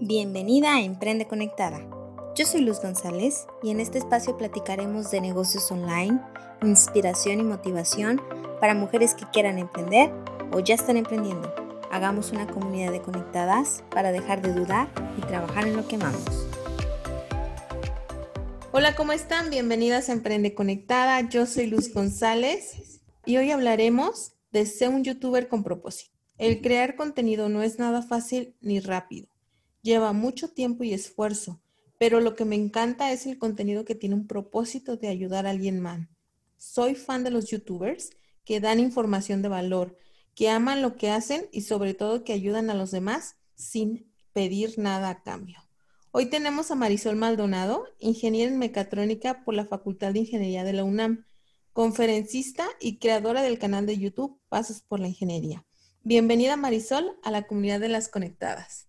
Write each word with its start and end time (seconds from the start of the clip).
Bienvenida 0.00 0.76
a 0.76 0.80
Emprende 0.80 1.26
Conectada. 1.26 1.80
Yo 2.36 2.46
soy 2.46 2.60
Luz 2.60 2.80
González 2.80 3.48
y 3.64 3.70
en 3.70 3.80
este 3.80 3.98
espacio 3.98 4.38
platicaremos 4.38 5.10
de 5.10 5.20
negocios 5.20 5.72
online, 5.72 6.20
inspiración 6.62 7.40
y 7.40 7.42
motivación 7.42 8.22
para 8.60 8.74
mujeres 8.74 9.16
que 9.16 9.26
quieran 9.32 9.58
emprender 9.58 10.12
o 10.52 10.60
ya 10.60 10.76
están 10.76 10.98
emprendiendo. 10.98 11.52
Hagamos 11.90 12.30
una 12.30 12.46
comunidad 12.46 12.92
de 12.92 13.02
conectadas 13.02 13.82
para 13.90 14.12
dejar 14.12 14.40
de 14.40 14.52
dudar 14.52 14.88
y 15.16 15.22
trabajar 15.22 15.66
en 15.66 15.76
lo 15.76 15.88
que 15.88 15.96
amamos. 15.96 16.46
Hola, 18.70 18.94
¿cómo 18.94 19.10
están? 19.10 19.50
Bienvenidas 19.50 20.10
a 20.10 20.12
Emprende 20.12 20.54
Conectada. 20.54 21.28
Yo 21.28 21.44
soy 21.44 21.66
Luz 21.66 21.92
González 21.92 23.00
y 23.26 23.36
hoy 23.38 23.50
hablaremos 23.50 24.34
de 24.52 24.64
ser 24.64 24.90
un 24.90 25.02
youtuber 25.02 25.48
con 25.48 25.64
propósito. 25.64 26.16
El 26.36 26.60
crear 26.60 26.94
contenido 26.94 27.48
no 27.48 27.64
es 27.64 27.80
nada 27.80 28.00
fácil 28.02 28.54
ni 28.60 28.78
rápido 28.78 29.26
Lleva 29.82 30.12
mucho 30.12 30.48
tiempo 30.48 30.84
y 30.84 30.92
esfuerzo, 30.92 31.60
pero 31.98 32.20
lo 32.20 32.34
que 32.34 32.44
me 32.44 32.56
encanta 32.56 33.12
es 33.12 33.26
el 33.26 33.38
contenido 33.38 33.84
que 33.84 33.94
tiene 33.94 34.16
un 34.16 34.26
propósito 34.26 34.96
de 34.96 35.08
ayudar 35.08 35.46
a 35.46 35.50
alguien 35.50 35.80
más. 35.80 36.08
Soy 36.56 36.94
fan 36.94 37.22
de 37.22 37.30
los 37.30 37.46
youtubers 37.46 38.10
que 38.44 38.60
dan 38.60 38.80
información 38.80 39.40
de 39.40 39.48
valor, 39.48 39.96
que 40.34 40.50
aman 40.50 40.82
lo 40.82 40.96
que 40.96 41.10
hacen 41.10 41.48
y 41.52 41.62
sobre 41.62 41.94
todo 41.94 42.24
que 42.24 42.32
ayudan 42.32 42.70
a 42.70 42.74
los 42.74 42.90
demás 42.90 43.36
sin 43.54 44.12
pedir 44.32 44.78
nada 44.78 45.10
a 45.10 45.22
cambio. 45.22 45.58
Hoy 46.10 46.26
tenemos 46.26 46.70
a 46.70 46.74
Marisol 46.74 47.16
Maldonado, 47.16 47.84
ingeniera 47.98 48.50
en 48.50 48.58
mecatrónica 48.58 49.44
por 49.44 49.54
la 49.54 49.66
Facultad 49.66 50.12
de 50.12 50.20
Ingeniería 50.20 50.64
de 50.64 50.72
la 50.72 50.84
UNAM, 50.84 51.26
conferencista 51.72 52.66
y 52.80 52.98
creadora 52.98 53.42
del 53.42 53.58
canal 53.58 53.86
de 53.86 53.98
YouTube 53.98 54.40
Pasos 54.48 54.80
por 54.80 54.98
la 54.98 55.08
Ingeniería. 55.08 55.64
Bienvenida 56.02 56.56
Marisol 56.56 57.18
a 57.22 57.30
la 57.30 57.46
comunidad 57.46 57.78
de 57.78 57.88
las 57.88 58.08
conectadas. 58.08 58.87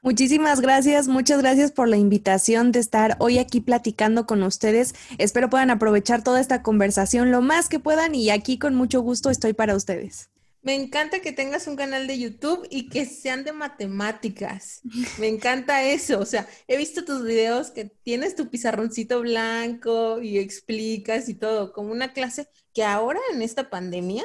Muchísimas 0.00 0.60
gracias, 0.60 1.08
muchas 1.08 1.40
gracias 1.40 1.72
por 1.72 1.88
la 1.88 1.96
invitación 1.96 2.70
de 2.70 2.78
estar 2.78 3.16
hoy 3.18 3.38
aquí 3.38 3.60
platicando 3.60 4.26
con 4.26 4.44
ustedes. 4.44 4.94
Espero 5.18 5.50
puedan 5.50 5.70
aprovechar 5.70 6.22
toda 6.22 6.40
esta 6.40 6.62
conversación 6.62 7.32
lo 7.32 7.42
más 7.42 7.68
que 7.68 7.80
puedan 7.80 8.14
y 8.14 8.30
aquí 8.30 8.58
con 8.58 8.76
mucho 8.76 9.00
gusto 9.00 9.28
estoy 9.28 9.54
para 9.54 9.74
ustedes. 9.74 10.30
Me 10.62 10.74
encanta 10.74 11.20
que 11.20 11.32
tengas 11.32 11.66
un 11.66 11.74
canal 11.74 12.06
de 12.06 12.18
YouTube 12.18 12.66
y 12.70 12.88
que 12.90 13.06
sean 13.06 13.42
de 13.42 13.52
matemáticas. 13.52 14.82
Me 15.18 15.26
encanta 15.26 15.82
eso. 15.82 16.20
O 16.20 16.26
sea, 16.26 16.48
he 16.68 16.76
visto 16.76 17.04
tus 17.04 17.24
videos 17.24 17.70
que 17.70 17.86
tienes 17.86 18.36
tu 18.36 18.50
pizarroncito 18.50 19.20
blanco 19.20 20.20
y 20.20 20.38
explicas 20.38 21.28
y 21.28 21.34
todo, 21.34 21.72
como 21.72 21.90
una 21.90 22.12
clase 22.12 22.48
que 22.72 22.84
ahora 22.84 23.20
en 23.32 23.42
esta 23.42 23.70
pandemia 23.70 24.24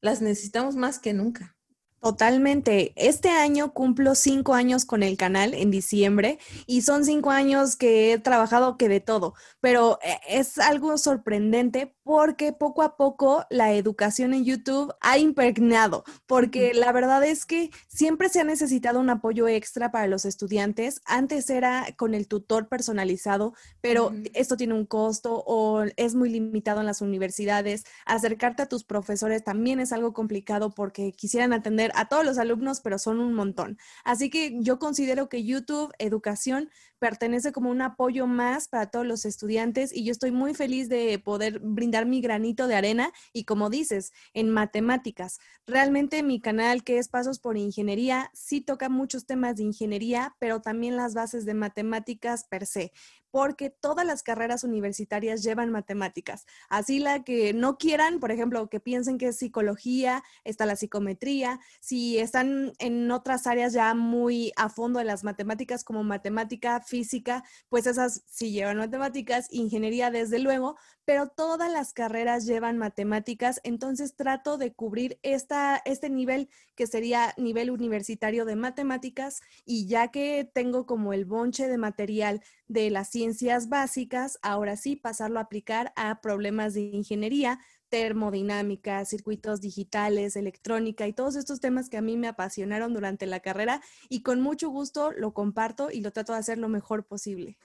las 0.00 0.22
necesitamos 0.22 0.76
más 0.76 0.98
que 0.98 1.12
nunca. 1.12 1.56
Totalmente. 2.00 2.94
Este 2.96 3.28
año 3.28 3.74
cumplo 3.74 4.14
cinco 4.14 4.54
años 4.54 4.86
con 4.86 5.02
el 5.02 5.18
canal 5.18 5.52
en 5.52 5.70
diciembre 5.70 6.38
y 6.66 6.80
son 6.80 7.04
cinco 7.04 7.30
años 7.30 7.76
que 7.76 8.14
he 8.14 8.18
trabajado 8.18 8.78
que 8.78 8.88
de 8.88 9.00
todo, 9.00 9.34
pero 9.60 9.98
eh, 10.02 10.18
es 10.26 10.56
algo 10.56 10.96
sorprendente 10.96 11.94
porque 12.02 12.54
poco 12.54 12.82
a 12.82 12.96
poco 12.96 13.44
la 13.50 13.74
educación 13.74 14.32
en 14.32 14.46
YouTube 14.46 14.94
ha 15.02 15.18
impregnado, 15.18 16.04
porque 16.26 16.72
la 16.72 16.90
verdad 16.90 17.22
es 17.22 17.44
que 17.44 17.70
siempre 17.86 18.30
se 18.30 18.40
ha 18.40 18.44
necesitado 18.44 18.98
un 18.98 19.10
apoyo 19.10 19.46
extra 19.46 19.92
para 19.92 20.06
los 20.06 20.24
estudiantes. 20.24 21.02
Antes 21.04 21.50
era 21.50 21.86
con 21.98 22.14
el 22.14 22.28
tutor 22.28 22.66
personalizado, 22.68 23.52
pero 23.82 24.12
esto 24.32 24.56
tiene 24.56 24.72
un 24.72 24.86
costo 24.86 25.44
o 25.46 25.84
es 25.96 26.14
muy 26.14 26.30
limitado 26.30 26.80
en 26.80 26.86
las 26.86 27.02
universidades. 27.02 27.84
Acercarte 28.06 28.62
a 28.62 28.68
tus 28.68 28.84
profesores 28.84 29.44
también 29.44 29.80
es 29.80 29.92
algo 29.92 30.14
complicado 30.14 30.70
porque 30.70 31.12
quisieran 31.12 31.52
atender 31.52 31.89
a 31.94 32.08
todos 32.08 32.24
los 32.24 32.38
alumnos, 32.38 32.80
pero 32.80 32.98
son 32.98 33.20
un 33.20 33.34
montón. 33.34 33.78
Así 34.04 34.30
que 34.30 34.56
yo 34.60 34.78
considero 34.78 35.28
que 35.28 35.44
YouTube, 35.44 35.92
educación, 35.98 36.70
pertenece 37.00 37.50
como 37.50 37.70
un 37.70 37.82
apoyo 37.82 38.28
más 38.28 38.68
para 38.68 38.90
todos 38.90 39.06
los 39.06 39.24
estudiantes 39.24 39.92
y 39.92 40.04
yo 40.04 40.12
estoy 40.12 40.30
muy 40.30 40.54
feliz 40.54 40.88
de 40.88 41.18
poder 41.18 41.58
brindar 41.58 42.06
mi 42.06 42.20
granito 42.20 42.68
de 42.68 42.76
arena 42.76 43.10
y 43.32 43.44
como 43.44 43.70
dices, 43.70 44.12
en 44.34 44.50
matemáticas. 44.50 45.40
Realmente 45.66 46.22
mi 46.22 46.40
canal 46.40 46.84
que 46.84 46.98
es 46.98 47.08
Pasos 47.08 47.40
por 47.40 47.56
Ingeniería 47.56 48.30
sí 48.34 48.60
toca 48.60 48.88
muchos 48.88 49.26
temas 49.26 49.56
de 49.56 49.64
ingeniería, 49.64 50.36
pero 50.38 50.60
también 50.60 50.96
las 50.96 51.14
bases 51.14 51.44
de 51.46 51.54
matemáticas 51.54 52.44
per 52.44 52.66
se 52.66 52.92
porque 53.30 53.70
todas 53.70 54.06
las 54.06 54.22
carreras 54.22 54.64
universitarias 54.64 55.42
llevan 55.42 55.70
matemáticas. 55.70 56.46
Así 56.68 56.98
la 56.98 57.22
que 57.22 57.52
no 57.52 57.78
quieran, 57.78 58.20
por 58.20 58.32
ejemplo, 58.32 58.68
que 58.68 58.80
piensen 58.80 59.18
que 59.18 59.28
es 59.28 59.36
psicología, 59.36 60.22
está 60.44 60.66
la 60.66 60.76
psicometría, 60.76 61.60
si 61.80 62.18
están 62.18 62.72
en 62.78 63.10
otras 63.10 63.46
áreas 63.46 63.72
ya 63.72 63.94
muy 63.94 64.52
a 64.56 64.68
fondo 64.68 64.98
de 64.98 65.04
las 65.04 65.24
matemáticas 65.24 65.84
como 65.84 66.02
matemática, 66.02 66.80
física, 66.90 67.44
pues 67.68 67.86
esas 67.86 68.22
sí 68.26 68.50
llevan 68.50 68.76
matemáticas, 68.76 69.46
ingeniería 69.50 70.10
desde 70.10 70.40
luego, 70.40 70.76
pero 71.04 71.28
todas 71.28 71.72
las 71.72 71.92
carreras 71.92 72.44
llevan 72.46 72.76
matemáticas, 72.76 73.60
entonces 73.64 74.16
trato 74.16 74.58
de 74.58 74.72
cubrir 74.72 75.18
esta, 75.22 75.80
este 75.84 76.10
nivel 76.10 76.48
que 76.74 76.86
sería 76.86 77.32
nivel 77.36 77.70
universitario 77.70 78.44
de 78.44 78.56
matemáticas 78.56 79.40
y 79.64 79.86
ya 79.86 80.08
que 80.08 80.50
tengo 80.52 80.84
como 80.84 81.12
el 81.12 81.24
bonche 81.24 81.68
de 81.68 81.78
material 81.78 82.42
de 82.68 82.90
las 82.90 83.08
ciencias 83.08 83.68
básicas, 83.68 84.38
ahora 84.42 84.76
sí 84.76 84.96
pasarlo 84.96 85.38
a 85.38 85.42
aplicar 85.42 85.92
a 85.96 86.20
problemas 86.20 86.74
de 86.74 86.82
ingeniería, 86.82 87.60
termodinámica, 87.90 89.04
circuitos 89.04 89.60
digitales, 89.60 90.36
electrónica 90.36 91.06
y 91.06 91.12
todos 91.12 91.36
estos 91.36 91.60
temas 91.60 91.90
que 91.90 91.98
a 91.98 92.02
mí 92.02 92.16
me 92.16 92.28
apasionaron 92.28 92.94
durante 92.94 93.26
la 93.26 93.40
carrera 93.40 93.82
y 94.08 94.22
con 94.22 94.40
mucho 94.40 94.70
gusto 94.70 95.12
lo 95.12 95.34
comparto 95.34 95.90
y 95.90 96.00
lo 96.00 96.12
trato 96.12 96.32
de 96.32 96.38
hacer 96.38 96.56
lo 96.56 96.68
mejor 96.68 97.04
posible. 97.04 97.58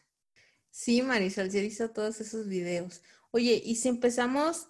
Sí, 0.72 1.02
Marisol, 1.02 1.50
ya 1.50 1.62
hizo 1.62 1.92
todos 1.92 2.20
esos 2.20 2.48
videos. 2.48 3.02
Oye, 3.32 3.62
y 3.64 3.76
si 3.76 3.88
empezamos 3.88 4.68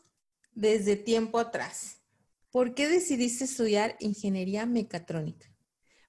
desde 0.54 0.98
tiempo 0.98 1.40
atrás, 1.40 1.98
¿por 2.52 2.76
qué 2.76 2.88
decidiste 2.88 3.46
estudiar 3.46 3.96
ingeniería 4.00 4.66
mecatrónica? 4.66 5.48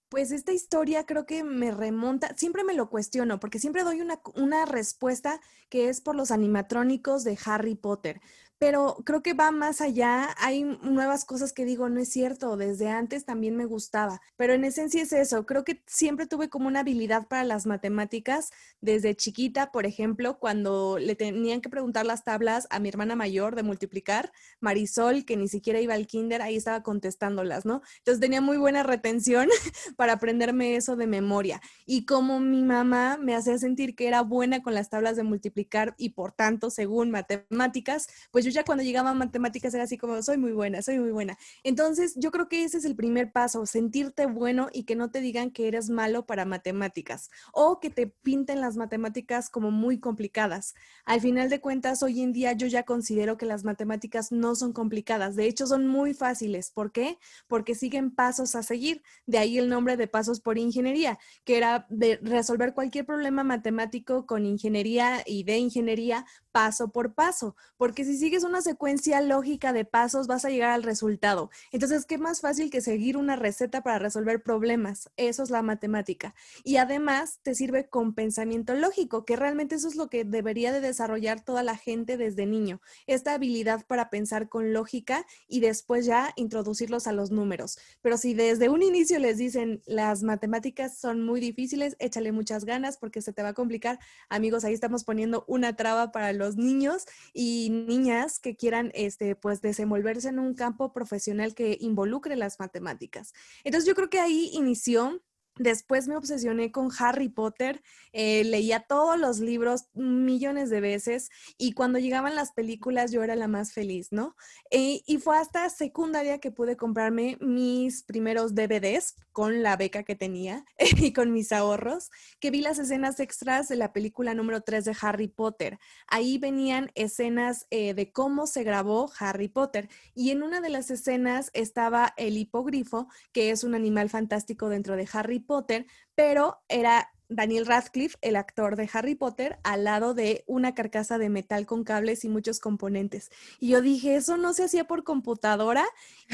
Pues 0.08 0.30
esta 0.30 0.52
historia 0.52 1.04
creo 1.04 1.26
que 1.26 1.42
me 1.42 1.72
remonta, 1.72 2.36
siempre 2.36 2.62
me 2.62 2.74
lo 2.74 2.88
cuestiono, 2.90 3.40
porque 3.40 3.58
siempre 3.58 3.82
doy 3.82 4.00
una, 4.00 4.20
una 4.34 4.64
respuesta 4.64 5.40
que 5.68 5.88
es 5.88 6.00
por 6.00 6.14
los 6.14 6.30
animatrónicos 6.30 7.24
de 7.24 7.36
Harry 7.44 7.74
Potter 7.74 8.20
pero 8.58 8.96
creo 9.04 9.22
que 9.22 9.34
va 9.34 9.50
más 9.50 9.80
allá. 9.80 10.34
Hay 10.38 10.64
nuevas 10.64 11.24
cosas 11.24 11.52
que 11.52 11.64
digo, 11.64 11.88
no 11.88 12.00
es 12.00 12.08
cierto, 12.08 12.56
desde 12.56 12.88
antes 12.88 13.24
también 13.24 13.56
me 13.56 13.66
gustaba, 13.66 14.20
pero 14.36 14.54
en 14.54 14.64
esencia 14.64 15.02
es 15.02 15.12
eso. 15.12 15.44
Creo 15.46 15.64
que 15.64 15.82
siempre 15.86 16.26
tuve 16.26 16.48
como 16.48 16.68
una 16.68 16.80
habilidad 16.80 17.26
para 17.28 17.44
las 17.44 17.66
matemáticas 17.66 18.50
desde 18.80 19.14
chiquita, 19.14 19.70
por 19.72 19.86
ejemplo, 19.86 20.38
cuando 20.38 20.98
le 20.98 21.14
tenían 21.14 21.60
que 21.60 21.68
preguntar 21.68 22.06
las 22.06 22.24
tablas 22.24 22.66
a 22.70 22.78
mi 22.78 22.88
hermana 22.88 23.16
mayor 23.16 23.56
de 23.56 23.62
multiplicar, 23.62 24.32
Marisol, 24.60 25.24
que 25.24 25.36
ni 25.36 25.48
siquiera 25.48 25.80
iba 25.80 25.94
al 25.94 26.06
kinder, 26.06 26.40
ahí 26.42 26.56
estaba 26.56 26.82
contestándolas, 26.82 27.66
¿no? 27.66 27.82
Entonces 27.98 28.20
tenía 28.20 28.40
muy 28.40 28.56
buena 28.56 28.82
retención 28.82 29.48
para 29.96 30.14
aprenderme 30.14 30.76
eso 30.76 30.96
de 30.96 31.06
memoria. 31.06 31.60
Y 31.84 32.06
como 32.06 32.40
mi 32.40 32.62
mamá 32.62 33.18
me 33.20 33.34
hacía 33.34 33.58
sentir 33.58 33.94
que 33.94 34.08
era 34.08 34.22
buena 34.22 34.62
con 34.62 34.74
las 34.74 34.88
tablas 34.88 35.16
de 35.16 35.22
multiplicar 35.22 35.94
y 35.98 36.10
por 36.10 36.32
tanto, 36.32 36.70
según 36.70 37.10
matemáticas, 37.10 38.08
pues 38.30 38.45
yo 38.46 38.52
ya 38.52 38.64
cuando 38.64 38.84
llegaba 38.84 39.10
a 39.10 39.14
matemáticas 39.14 39.74
era 39.74 39.84
así 39.84 39.98
como, 39.98 40.22
soy 40.22 40.38
muy 40.38 40.52
buena, 40.52 40.80
soy 40.80 41.00
muy 41.00 41.10
buena. 41.10 41.36
Entonces, 41.64 42.14
yo 42.16 42.30
creo 42.30 42.48
que 42.48 42.62
ese 42.62 42.78
es 42.78 42.84
el 42.84 42.94
primer 42.94 43.32
paso, 43.32 43.66
sentirte 43.66 44.26
bueno 44.26 44.68
y 44.72 44.84
que 44.84 44.94
no 44.94 45.10
te 45.10 45.20
digan 45.20 45.50
que 45.50 45.66
eres 45.66 45.90
malo 45.90 46.26
para 46.26 46.44
matemáticas 46.44 47.30
o 47.52 47.80
que 47.80 47.90
te 47.90 48.06
pinten 48.06 48.60
las 48.60 48.76
matemáticas 48.76 49.50
como 49.50 49.72
muy 49.72 49.98
complicadas. 49.98 50.74
Al 51.04 51.20
final 51.20 51.50
de 51.50 51.60
cuentas, 51.60 52.04
hoy 52.04 52.22
en 52.22 52.32
día 52.32 52.52
yo 52.52 52.68
ya 52.68 52.84
considero 52.84 53.36
que 53.36 53.46
las 53.46 53.64
matemáticas 53.64 54.30
no 54.30 54.54
son 54.54 54.72
complicadas, 54.72 55.34
de 55.34 55.46
hecho 55.46 55.66
son 55.66 55.88
muy 55.88 56.14
fáciles. 56.14 56.70
¿Por 56.70 56.92
qué? 56.92 57.18
Porque 57.48 57.74
siguen 57.74 58.12
pasos 58.12 58.54
a 58.54 58.62
seguir. 58.62 59.02
De 59.26 59.38
ahí 59.38 59.58
el 59.58 59.68
nombre 59.68 59.96
de 59.96 60.06
pasos 60.06 60.40
por 60.40 60.56
ingeniería, 60.56 61.18
que 61.44 61.56
era 61.56 61.86
de 61.90 62.20
resolver 62.22 62.74
cualquier 62.74 63.06
problema 63.06 63.42
matemático 63.42 64.24
con 64.24 64.46
ingeniería 64.46 65.22
y 65.26 65.42
de 65.42 65.58
ingeniería 65.58 66.26
paso 66.56 66.88
por 66.88 67.12
paso, 67.12 67.54
porque 67.76 68.02
si 68.02 68.16
sigues 68.16 68.42
una 68.42 68.62
secuencia 68.62 69.20
lógica 69.20 69.74
de 69.74 69.84
pasos 69.84 70.26
vas 70.26 70.46
a 70.46 70.48
llegar 70.48 70.70
al 70.70 70.84
resultado. 70.84 71.50
Entonces, 71.70 72.06
¿qué 72.06 72.16
más 72.16 72.40
fácil 72.40 72.70
que 72.70 72.80
seguir 72.80 73.18
una 73.18 73.36
receta 73.36 73.82
para 73.82 73.98
resolver 73.98 74.42
problemas? 74.42 75.10
Eso 75.18 75.42
es 75.42 75.50
la 75.50 75.60
matemática. 75.60 76.34
Y 76.64 76.78
además 76.78 77.40
te 77.42 77.54
sirve 77.54 77.90
con 77.90 78.14
pensamiento 78.14 78.74
lógico, 78.74 79.26
que 79.26 79.36
realmente 79.36 79.74
eso 79.74 79.86
es 79.86 79.96
lo 79.96 80.08
que 80.08 80.24
debería 80.24 80.72
de 80.72 80.80
desarrollar 80.80 81.44
toda 81.44 81.62
la 81.62 81.76
gente 81.76 82.16
desde 82.16 82.46
niño, 82.46 82.80
esta 83.06 83.34
habilidad 83.34 83.84
para 83.86 84.08
pensar 84.08 84.48
con 84.48 84.72
lógica 84.72 85.26
y 85.48 85.60
después 85.60 86.06
ya 86.06 86.32
introducirlos 86.36 87.06
a 87.06 87.12
los 87.12 87.30
números. 87.30 87.78
Pero 88.00 88.16
si 88.16 88.32
desde 88.32 88.70
un 88.70 88.82
inicio 88.82 89.18
les 89.18 89.36
dicen 89.36 89.82
las 89.84 90.22
matemáticas 90.22 90.96
son 90.96 91.22
muy 91.22 91.38
difíciles, 91.38 91.96
échale 91.98 92.32
muchas 92.32 92.64
ganas 92.64 92.96
porque 92.96 93.20
se 93.20 93.34
te 93.34 93.42
va 93.42 93.50
a 93.50 93.52
complicar. 93.52 93.98
Amigos, 94.30 94.64
ahí 94.64 94.72
estamos 94.72 95.04
poniendo 95.04 95.44
una 95.46 95.76
traba 95.76 96.12
para 96.12 96.32
los 96.32 96.45
niños 96.54 97.06
y 97.32 97.70
niñas 97.70 98.38
que 98.38 98.54
quieran 98.54 98.92
este, 98.94 99.34
pues, 99.34 99.60
desenvolverse 99.60 100.28
en 100.28 100.38
un 100.38 100.54
campo 100.54 100.92
profesional 100.92 101.56
que 101.56 101.76
involucre 101.80 102.36
las 102.36 102.60
matemáticas. 102.60 103.32
Entonces 103.64 103.88
yo 103.88 103.96
creo 103.96 104.08
que 104.08 104.20
ahí 104.20 104.50
inició 104.52 105.20
Después 105.58 106.06
me 106.06 106.16
obsesioné 106.16 106.70
con 106.70 106.90
Harry 106.98 107.30
Potter, 107.30 107.82
eh, 108.12 108.44
leía 108.44 108.80
todos 108.80 109.18
los 109.18 109.40
libros 109.40 109.86
millones 109.94 110.68
de 110.68 110.82
veces 110.82 111.30
y 111.56 111.72
cuando 111.72 111.98
llegaban 111.98 112.34
las 112.34 112.52
películas 112.52 113.10
yo 113.10 113.22
era 113.22 113.36
la 113.36 113.48
más 113.48 113.72
feliz, 113.72 114.08
¿no? 114.10 114.36
Eh, 114.70 115.02
y 115.06 115.16
fue 115.16 115.38
hasta 115.38 115.68
secundaria 115.70 116.40
que 116.40 116.50
pude 116.50 116.76
comprarme 116.76 117.38
mis 117.40 118.02
primeros 118.02 118.54
DVDs 118.54 119.16
con 119.32 119.62
la 119.62 119.76
beca 119.76 120.02
que 120.02 120.14
tenía 120.14 120.64
y 120.98 121.12
con 121.12 121.32
mis 121.32 121.52
ahorros, 121.52 122.10
que 122.38 122.50
vi 122.50 122.60
las 122.60 122.78
escenas 122.78 123.18
extras 123.20 123.68
de 123.68 123.76
la 123.76 123.92
película 123.92 124.34
número 124.34 124.60
3 124.60 124.84
de 124.84 124.96
Harry 125.00 125.28
Potter. 125.28 125.78
Ahí 126.06 126.36
venían 126.38 126.90
escenas 126.94 127.66
eh, 127.70 127.94
de 127.94 128.12
cómo 128.12 128.46
se 128.46 128.62
grabó 128.62 129.10
Harry 129.18 129.48
Potter 129.48 129.88
y 130.14 130.30
en 130.30 130.42
una 130.42 130.60
de 130.60 130.68
las 130.68 130.90
escenas 130.90 131.50
estaba 131.54 132.12
el 132.16 132.36
hipogrifo, 132.36 133.08
que 133.32 133.50
es 133.50 133.64
un 133.64 133.74
animal 133.74 134.10
fantástico 134.10 134.68
dentro 134.68 134.96
de 134.96 135.08
Harry 135.12 135.40
Potter, 135.46 135.86
pero 136.14 136.62
era 136.68 137.08
Daniel 137.28 137.66
Radcliffe, 137.66 138.16
el 138.22 138.36
actor 138.36 138.76
de 138.76 138.88
Harry 138.92 139.14
Potter, 139.14 139.58
al 139.64 139.84
lado 139.84 140.14
de 140.14 140.44
una 140.46 140.74
carcasa 140.74 141.18
de 141.18 141.28
metal 141.28 141.66
con 141.66 141.84
cables 141.84 142.24
y 142.24 142.28
muchos 142.28 142.60
componentes. 142.60 143.30
Y 143.58 143.68
yo 143.68 143.82
dije, 143.82 144.16
eso 144.16 144.36
no 144.36 144.52
se 144.52 144.64
hacía 144.64 144.86
por 144.86 145.04
computadora. 145.04 145.84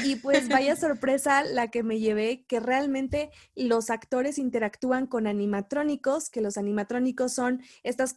Y 0.03 0.15
pues 0.17 0.49
vaya 0.49 0.75
sorpresa 0.75 1.43
la 1.43 1.69
que 1.69 1.83
me 1.83 1.99
llevé, 1.99 2.45
que 2.47 2.59
realmente 2.59 3.31
los 3.55 3.89
actores 3.89 4.37
interactúan 4.37 5.07
con 5.07 5.27
animatrónicos, 5.27 6.29
que 6.29 6.41
los 6.41 6.57
animatrónicos 6.57 7.33
son 7.33 7.61
estas, 7.83 8.15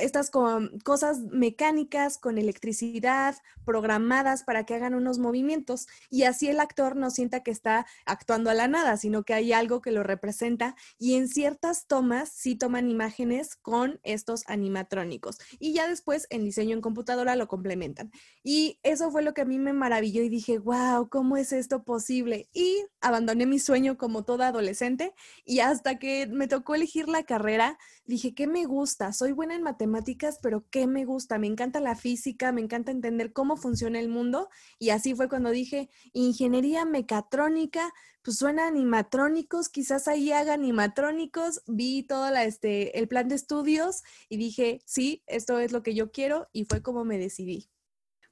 estas 0.00 0.30
cosas 0.30 1.20
mecánicas 1.20 2.18
con 2.18 2.38
electricidad 2.38 3.36
programadas 3.64 4.44
para 4.44 4.64
que 4.64 4.74
hagan 4.74 4.94
unos 4.94 5.18
movimientos. 5.18 5.88
Y 6.10 6.24
así 6.24 6.48
el 6.48 6.60
actor 6.60 6.96
no 6.96 7.10
sienta 7.10 7.42
que 7.42 7.50
está 7.50 7.86
actuando 8.06 8.50
a 8.50 8.54
la 8.54 8.68
nada, 8.68 8.96
sino 8.96 9.24
que 9.24 9.34
hay 9.34 9.52
algo 9.52 9.82
que 9.82 9.92
lo 9.92 10.02
representa. 10.02 10.74
Y 10.98 11.14
en 11.14 11.28
ciertas 11.28 11.86
tomas, 11.86 12.17
sí 12.26 12.56
toman 12.56 12.88
imágenes 12.88 13.56
con 13.56 14.00
estos 14.02 14.44
animatrónicos 14.46 15.38
y 15.58 15.72
ya 15.72 15.88
después 15.88 16.26
en 16.30 16.44
diseño 16.44 16.74
en 16.74 16.80
computadora 16.80 17.36
lo 17.36 17.48
complementan. 17.48 18.10
Y 18.42 18.78
eso 18.82 19.10
fue 19.10 19.22
lo 19.22 19.34
que 19.34 19.42
a 19.42 19.44
mí 19.44 19.58
me 19.58 19.72
maravilló 19.72 20.22
y 20.22 20.28
dije, 20.28 20.58
wow, 20.58 21.08
¿cómo 21.08 21.36
es 21.36 21.52
esto 21.52 21.84
posible? 21.84 22.48
Y 22.52 22.84
abandoné 23.00 23.46
mi 23.46 23.58
sueño 23.58 23.96
como 23.96 24.24
toda 24.24 24.48
adolescente 24.48 25.14
y 25.44 25.60
hasta 25.60 25.98
que 25.98 26.26
me 26.26 26.48
tocó 26.48 26.74
elegir 26.74 27.08
la 27.08 27.24
carrera, 27.24 27.78
dije, 28.04 28.34
¿qué 28.34 28.46
me 28.46 28.64
gusta? 28.64 29.12
Soy 29.12 29.32
buena 29.32 29.54
en 29.54 29.62
matemáticas, 29.62 30.38
pero 30.42 30.64
¿qué 30.70 30.86
me 30.86 31.04
gusta? 31.04 31.38
Me 31.38 31.46
encanta 31.46 31.80
la 31.80 31.94
física, 31.94 32.52
me 32.52 32.60
encanta 32.60 32.90
entender 32.90 33.32
cómo 33.32 33.56
funciona 33.56 34.00
el 34.00 34.08
mundo 34.08 34.48
y 34.78 34.90
así 34.90 35.14
fue 35.14 35.28
cuando 35.28 35.50
dije, 35.50 35.90
ingeniería 36.12 36.84
mecatrónica, 36.84 37.92
pues 38.28 38.36
suena 38.36 38.66
animatrónicos, 38.66 39.70
quizás 39.70 40.06
ahí 40.06 40.32
haga 40.32 40.52
animatrónicos, 40.52 41.62
vi 41.66 42.02
todo 42.02 42.30
la, 42.30 42.44
este, 42.44 42.98
el 42.98 43.08
plan 43.08 43.26
de 43.26 43.36
estudios 43.36 44.02
y 44.28 44.36
dije, 44.36 44.82
sí, 44.84 45.22
esto 45.26 45.58
es 45.60 45.72
lo 45.72 45.82
que 45.82 45.94
yo 45.94 46.12
quiero 46.12 46.46
y 46.52 46.66
fue 46.66 46.82
como 46.82 47.06
me 47.06 47.16
decidí. 47.16 47.70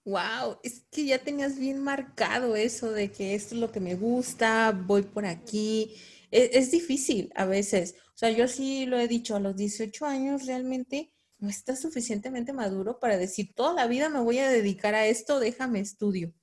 Wow, 0.04 0.58
es 0.62 0.84
que 0.90 1.06
ya 1.06 1.18
tenías 1.18 1.58
bien 1.58 1.82
marcado 1.82 2.56
eso 2.56 2.90
de 2.92 3.10
que 3.10 3.34
esto 3.34 3.54
es 3.54 3.60
lo 3.62 3.72
que 3.72 3.80
me 3.80 3.94
gusta, 3.94 4.70
voy 4.72 5.00
por 5.00 5.24
aquí. 5.24 5.96
Es, 6.30 6.50
es, 6.52 6.70
difícil 6.70 7.32
a 7.34 7.46
veces. 7.46 7.94
O 8.08 8.18
sea, 8.18 8.28
yo 8.30 8.48
sí 8.48 8.84
lo 8.84 8.98
he 8.98 9.08
dicho, 9.08 9.34
a 9.34 9.40
los 9.40 9.56
18 9.56 10.04
años 10.04 10.44
realmente 10.44 11.10
no 11.38 11.48
estás 11.48 11.80
suficientemente 11.80 12.52
maduro 12.52 13.00
para 13.00 13.16
decir, 13.16 13.54
toda 13.54 13.72
la 13.72 13.86
vida 13.86 14.10
me 14.10 14.20
voy 14.20 14.40
a 14.40 14.50
dedicar 14.50 14.94
a 14.94 15.06
esto, 15.06 15.40
déjame 15.40 15.80
estudio. 15.80 16.34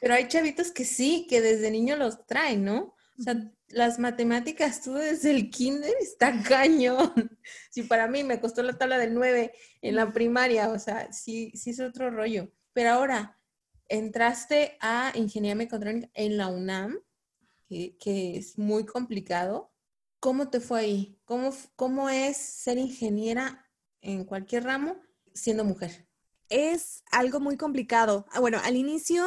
Pero 0.00 0.14
hay 0.14 0.28
chavitos 0.28 0.70
que 0.70 0.84
sí, 0.84 1.26
que 1.28 1.40
desde 1.40 1.70
niño 1.70 1.96
los 1.96 2.26
traen, 2.26 2.64
¿no? 2.64 2.94
O 3.18 3.22
sea, 3.22 3.52
las 3.68 3.98
matemáticas, 3.98 4.82
tú 4.82 4.94
desde 4.94 5.30
el 5.30 5.50
kinder 5.50 5.94
está 6.00 6.42
cañón. 6.42 7.38
Si 7.70 7.82
para 7.82 8.08
mí 8.08 8.24
me 8.24 8.40
costó 8.40 8.62
la 8.62 8.76
tabla 8.76 8.98
del 8.98 9.14
9 9.14 9.52
en 9.80 9.96
la 9.96 10.12
primaria, 10.12 10.70
o 10.70 10.78
sea, 10.78 11.12
sí, 11.12 11.52
sí 11.54 11.70
es 11.70 11.80
otro 11.80 12.10
rollo. 12.10 12.52
Pero 12.72 12.90
ahora, 12.90 13.38
entraste 13.88 14.76
a 14.80 15.12
ingeniería 15.14 15.54
mecatrónica 15.54 16.10
en 16.14 16.36
la 16.36 16.48
UNAM, 16.48 16.98
que, 17.68 17.96
que, 17.98 18.36
es 18.36 18.58
muy 18.58 18.84
complicado. 18.84 19.72
¿Cómo 20.20 20.50
te 20.50 20.60
fue 20.60 20.80
ahí? 20.80 21.20
¿Cómo, 21.24 21.54
¿Cómo 21.76 22.08
es 22.08 22.36
ser 22.36 22.78
ingeniera 22.78 23.70
en 24.00 24.24
cualquier 24.24 24.64
ramo 24.64 25.00
siendo 25.34 25.64
mujer? 25.64 26.06
Es 26.52 27.02
algo 27.10 27.40
muy 27.40 27.56
complicado. 27.56 28.26
Ah, 28.32 28.40
bueno, 28.40 28.58
al 28.62 28.76
inicio, 28.76 29.24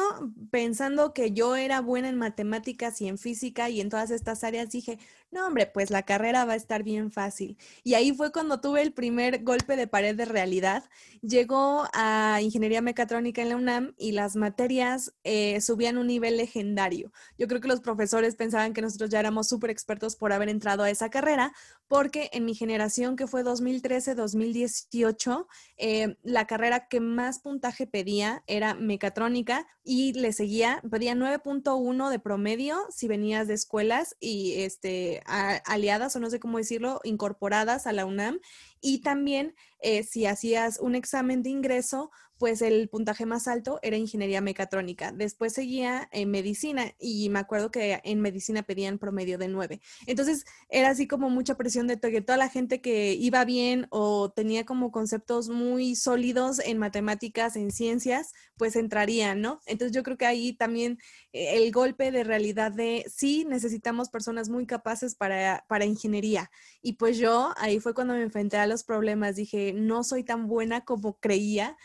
pensando 0.50 1.12
que 1.12 1.32
yo 1.32 1.56
era 1.56 1.80
buena 1.80 2.08
en 2.08 2.16
matemáticas 2.16 3.00
y 3.00 3.08
en 3.08 3.18
física 3.18 3.68
y 3.68 3.80
en 3.80 3.88
todas 3.90 4.10
estas 4.10 4.44
áreas, 4.44 4.70
dije, 4.70 4.98
no, 5.30 5.46
hombre, 5.46 5.66
pues 5.66 5.90
la 5.90 6.04
carrera 6.04 6.44
va 6.44 6.54
a 6.54 6.56
estar 6.56 6.82
bien 6.82 7.10
fácil. 7.10 7.56
Y 7.82 7.94
ahí 7.94 8.12
fue 8.12 8.32
cuando 8.32 8.60
tuve 8.60 8.82
el 8.82 8.92
primer 8.92 9.42
golpe 9.42 9.76
de 9.76 9.86
pared 9.86 10.16
de 10.16 10.24
realidad. 10.24 10.84
Llegó 11.20 11.86
a 11.92 12.40
ingeniería 12.40 12.80
mecatrónica 12.80 13.42
en 13.42 13.48
la 13.50 13.56
UNAM 13.56 13.94
y 13.98 14.12
las 14.12 14.36
materias 14.36 15.12
eh, 15.24 15.60
subían 15.60 15.98
un 15.98 16.06
nivel 16.06 16.36
legendario. 16.36 17.12
Yo 17.38 17.48
creo 17.48 17.60
que 17.60 17.68
los 17.68 17.80
profesores 17.80 18.36
pensaban 18.36 18.72
que 18.72 18.82
nosotros 18.82 19.10
ya 19.10 19.20
éramos 19.20 19.48
súper 19.48 19.70
expertos 19.70 20.16
por 20.16 20.32
haber 20.32 20.48
entrado 20.48 20.84
a 20.84 20.90
esa 20.90 21.10
carrera, 21.10 21.52
porque 21.88 22.30
en 22.32 22.44
mi 22.44 22.54
generación, 22.54 23.16
que 23.16 23.26
fue 23.26 23.44
2013-2018, 23.44 25.46
eh, 25.76 26.16
la 26.22 26.46
carrera 26.46 26.88
que 26.88 27.00
más 27.00 27.40
puntaje 27.40 27.86
pedía 27.86 28.42
era 28.46 28.74
mecatrónica 28.74 29.66
y 29.82 30.12
le 30.14 30.32
seguía, 30.32 30.82
pedía 30.90 31.14
9.1 31.14 32.10
de 32.10 32.18
promedio 32.18 32.78
si 32.90 33.08
venías 33.08 33.48
de 33.48 33.54
escuelas 33.54 34.16
y 34.20 34.62
este, 34.62 35.15
aliadas 35.26 36.14
o 36.16 36.20
no 36.20 36.30
sé 36.30 36.40
cómo 36.40 36.58
decirlo, 36.58 37.00
incorporadas 37.04 37.86
a 37.86 37.92
la 37.92 38.06
UNAM. 38.06 38.40
Y 38.80 39.00
también 39.00 39.54
eh, 39.80 40.02
si 40.02 40.26
hacías 40.26 40.78
un 40.80 40.94
examen 40.94 41.42
de 41.42 41.50
ingreso, 41.50 42.10
pues 42.38 42.62
el 42.62 42.88
puntaje 42.88 43.26
más 43.26 43.48
alto 43.48 43.78
era 43.82 43.96
ingeniería 43.96 44.40
mecatrónica. 44.40 45.12
Después 45.12 45.54
seguía 45.54 46.08
en 46.12 46.30
medicina 46.30 46.94
y 46.98 47.28
me 47.30 47.38
acuerdo 47.38 47.70
que 47.70 48.00
en 48.04 48.20
medicina 48.20 48.62
pedían 48.62 48.98
promedio 48.98 49.38
de 49.38 49.48
9. 49.48 49.80
Entonces 50.06 50.44
era 50.68 50.90
así 50.90 51.06
como 51.06 51.30
mucha 51.30 51.56
presión 51.56 51.86
de 51.86 51.98
que 51.98 52.20
toda 52.20 52.36
la 52.38 52.48
gente 52.48 52.80
que 52.80 53.14
iba 53.14 53.44
bien 53.44 53.86
o 53.90 54.30
tenía 54.30 54.64
como 54.66 54.92
conceptos 54.92 55.48
muy 55.48 55.96
sólidos 55.96 56.60
en 56.60 56.78
matemáticas, 56.78 57.56
en 57.56 57.70
ciencias, 57.70 58.32
pues 58.56 58.76
entrarían, 58.76 59.40
¿no? 59.40 59.60
Entonces 59.66 59.94
yo 59.94 60.02
creo 60.02 60.16
que 60.16 60.26
ahí 60.26 60.52
también 60.52 60.98
eh, 61.32 61.56
el 61.56 61.72
golpe 61.72 62.12
de 62.12 62.24
realidad 62.24 62.72
de 62.72 63.04
sí 63.08 63.44
necesitamos 63.48 64.08
personas 64.08 64.48
muy 64.48 64.66
capaces 64.66 65.14
para, 65.14 65.64
para 65.68 65.84
ingeniería. 65.84 66.50
Y 66.82 66.94
pues 66.94 67.18
yo 67.18 67.52
ahí 67.56 67.80
fue 67.80 67.94
cuando 67.94 68.14
me 68.14 68.22
enfrenté 68.22 68.58
a 68.58 68.66
los 68.66 68.84
problemas. 68.84 69.36
Dije, 69.36 69.72
no 69.72 70.04
soy 70.04 70.22
tan 70.22 70.46
buena 70.46 70.84
como 70.84 71.18
creía 71.18 71.76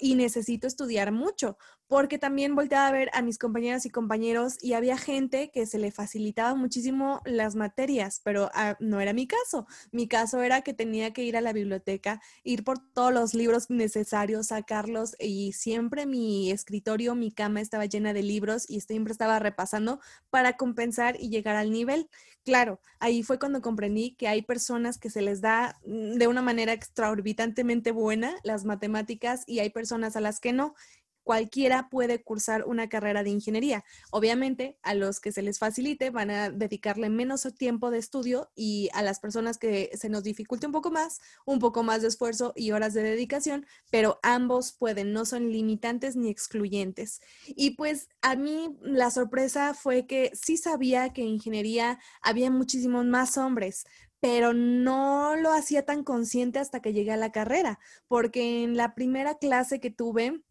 y 0.00 0.14
necesito 0.14 0.66
estudiar 0.66 1.12
mucho, 1.12 1.56
porque 1.90 2.20
también 2.20 2.54
volteaba 2.54 2.86
a 2.86 2.92
ver 2.92 3.10
a 3.14 3.20
mis 3.20 3.36
compañeras 3.36 3.84
y 3.84 3.90
compañeros 3.90 4.58
y 4.62 4.74
había 4.74 4.96
gente 4.96 5.50
que 5.50 5.66
se 5.66 5.76
le 5.76 5.90
facilitaba 5.90 6.54
muchísimo 6.54 7.20
las 7.24 7.56
materias, 7.56 8.20
pero 8.22 8.48
ah, 8.54 8.76
no 8.78 9.00
era 9.00 9.12
mi 9.12 9.26
caso. 9.26 9.66
Mi 9.90 10.06
caso 10.06 10.40
era 10.40 10.62
que 10.62 10.72
tenía 10.72 11.12
que 11.12 11.24
ir 11.24 11.36
a 11.36 11.40
la 11.40 11.52
biblioteca, 11.52 12.20
ir 12.44 12.62
por 12.62 12.78
todos 12.78 13.12
los 13.12 13.34
libros 13.34 13.70
necesarios, 13.70 14.46
sacarlos 14.46 15.16
y 15.18 15.52
siempre 15.52 16.06
mi 16.06 16.52
escritorio, 16.52 17.16
mi 17.16 17.32
cama 17.32 17.60
estaba 17.60 17.86
llena 17.86 18.12
de 18.12 18.22
libros 18.22 18.70
y 18.70 18.82
siempre 18.82 19.10
estaba 19.10 19.40
repasando 19.40 19.98
para 20.30 20.56
compensar 20.56 21.16
y 21.18 21.28
llegar 21.28 21.56
al 21.56 21.72
nivel. 21.72 22.08
Claro, 22.44 22.80
ahí 23.00 23.24
fue 23.24 23.40
cuando 23.40 23.62
comprendí 23.62 24.14
que 24.14 24.28
hay 24.28 24.42
personas 24.42 24.96
que 24.96 25.10
se 25.10 25.22
les 25.22 25.40
da 25.40 25.80
mm, 25.84 26.18
de 26.18 26.28
una 26.28 26.40
manera 26.40 26.72
extraorbitantemente 26.72 27.90
buena 27.90 28.36
las 28.44 28.64
matemáticas 28.64 29.42
y 29.48 29.58
hay 29.58 29.70
personas 29.70 30.14
a 30.14 30.20
las 30.20 30.38
que 30.38 30.52
no 30.52 30.74
cualquiera 31.22 31.88
puede 31.90 32.22
cursar 32.22 32.64
una 32.66 32.88
carrera 32.88 33.22
de 33.22 33.30
ingeniería. 33.30 33.84
Obviamente, 34.10 34.78
a 34.82 34.94
los 34.94 35.20
que 35.20 35.32
se 35.32 35.42
les 35.42 35.58
facilite 35.58 36.10
van 36.10 36.30
a 36.30 36.50
dedicarle 36.50 37.10
menos 37.10 37.46
tiempo 37.56 37.90
de 37.90 37.98
estudio 37.98 38.50
y 38.54 38.88
a 38.92 39.02
las 39.02 39.20
personas 39.20 39.58
que 39.58 39.90
se 39.94 40.08
nos 40.08 40.22
dificulte 40.22 40.66
un 40.66 40.72
poco 40.72 40.90
más, 40.90 41.20
un 41.44 41.58
poco 41.58 41.82
más 41.82 42.02
de 42.02 42.08
esfuerzo 42.08 42.52
y 42.56 42.72
horas 42.72 42.94
de 42.94 43.02
dedicación, 43.02 43.66
pero 43.90 44.18
ambos 44.22 44.72
pueden, 44.72 45.12
no 45.12 45.24
son 45.24 45.50
limitantes 45.50 46.16
ni 46.16 46.28
excluyentes. 46.28 47.20
Y 47.46 47.72
pues 47.72 48.08
a 48.22 48.36
mí 48.36 48.76
la 48.82 49.10
sorpresa 49.10 49.74
fue 49.74 50.06
que 50.06 50.30
sí 50.34 50.56
sabía 50.56 51.12
que 51.12 51.22
en 51.22 51.28
ingeniería 51.28 51.98
había 52.22 52.50
muchísimos 52.50 53.04
más 53.04 53.36
hombres, 53.38 53.84
pero 54.20 54.52
no 54.52 55.34
lo 55.36 55.52
hacía 55.52 55.84
tan 55.84 56.04
consciente 56.04 56.58
hasta 56.58 56.80
que 56.80 56.92
llegué 56.92 57.12
a 57.12 57.16
la 57.16 57.32
carrera, 57.32 57.78
porque 58.06 58.62
en 58.62 58.76
la 58.76 58.94
primera 58.94 59.38
clase 59.38 59.80
que 59.80 59.90
tuve, 59.90 60.42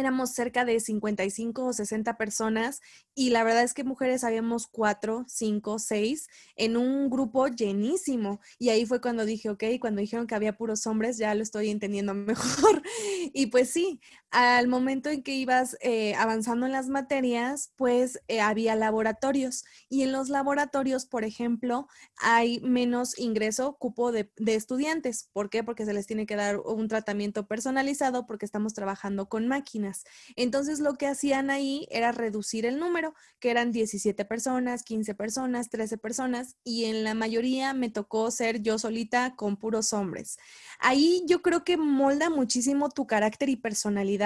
éramos 0.00 0.30
cerca 0.30 0.64
de 0.64 0.80
55 0.80 1.64
o 1.64 1.72
60 1.72 2.16
personas 2.16 2.80
y 3.14 3.30
la 3.30 3.44
verdad 3.44 3.62
es 3.62 3.74
que 3.74 3.84
mujeres 3.84 4.24
habíamos 4.24 4.66
cuatro, 4.66 5.24
cinco, 5.28 5.78
seis 5.78 6.28
en 6.56 6.76
un 6.76 7.08
grupo 7.10 7.46
llenísimo. 7.48 8.40
Y 8.58 8.70
ahí 8.70 8.86
fue 8.86 9.00
cuando 9.00 9.24
dije, 9.24 9.50
ok, 9.50 9.64
cuando 9.80 10.00
dijeron 10.00 10.26
que 10.26 10.34
había 10.34 10.56
puros 10.56 10.86
hombres, 10.86 11.16
ya 11.18 11.34
lo 11.34 11.42
estoy 11.42 11.70
entendiendo 11.70 12.14
mejor. 12.14 12.82
y 13.32 13.46
pues 13.46 13.70
sí, 13.70 14.00
al 14.34 14.66
momento 14.66 15.10
en 15.10 15.22
que 15.22 15.36
ibas 15.36 15.76
eh, 15.80 16.16
avanzando 16.16 16.66
en 16.66 16.72
las 16.72 16.88
materias, 16.88 17.72
pues 17.76 18.20
eh, 18.26 18.40
había 18.40 18.74
laboratorios. 18.74 19.64
Y 19.88 20.02
en 20.02 20.10
los 20.10 20.28
laboratorios, 20.28 21.06
por 21.06 21.22
ejemplo, 21.22 21.86
hay 22.16 22.58
menos 22.58 23.16
ingreso, 23.16 23.76
cupo 23.78 24.10
de, 24.10 24.32
de 24.36 24.56
estudiantes. 24.56 25.30
¿Por 25.32 25.50
qué? 25.50 25.62
Porque 25.62 25.84
se 25.84 25.94
les 25.94 26.08
tiene 26.08 26.26
que 26.26 26.34
dar 26.34 26.58
un 26.58 26.88
tratamiento 26.88 27.46
personalizado 27.46 28.26
porque 28.26 28.44
estamos 28.44 28.74
trabajando 28.74 29.28
con 29.28 29.46
máquinas. 29.46 30.02
Entonces, 30.34 30.80
lo 30.80 30.94
que 30.94 31.06
hacían 31.06 31.48
ahí 31.48 31.86
era 31.92 32.10
reducir 32.10 32.66
el 32.66 32.80
número 32.80 33.14
que 33.38 33.52
eran 33.52 33.70
17 33.70 34.24
personas, 34.24 34.82
15 34.82 35.14
personas, 35.14 35.70
13 35.70 35.96
personas, 35.96 36.56
y 36.64 36.86
en 36.86 37.04
la 37.04 37.14
mayoría 37.14 37.72
me 37.72 37.88
tocó 37.88 38.32
ser 38.32 38.62
yo 38.62 38.80
solita 38.80 39.36
con 39.36 39.56
puros 39.58 39.92
hombres. 39.92 40.38
Ahí 40.80 41.22
yo 41.28 41.40
creo 41.40 41.62
que 41.62 41.76
molda 41.76 42.30
muchísimo 42.30 42.90
tu 42.90 43.06
carácter 43.06 43.48
y 43.48 43.56
personalidad. 43.56 44.23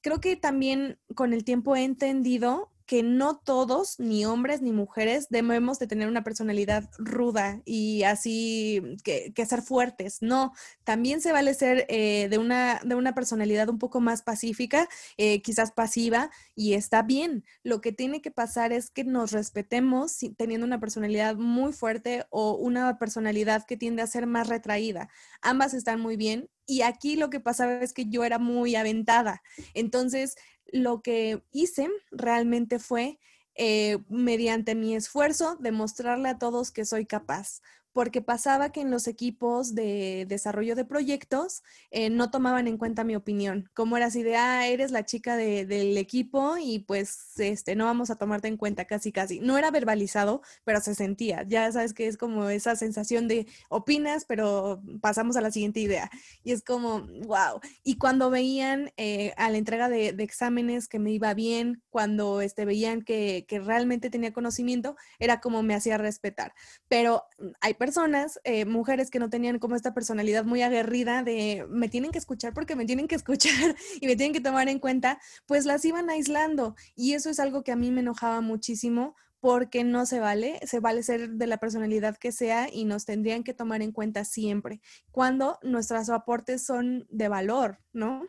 Creo 0.00 0.20
que 0.20 0.36
también 0.36 0.98
con 1.14 1.32
el 1.32 1.44
tiempo 1.44 1.76
he 1.76 1.84
entendido 1.84 2.72
que 2.88 3.02
no 3.02 3.36
todos, 3.36 4.00
ni 4.00 4.24
hombres 4.24 4.62
ni 4.62 4.72
mujeres, 4.72 5.26
debemos 5.28 5.78
de 5.78 5.86
tener 5.86 6.08
una 6.08 6.24
personalidad 6.24 6.88
ruda 6.96 7.60
y 7.66 8.04
así 8.04 8.82
que, 9.04 9.30
ser 9.44 9.60
fuertes. 9.60 10.22
No, 10.22 10.54
también 10.84 11.20
se 11.20 11.30
vale 11.30 11.52
ser 11.52 11.84
eh, 11.90 12.28
de, 12.30 12.38
una, 12.38 12.80
de 12.82 12.94
una 12.94 13.14
personalidad 13.14 13.68
un 13.68 13.78
poco 13.78 14.00
más 14.00 14.22
pacífica, 14.22 14.88
eh, 15.18 15.42
quizás 15.42 15.70
pasiva, 15.70 16.30
y 16.54 16.72
está 16.72 17.02
bien. 17.02 17.44
Lo 17.62 17.82
que 17.82 17.92
tiene 17.92 18.22
que 18.22 18.30
pasar 18.30 18.72
es 18.72 18.88
que 18.88 19.04
nos 19.04 19.32
respetemos 19.32 20.16
teniendo 20.38 20.66
una 20.66 20.80
personalidad 20.80 21.36
muy 21.36 21.74
fuerte 21.74 22.24
o 22.30 22.52
una 22.54 22.98
personalidad 22.98 23.66
que 23.66 23.76
tiende 23.76 24.00
a 24.00 24.06
ser 24.06 24.26
más 24.26 24.48
retraída. 24.48 25.10
Ambas 25.42 25.74
están 25.74 26.00
muy 26.00 26.16
bien. 26.16 26.48
Y 26.70 26.82
aquí 26.82 27.16
lo 27.16 27.30
que 27.30 27.40
pasaba 27.40 27.80
es 27.80 27.94
que 27.94 28.10
yo 28.10 28.24
era 28.24 28.38
muy 28.38 28.76
aventada. 28.76 29.42
Entonces, 29.72 30.36
lo 30.72 31.02
que 31.02 31.42
hice 31.52 31.88
realmente 32.10 32.78
fue, 32.78 33.18
eh, 33.54 33.98
mediante 34.08 34.74
mi 34.74 34.94
esfuerzo, 34.94 35.56
demostrarle 35.60 36.28
a 36.28 36.38
todos 36.38 36.70
que 36.70 36.84
soy 36.84 37.06
capaz 37.06 37.60
porque 37.98 38.22
pasaba 38.22 38.70
que 38.70 38.80
en 38.80 38.92
los 38.92 39.08
equipos 39.08 39.74
de 39.74 40.24
desarrollo 40.28 40.76
de 40.76 40.84
proyectos 40.84 41.64
eh, 41.90 42.10
no 42.10 42.30
tomaban 42.30 42.68
en 42.68 42.78
cuenta 42.78 43.02
mi 43.02 43.16
opinión, 43.16 43.68
como 43.74 43.96
era 43.96 44.06
así 44.06 44.22
de, 44.22 44.36
ah, 44.36 44.68
eres 44.68 44.92
la 44.92 45.04
chica 45.04 45.36
del 45.36 45.96
equipo 45.96 46.54
y 46.62 46.78
pues 46.78 47.18
este, 47.40 47.74
no 47.74 47.86
vamos 47.86 48.10
a 48.10 48.14
tomarte 48.14 48.46
en 48.46 48.56
cuenta 48.56 48.84
casi 48.84 49.10
casi. 49.10 49.40
No 49.40 49.58
era 49.58 49.72
verbalizado, 49.72 50.42
pero 50.62 50.80
se 50.80 50.94
sentía. 50.94 51.42
Ya 51.48 51.72
sabes 51.72 51.92
que 51.92 52.06
es 52.06 52.16
como 52.16 52.48
esa 52.50 52.76
sensación 52.76 53.26
de 53.26 53.48
opinas, 53.68 54.24
pero 54.26 54.80
pasamos 55.00 55.36
a 55.36 55.40
la 55.40 55.50
siguiente 55.50 55.80
idea. 55.80 56.08
Y 56.44 56.52
es 56.52 56.62
como, 56.62 57.00
wow. 57.00 57.58
Y 57.82 57.98
cuando 57.98 58.30
veían 58.30 58.92
eh, 58.96 59.34
a 59.36 59.50
la 59.50 59.58
entrega 59.58 59.88
de, 59.88 60.10
exámenes 60.20 60.86
que 60.86 61.00
me 61.00 61.10
iba 61.10 61.34
bien, 61.34 61.82
cuando 61.90 62.42
este, 62.42 62.64
veían 62.64 63.02
que, 63.02 63.44
que 63.48 63.58
realmente 63.58 64.08
tenía 64.08 64.32
conocimiento, 64.32 64.94
era 65.18 65.40
como 65.40 65.64
me 65.64 65.74
hacía 65.74 65.98
respetar. 65.98 66.54
Pero 66.86 67.24
mm, 67.40 67.48
hay 67.60 67.74
personas 67.74 67.87
personas, 67.88 68.38
eh, 68.44 68.66
mujeres 68.66 69.10
que 69.10 69.18
no 69.18 69.30
tenían 69.30 69.58
como 69.58 69.74
esta 69.74 69.94
personalidad 69.94 70.44
muy 70.44 70.60
aguerrida 70.60 71.22
de 71.22 71.64
me 71.70 71.88
tienen 71.88 72.10
que 72.10 72.18
escuchar 72.18 72.52
porque 72.52 72.76
me 72.76 72.84
tienen 72.84 73.08
que 73.08 73.14
escuchar 73.22 73.76
y 73.98 74.06
me 74.06 74.14
tienen 74.14 74.34
que 74.34 74.42
tomar 74.42 74.68
en 74.68 74.78
cuenta, 74.78 75.18
pues 75.46 75.64
las 75.64 75.86
iban 75.86 76.10
aislando. 76.10 76.76
Y 76.94 77.14
eso 77.14 77.30
es 77.30 77.40
algo 77.40 77.64
que 77.64 77.72
a 77.72 77.76
mí 77.76 77.90
me 77.90 78.00
enojaba 78.00 78.42
muchísimo 78.42 79.16
porque 79.40 79.84
no 79.84 80.04
se 80.04 80.20
vale, 80.20 80.60
se 80.66 80.80
vale 80.80 81.02
ser 81.02 81.30
de 81.30 81.46
la 81.46 81.56
personalidad 81.56 82.18
que 82.18 82.30
sea 82.30 82.68
y 82.70 82.84
nos 82.84 83.06
tendrían 83.06 83.42
que 83.42 83.54
tomar 83.54 83.80
en 83.80 83.92
cuenta 83.92 84.26
siempre, 84.26 84.82
cuando 85.10 85.58
nuestros 85.62 86.10
aportes 86.10 86.62
son 86.62 87.06
de 87.08 87.28
valor, 87.28 87.78
¿no? 87.94 88.26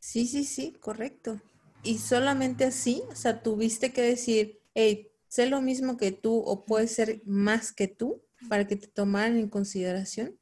Sí, 0.00 0.26
sí, 0.26 0.44
sí, 0.44 0.72
correcto. 0.80 1.42
Y 1.82 1.98
solamente 1.98 2.64
así, 2.64 3.02
o 3.10 3.14
sea, 3.14 3.42
tuviste 3.42 3.92
que 3.92 4.00
decir, 4.00 4.58
hey, 4.74 5.10
sé 5.28 5.50
lo 5.50 5.60
mismo 5.60 5.98
que 5.98 6.12
tú 6.12 6.38
o 6.38 6.64
puedes 6.64 6.92
ser 6.92 7.20
más 7.26 7.72
que 7.72 7.88
tú 7.88 8.22
para 8.48 8.66
que 8.66 8.76
te 8.76 8.88
tomaran 8.88 9.38
en 9.38 9.48
consideración? 9.48 10.38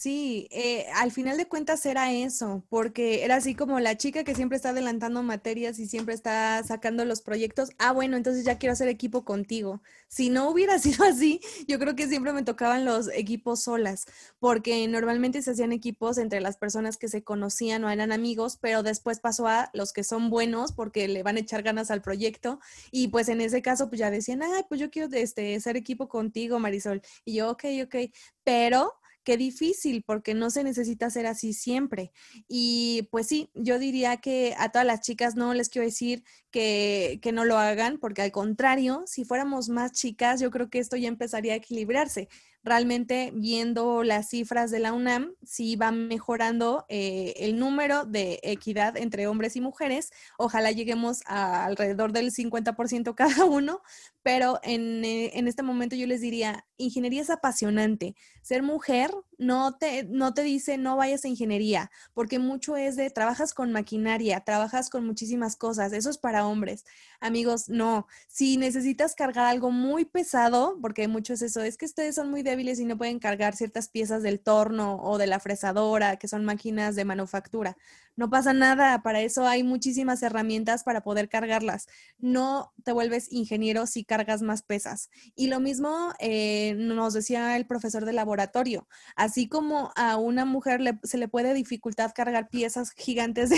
Sí, 0.00 0.46
eh, 0.52 0.86
al 0.94 1.10
final 1.10 1.36
de 1.38 1.48
cuentas 1.48 1.84
era 1.84 2.12
eso, 2.12 2.64
porque 2.68 3.24
era 3.24 3.34
así 3.34 3.56
como 3.56 3.80
la 3.80 3.96
chica 3.96 4.22
que 4.22 4.36
siempre 4.36 4.54
está 4.54 4.68
adelantando 4.68 5.24
materias 5.24 5.80
y 5.80 5.88
siempre 5.88 6.14
está 6.14 6.62
sacando 6.62 7.04
los 7.04 7.20
proyectos. 7.20 7.70
Ah, 7.78 7.90
bueno, 7.90 8.16
entonces 8.16 8.44
ya 8.44 8.58
quiero 8.58 8.74
hacer 8.74 8.86
equipo 8.86 9.24
contigo. 9.24 9.82
Si 10.06 10.30
no 10.30 10.50
hubiera 10.50 10.78
sido 10.78 11.04
así, 11.04 11.40
yo 11.66 11.80
creo 11.80 11.96
que 11.96 12.06
siempre 12.06 12.32
me 12.32 12.44
tocaban 12.44 12.84
los 12.84 13.08
equipos 13.12 13.64
solas, 13.64 14.06
porque 14.38 14.86
normalmente 14.86 15.42
se 15.42 15.50
hacían 15.50 15.72
equipos 15.72 16.16
entre 16.18 16.40
las 16.40 16.58
personas 16.58 16.96
que 16.96 17.08
se 17.08 17.24
conocían 17.24 17.82
o 17.82 17.90
eran 17.90 18.12
amigos, 18.12 18.56
pero 18.60 18.84
después 18.84 19.18
pasó 19.18 19.48
a 19.48 19.68
los 19.72 19.92
que 19.92 20.04
son 20.04 20.30
buenos 20.30 20.70
porque 20.70 21.08
le 21.08 21.24
van 21.24 21.38
a 21.38 21.40
echar 21.40 21.64
ganas 21.64 21.90
al 21.90 22.02
proyecto 22.02 22.60
y 22.92 23.08
pues 23.08 23.28
en 23.28 23.40
ese 23.40 23.62
caso 23.62 23.88
pues 23.88 23.98
ya 23.98 24.12
decían, 24.12 24.44
ay, 24.44 24.62
pues 24.68 24.80
yo 24.80 24.90
quiero 24.92 25.08
este, 25.12 25.56
hacer 25.56 25.76
equipo 25.76 26.08
contigo, 26.08 26.60
Marisol. 26.60 27.02
Y 27.24 27.34
yo, 27.34 27.50
ok, 27.50 27.64
ok, 27.82 27.96
pero 28.44 28.94
qué 29.28 29.36
difícil, 29.36 30.02
porque 30.04 30.32
no 30.32 30.48
se 30.48 30.64
necesita 30.64 31.10
ser 31.10 31.26
así 31.26 31.52
siempre. 31.52 32.12
Y 32.48 33.08
pues 33.10 33.26
sí, 33.26 33.50
yo 33.52 33.78
diría 33.78 34.16
que 34.16 34.54
a 34.56 34.70
todas 34.70 34.86
las 34.86 35.02
chicas 35.02 35.36
no 35.36 35.52
les 35.52 35.68
quiero 35.68 35.84
decir 35.84 36.24
que, 36.50 37.18
que 37.20 37.30
no 37.30 37.44
lo 37.44 37.58
hagan, 37.58 37.98
porque 37.98 38.22
al 38.22 38.32
contrario, 38.32 39.02
si 39.04 39.26
fuéramos 39.26 39.68
más 39.68 39.92
chicas, 39.92 40.40
yo 40.40 40.50
creo 40.50 40.70
que 40.70 40.78
esto 40.78 40.96
ya 40.96 41.08
empezaría 41.08 41.52
a 41.52 41.56
equilibrarse 41.56 42.30
realmente 42.68 43.32
viendo 43.34 44.02
las 44.02 44.28
cifras 44.28 44.70
de 44.70 44.80
la 44.80 44.92
UNAM, 44.92 45.34
sí 45.42 45.76
va 45.76 45.90
mejorando 45.90 46.84
eh, 46.88 47.34
el 47.38 47.58
número 47.58 48.04
de 48.04 48.40
equidad 48.42 48.96
entre 48.96 49.26
hombres 49.26 49.56
y 49.56 49.60
mujeres. 49.60 50.10
Ojalá 50.36 50.70
lleguemos 50.70 51.22
a 51.26 51.64
alrededor 51.64 52.12
del 52.12 52.30
50% 52.32 53.14
cada 53.14 53.44
uno, 53.44 53.80
pero 54.28 54.60
en, 54.62 55.06
eh, 55.06 55.30
en, 55.38 55.48
este 55.48 55.62
momento 55.62 55.96
yo 55.96 56.06
les 56.06 56.20
diría, 56.20 56.66
ingeniería 56.76 57.22
es 57.22 57.30
apasionante. 57.30 58.14
Ser 58.42 58.62
mujer 58.62 59.10
no 59.38 59.78
te, 59.78 60.04
no 60.04 60.34
te 60.34 60.42
dice 60.42 60.76
no 60.76 60.98
vayas 60.98 61.24
a 61.24 61.28
ingeniería, 61.28 61.90
porque 62.12 62.38
mucho 62.38 62.76
es 62.76 62.96
de 62.96 63.08
trabajas 63.08 63.54
con 63.54 63.72
maquinaria, 63.72 64.40
trabajas 64.40 64.90
con 64.90 65.06
muchísimas 65.06 65.56
cosas, 65.56 65.94
eso 65.94 66.10
es 66.10 66.18
para 66.18 66.46
hombres. 66.46 66.84
Amigos, 67.20 67.70
no, 67.70 68.06
si 68.26 68.58
necesitas 68.58 69.14
cargar 69.14 69.46
algo 69.46 69.70
muy 69.70 70.04
pesado, 70.04 70.76
porque 70.82 71.08
mucho 71.08 71.32
es 71.32 71.40
eso, 71.40 71.62
es 71.62 71.78
que 71.78 71.86
ustedes 71.86 72.14
son 72.14 72.30
muy 72.30 72.42
débiles 72.42 72.80
y 72.80 72.84
no 72.84 72.98
pueden 72.98 73.20
cargar 73.20 73.56
ciertas 73.56 73.88
piezas 73.88 74.22
del 74.22 74.40
torno 74.40 74.96
o 75.00 75.16
de 75.16 75.26
la 75.26 75.40
fresadora, 75.40 76.18
que 76.18 76.28
son 76.28 76.44
máquinas 76.44 76.96
de 76.96 77.06
manufactura. 77.06 77.78
No 78.14 78.28
pasa 78.28 78.52
nada, 78.52 79.00
para 79.02 79.20
eso 79.20 79.46
hay 79.46 79.62
muchísimas 79.62 80.22
herramientas 80.24 80.82
para 80.82 81.02
poder 81.02 81.28
cargarlas. 81.28 81.86
No 82.18 82.72
te 82.82 82.90
vuelves 82.90 83.30
ingeniero 83.30 83.86
si 83.86 84.02
cargas 84.02 84.17
más 84.42 84.62
pesas. 84.62 85.10
Y 85.34 85.48
lo 85.48 85.60
mismo 85.60 86.12
eh, 86.18 86.74
nos 86.78 87.12
decía 87.12 87.56
el 87.56 87.66
profesor 87.66 88.04
de 88.04 88.12
laboratorio. 88.12 88.88
Así 89.14 89.48
como 89.48 89.92
a 89.94 90.16
una 90.16 90.44
mujer 90.44 90.80
se 91.02 91.18
le 91.18 91.28
puede 91.28 91.54
dificultar 91.54 92.12
cargar 92.12 92.48
piezas 92.48 92.92
gigantes 92.92 93.50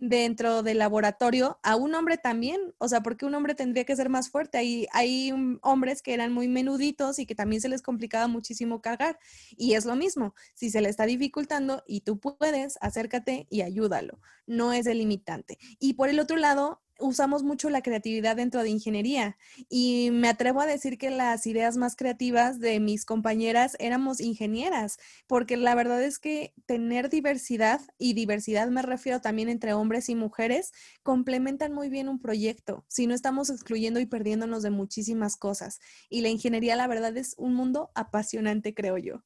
dentro 0.00 0.62
del 0.62 0.78
laboratorio, 0.78 1.58
a 1.62 1.76
un 1.76 1.94
hombre 1.94 2.16
también. 2.16 2.60
O 2.78 2.88
sea, 2.88 3.02
porque 3.02 3.26
un 3.26 3.34
hombre 3.34 3.54
tendría 3.54 3.84
que 3.84 3.96
ser 3.96 4.08
más 4.08 4.30
fuerte. 4.30 4.58
Hay, 4.58 4.86
hay 4.92 5.32
hombres 5.62 6.02
que 6.02 6.14
eran 6.14 6.32
muy 6.32 6.48
menuditos 6.48 7.18
y 7.18 7.26
que 7.26 7.34
también 7.34 7.60
se 7.60 7.68
les 7.68 7.82
complicaba 7.82 8.28
muchísimo 8.28 8.80
cargar. 8.80 9.18
Y 9.56 9.74
es 9.74 9.84
lo 9.84 9.96
mismo. 9.96 10.34
Si 10.54 10.70
se 10.70 10.80
le 10.80 10.88
está 10.88 11.04
dificultando 11.04 11.82
y 11.86 12.02
tú 12.02 12.18
puedes, 12.20 12.78
acércate 12.80 13.46
y 13.50 13.62
ayuda 13.62 13.98
no 14.46 14.72
es 14.72 14.86
el 14.86 14.98
limitante. 14.98 15.58
Y 15.78 15.94
por 15.94 16.08
el 16.08 16.20
otro 16.20 16.36
lado, 16.36 16.82
usamos 16.98 17.42
mucho 17.42 17.70
la 17.70 17.82
creatividad 17.82 18.36
dentro 18.36 18.62
de 18.62 18.70
ingeniería 18.70 19.36
y 19.68 20.10
me 20.12 20.28
atrevo 20.28 20.60
a 20.60 20.66
decir 20.66 20.98
que 20.98 21.10
las 21.10 21.46
ideas 21.46 21.76
más 21.76 21.96
creativas 21.96 22.58
de 22.58 22.80
mis 22.80 23.04
compañeras 23.04 23.76
éramos 23.78 24.20
ingenieras, 24.20 24.98
porque 25.26 25.56
la 25.56 25.74
verdad 25.74 26.02
es 26.02 26.18
que 26.18 26.52
tener 26.66 27.08
diversidad, 27.08 27.80
y 27.98 28.14
diversidad 28.14 28.68
me 28.68 28.82
refiero 28.82 29.20
también 29.20 29.48
entre 29.48 29.72
hombres 29.72 30.08
y 30.08 30.14
mujeres, 30.14 30.72
complementan 31.02 31.72
muy 31.72 31.88
bien 31.88 32.08
un 32.08 32.20
proyecto, 32.20 32.84
si 32.88 33.06
no 33.06 33.14
estamos 33.14 33.50
excluyendo 33.50 34.00
y 34.00 34.06
perdiéndonos 34.06 34.62
de 34.62 34.70
muchísimas 34.70 35.36
cosas. 35.36 35.80
Y 36.08 36.20
la 36.20 36.28
ingeniería, 36.28 36.76
la 36.76 36.86
verdad, 36.86 37.16
es 37.16 37.34
un 37.38 37.54
mundo 37.54 37.90
apasionante, 37.94 38.74
creo 38.74 38.98
yo. 38.98 39.24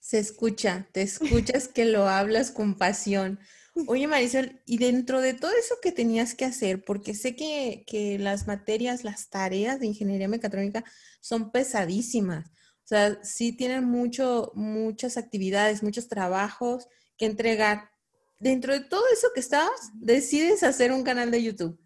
Se 0.00 0.18
escucha, 0.18 0.88
te 0.92 1.02
escuchas 1.02 1.68
que 1.68 1.84
lo 1.84 2.08
hablas 2.08 2.50
con 2.50 2.76
pasión. 2.76 3.40
Oye, 3.86 4.06
Marisol, 4.06 4.60
y 4.66 4.78
dentro 4.78 5.20
de 5.20 5.34
todo 5.34 5.50
eso 5.52 5.76
que 5.80 5.92
tenías 5.92 6.34
que 6.34 6.44
hacer, 6.44 6.84
porque 6.84 7.14
sé 7.14 7.36
que, 7.36 7.84
que, 7.86 8.18
las 8.18 8.46
materias, 8.46 9.04
las 9.04 9.28
tareas 9.30 9.78
de 9.78 9.86
ingeniería 9.86 10.28
mecatrónica 10.28 10.84
son 11.20 11.52
pesadísimas. 11.52 12.48
O 12.48 12.88
sea, 12.88 13.22
sí 13.22 13.52
tienen 13.52 13.84
mucho, 13.84 14.52
muchas 14.54 15.16
actividades, 15.16 15.82
muchos 15.82 16.08
trabajos 16.08 16.88
que 17.16 17.26
entregar. 17.26 17.90
dentro 18.40 18.72
de 18.72 18.80
todo 18.80 19.02
eso 19.12 19.28
que 19.34 19.40
estabas, 19.40 19.90
decides 19.94 20.62
hacer 20.62 20.92
un 20.92 21.02
canal 21.02 21.30
de 21.30 21.42
YouTube. 21.42 21.78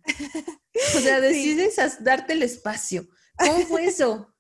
O 0.97 1.01
sea, 1.01 1.21
decides 1.21 1.77
darte 2.01 2.35
el 2.35 2.43
espacio. 2.43 3.09
¿Cómo 3.39 3.67
fue 3.67 3.87
eso? 3.87 4.32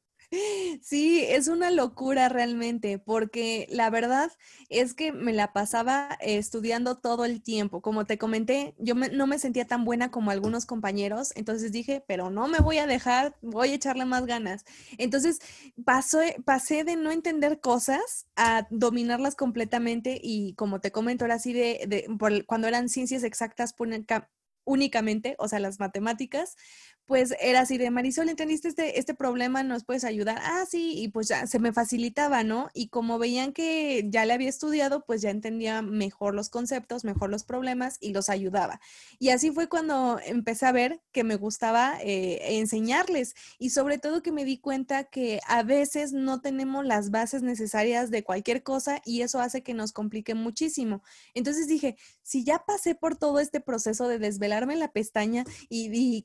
Sí, 0.82 1.24
es 1.28 1.48
una 1.48 1.70
locura 1.70 2.28
realmente, 2.30 2.98
porque 2.98 3.66
la 3.70 3.90
verdad 3.90 4.30
es 4.70 4.94
que 4.94 5.12
me 5.12 5.32
la 5.32 5.52
pasaba 5.52 6.16
estudiando 6.20 6.96
todo 6.98 7.24
el 7.26 7.42
tiempo. 7.42 7.82
Como 7.82 8.06
te 8.06 8.16
comenté, 8.18 8.74
yo 8.78 8.94
no 8.94 9.26
me 9.26 9.38
sentía 9.38 9.66
tan 9.66 9.84
buena 9.84 10.10
como 10.10 10.30
algunos 10.30 10.64
compañeros, 10.66 11.32
entonces 11.36 11.70
dije, 11.72 12.02
pero 12.08 12.30
no 12.30 12.48
me 12.48 12.60
voy 12.60 12.78
a 12.78 12.86
dejar, 12.86 13.36
voy 13.42 13.70
a 13.70 13.74
echarle 13.74 14.06
más 14.06 14.24
ganas. 14.26 14.64
Entonces 14.98 15.38
pasé 15.84 16.84
de 16.84 16.96
no 16.96 17.10
entender 17.10 17.60
cosas 17.60 18.26
a 18.36 18.66
dominarlas 18.70 19.34
completamente 19.36 20.18
y 20.22 20.54
como 20.54 20.80
te 20.80 20.92
comento, 20.92 21.24
ahora 21.24 21.38
sí 21.38 21.52
de, 21.52 22.06
cuando 22.46 22.68
eran 22.68 22.88
ciencias 22.88 23.22
exactas 23.22 23.74
únicamente, 24.64 25.34
o 25.38 25.48
sea, 25.48 25.58
las 25.58 25.80
matemáticas, 25.80 26.56
pues 27.06 27.34
era 27.40 27.60
así 27.60 27.78
de 27.78 27.90
Marisol, 27.90 28.28
¿entendiste 28.28 28.68
este, 28.68 28.98
este 28.98 29.14
problema? 29.14 29.62
¿Nos 29.62 29.84
puedes 29.84 30.04
ayudar? 30.04 30.38
Ah, 30.42 30.64
sí, 30.68 30.94
y 30.96 31.08
pues 31.08 31.28
ya 31.28 31.46
se 31.46 31.58
me 31.58 31.72
facilitaba, 31.72 32.44
¿no? 32.44 32.70
Y 32.74 32.88
como 32.88 33.18
veían 33.18 33.52
que 33.52 34.06
ya 34.08 34.24
le 34.24 34.32
había 34.32 34.48
estudiado, 34.48 35.04
pues 35.04 35.20
ya 35.20 35.30
entendía 35.30 35.82
mejor 35.82 36.34
los 36.34 36.48
conceptos, 36.48 37.04
mejor 37.04 37.30
los 37.30 37.44
problemas 37.44 37.98
y 38.00 38.12
los 38.12 38.28
ayudaba. 38.28 38.80
Y 39.18 39.30
así 39.30 39.50
fue 39.50 39.68
cuando 39.68 40.20
empecé 40.24 40.66
a 40.66 40.72
ver 40.72 41.00
que 41.12 41.24
me 41.24 41.36
gustaba 41.36 41.98
eh, 42.02 42.58
enseñarles 42.58 43.34
y 43.58 43.70
sobre 43.70 43.98
todo 43.98 44.22
que 44.22 44.32
me 44.32 44.44
di 44.44 44.58
cuenta 44.58 45.04
que 45.04 45.40
a 45.46 45.62
veces 45.62 46.12
no 46.12 46.40
tenemos 46.40 46.84
las 46.86 47.10
bases 47.10 47.42
necesarias 47.42 48.10
de 48.10 48.22
cualquier 48.22 48.62
cosa 48.62 49.02
y 49.04 49.22
eso 49.22 49.40
hace 49.40 49.62
que 49.62 49.74
nos 49.74 49.92
complique 49.92 50.34
muchísimo. 50.34 51.02
Entonces 51.34 51.66
dije, 51.66 51.96
si 52.22 52.44
ya 52.44 52.64
pasé 52.64 52.94
por 52.94 53.16
todo 53.16 53.40
este 53.40 53.60
proceso 53.60 54.08
de 54.08 54.18
desvelarme 54.18 54.76
la 54.76 54.92
pestaña 54.92 55.44
y, 55.68 55.90
y 55.92 56.22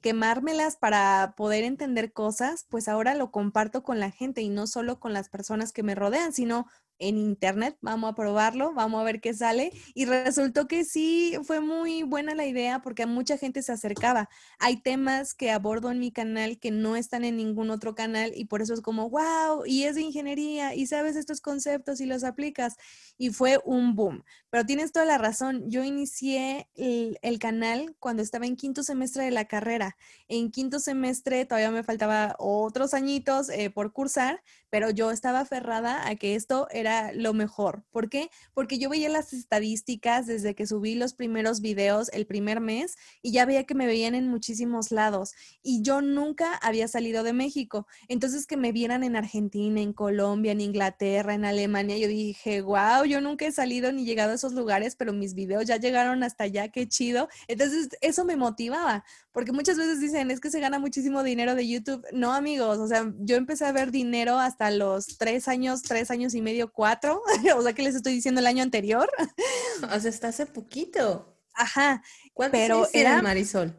para 0.76 1.34
poder 1.38 1.64
entender 1.64 2.12
cosas, 2.12 2.66
pues 2.70 2.88
ahora 2.88 3.16
lo 3.16 3.32
comparto 3.32 3.84
con 3.84 4.00
la 4.00 4.12
gente 4.12 4.42
y 4.42 4.50
no 4.50 4.68
solo 4.68 5.00
con 5.00 5.14
las 5.14 5.30
personas 5.30 5.72
que 5.72 5.84
me 5.84 5.96
rodean, 5.96 6.34
sino 6.34 6.68
en 7.00 7.18
internet, 7.18 7.78
vamos 7.82 8.12
a 8.12 8.16
probarlo, 8.16 8.74
vamos 8.74 9.02
a 9.02 9.04
ver 9.04 9.22
qué 9.22 9.34
sale. 9.34 9.72
Y 9.94 10.06
resultó 10.06 10.68
que 10.68 10.84
sí, 10.84 11.38
fue 11.44 11.60
muy 11.60 12.04
buena 12.04 12.36
la 12.36 12.46
idea 12.46 12.82
porque 12.82 13.06
mucha 13.06 13.38
gente 13.38 13.62
se 13.62 13.72
acercaba. 13.72 14.30
Hay 14.60 14.82
temas 14.82 15.34
que 15.34 15.52
abordo 15.52 15.92
en 15.92 16.00
mi 16.00 16.12
canal 16.12 16.60
que 16.60 16.72
no 16.72 16.96
están 16.96 17.24
en 17.24 17.38
ningún 17.38 17.70
otro 17.70 17.96
canal 17.96 18.32
y 18.36 18.46
por 18.46 18.62
eso 18.62 18.74
es 18.74 18.82
como, 18.82 19.10
wow, 19.10 19.66
y 19.66 19.84
es 19.84 19.96
de 19.96 20.02
ingeniería 20.02 20.76
y 20.76 20.88
sabes 20.88 21.16
estos 21.16 21.42
conceptos 21.42 22.02
y 22.02 22.06
los 22.06 22.24
aplicas. 22.24 22.76
Y 23.18 23.30
fue 23.32 23.60
un 23.66 23.96
boom. 23.96 24.24
Pero 24.50 24.66
tienes 24.66 24.92
toda 24.92 25.06
la 25.06 25.18
razón, 25.18 25.70
yo 25.70 25.84
inicié 25.84 26.70
el, 26.76 27.18
canal 27.40 27.96
cuando 28.00 28.24
estaba 28.24 28.48
en 28.48 28.56
quinto 28.56 28.82
semestre 28.82 29.26
de 29.26 29.32
la 29.32 29.46
carrera. 29.46 29.98
En 30.28 30.50
quinto 30.52 30.80
semestre 30.80 31.46
todavía 31.46 31.70
me 31.70 31.84
faltaba 31.84 32.36
otros 32.40 32.94
añitos 32.94 33.50
eh, 33.50 33.70
por 33.70 33.94
cursar, 33.94 34.42
pero 34.70 34.90
yo 34.90 35.12
estaba 35.12 35.42
aferrada 35.42 36.08
a 36.08 36.16
que 36.16 36.36
esto 36.36 36.68
era 36.72 36.87
lo 37.14 37.34
mejor. 37.34 37.84
¿Por 37.92 38.10
qué? 38.10 38.30
Porque 38.54 38.80
yo 38.80 38.90
veía 38.90 39.10
las 39.10 39.34
estadísticas 39.34 40.26
desde 40.26 40.56
que 40.56 40.68
subí 40.68 40.96
los 40.96 41.14
primeros 41.14 41.62
videos 41.62 42.10
el 42.14 42.26
primer 42.26 42.60
mes 42.60 42.96
y 43.22 43.32
ya 43.32 43.46
veía 43.46 43.66
que 43.66 43.76
me 43.76 43.86
veían 43.86 44.16
en 44.16 44.28
muchísimos 44.28 44.92
lados 44.92 45.34
y 45.62 45.82
yo 45.82 46.02
nunca 46.02 46.56
había 46.56 46.88
salido 46.88 47.24
de 47.24 47.34
México. 47.34 47.88
Entonces 48.08 48.48
que 48.48 48.58
me 48.58 48.72
vieran 48.72 49.04
en 49.04 49.16
Argentina, 49.16 49.82
en 49.82 49.94
Colombia, 49.94 50.52
en 50.52 50.62
Inglaterra, 50.62 51.34
en 51.34 51.46
Alemania, 51.46 51.98
yo 51.98 52.08
dije, 52.08 52.62
wow, 52.62 53.06
yo 53.06 53.22
nunca 53.22 53.46
he 53.46 53.52
salido 53.52 53.92
ni 53.92 54.06
llegado 54.06 54.32
a 54.32 54.36
esos 54.36 54.54
lugares, 54.54 54.96
pero 54.96 55.14
mis 55.14 55.34
videos 55.34 55.66
ya 55.66 55.78
llegaron 55.78 56.24
hasta 56.24 56.46
allá, 56.46 56.70
qué 56.70 56.88
chido. 56.88 57.28
Entonces 57.48 57.90
eso 58.02 58.26
me 58.26 58.36
motivaba, 58.36 59.04
porque 59.32 59.52
muchas 59.52 59.78
veces 59.78 60.00
dicen, 60.00 60.32
es 60.32 60.40
que 60.40 60.52
se 60.52 60.60
gana 60.60 60.80
muchísimo 60.80 61.24
dinero 61.24 61.56
de 61.56 61.68
YouTube. 61.68 62.06
No, 62.12 62.34
amigos, 62.34 62.78
o 62.80 62.88
sea, 62.88 63.12
yo 63.20 63.36
empecé 63.36 63.66
a 63.66 63.72
ver 63.72 63.92
dinero 63.92 64.38
hasta 64.40 64.72
los 64.72 65.18
tres 65.18 65.48
años, 65.48 65.82
tres 65.84 66.12
años 66.12 66.34
y 66.34 66.42
medio, 66.42 66.72
cuatro. 66.78 67.24
o 67.58 67.62
sea, 67.64 67.74
que 67.74 67.82
les 67.82 67.96
estoy 67.96 68.14
diciendo 68.14 68.40
el 68.40 68.48
año 68.48 68.62
anterior. 68.62 69.10
o 69.92 70.00
sea, 70.00 70.10
está 70.10 70.28
hace 70.28 70.46
poquito. 70.46 71.36
Ajá. 71.56 72.04
¿Cuántos 72.34 72.60
pero 72.60 72.88
era 72.94 73.20
Marisol? 73.24 73.76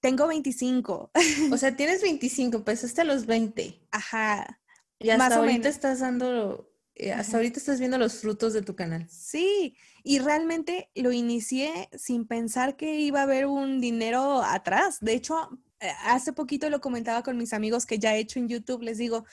Tengo 0.00 0.26
25. 0.26 1.12
o 1.52 1.56
sea, 1.58 1.76
tienes 1.76 2.00
25, 2.00 2.64
pues 2.64 2.82
hasta 2.82 3.04
los 3.04 3.26
20. 3.26 3.86
Ajá. 3.90 4.58
Y 4.98 5.10
hasta 5.10 5.36
ahorita 5.36 5.68
estás 5.68 6.00
dando, 6.00 6.72
eh, 6.94 7.12
hasta 7.12 7.36
ahorita 7.36 7.58
estás 7.58 7.78
viendo 7.78 7.98
los 7.98 8.14
frutos 8.14 8.54
de 8.54 8.62
tu 8.62 8.74
canal. 8.74 9.06
Sí, 9.10 9.76
y 10.02 10.18
realmente 10.18 10.90
lo 10.94 11.12
inicié 11.12 11.90
sin 11.96 12.26
pensar 12.26 12.76
que 12.76 13.00
iba 13.00 13.20
a 13.20 13.24
haber 13.24 13.46
un 13.46 13.80
dinero 13.82 14.42
atrás. 14.42 14.98
De 15.00 15.12
hecho, 15.12 15.50
eh, 15.80 15.90
hace 16.04 16.32
poquito 16.32 16.70
lo 16.70 16.80
comentaba 16.80 17.22
con 17.22 17.36
mis 17.36 17.52
amigos 17.52 17.84
que 17.84 17.98
ya 17.98 18.16
he 18.16 18.20
hecho 18.20 18.38
en 18.38 18.48
YouTube. 18.48 18.82
Les 18.82 18.96
digo, 18.96 19.26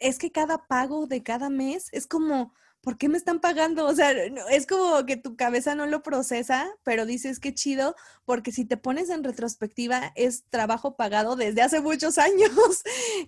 es 0.00 0.18
que 0.18 0.32
cada 0.32 0.66
pago 0.66 1.06
de 1.06 1.22
cada 1.22 1.50
mes 1.50 1.88
es 1.92 2.06
como, 2.06 2.52
¿por 2.80 2.98
qué 2.98 3.08
me 3.08 3.18
están 3.18 3.40
pagando? 3.40 3.86
O 3.86 3.94
sea, 3.94 4.12
es 4.50 4.66
como 4.66 5.04
que 5.06 5.16
tu 5.16 5.36
cabeza 5.36 5.74
no 5.74 5.86
lo 5.86 6.02
procesa, 6.02 6.68
pero 6.82 7.06
dices 7.06 7.40
que 7.40 7.54
chido, 7.54 7.94
porque 8.24 8.52
si 8.52 8.64
te 8.64 8.76
pones 8.76 9.10
en 9.10 9.24
retrospectiva, 9.24 10.12
es 10.16 10.44
trabajo 10.50 10.96
pagado 10.96 11.36
desde 11.36 11.62
hace 11.62 11.80
muchos 11.80 12.18
años. 12.18 12.50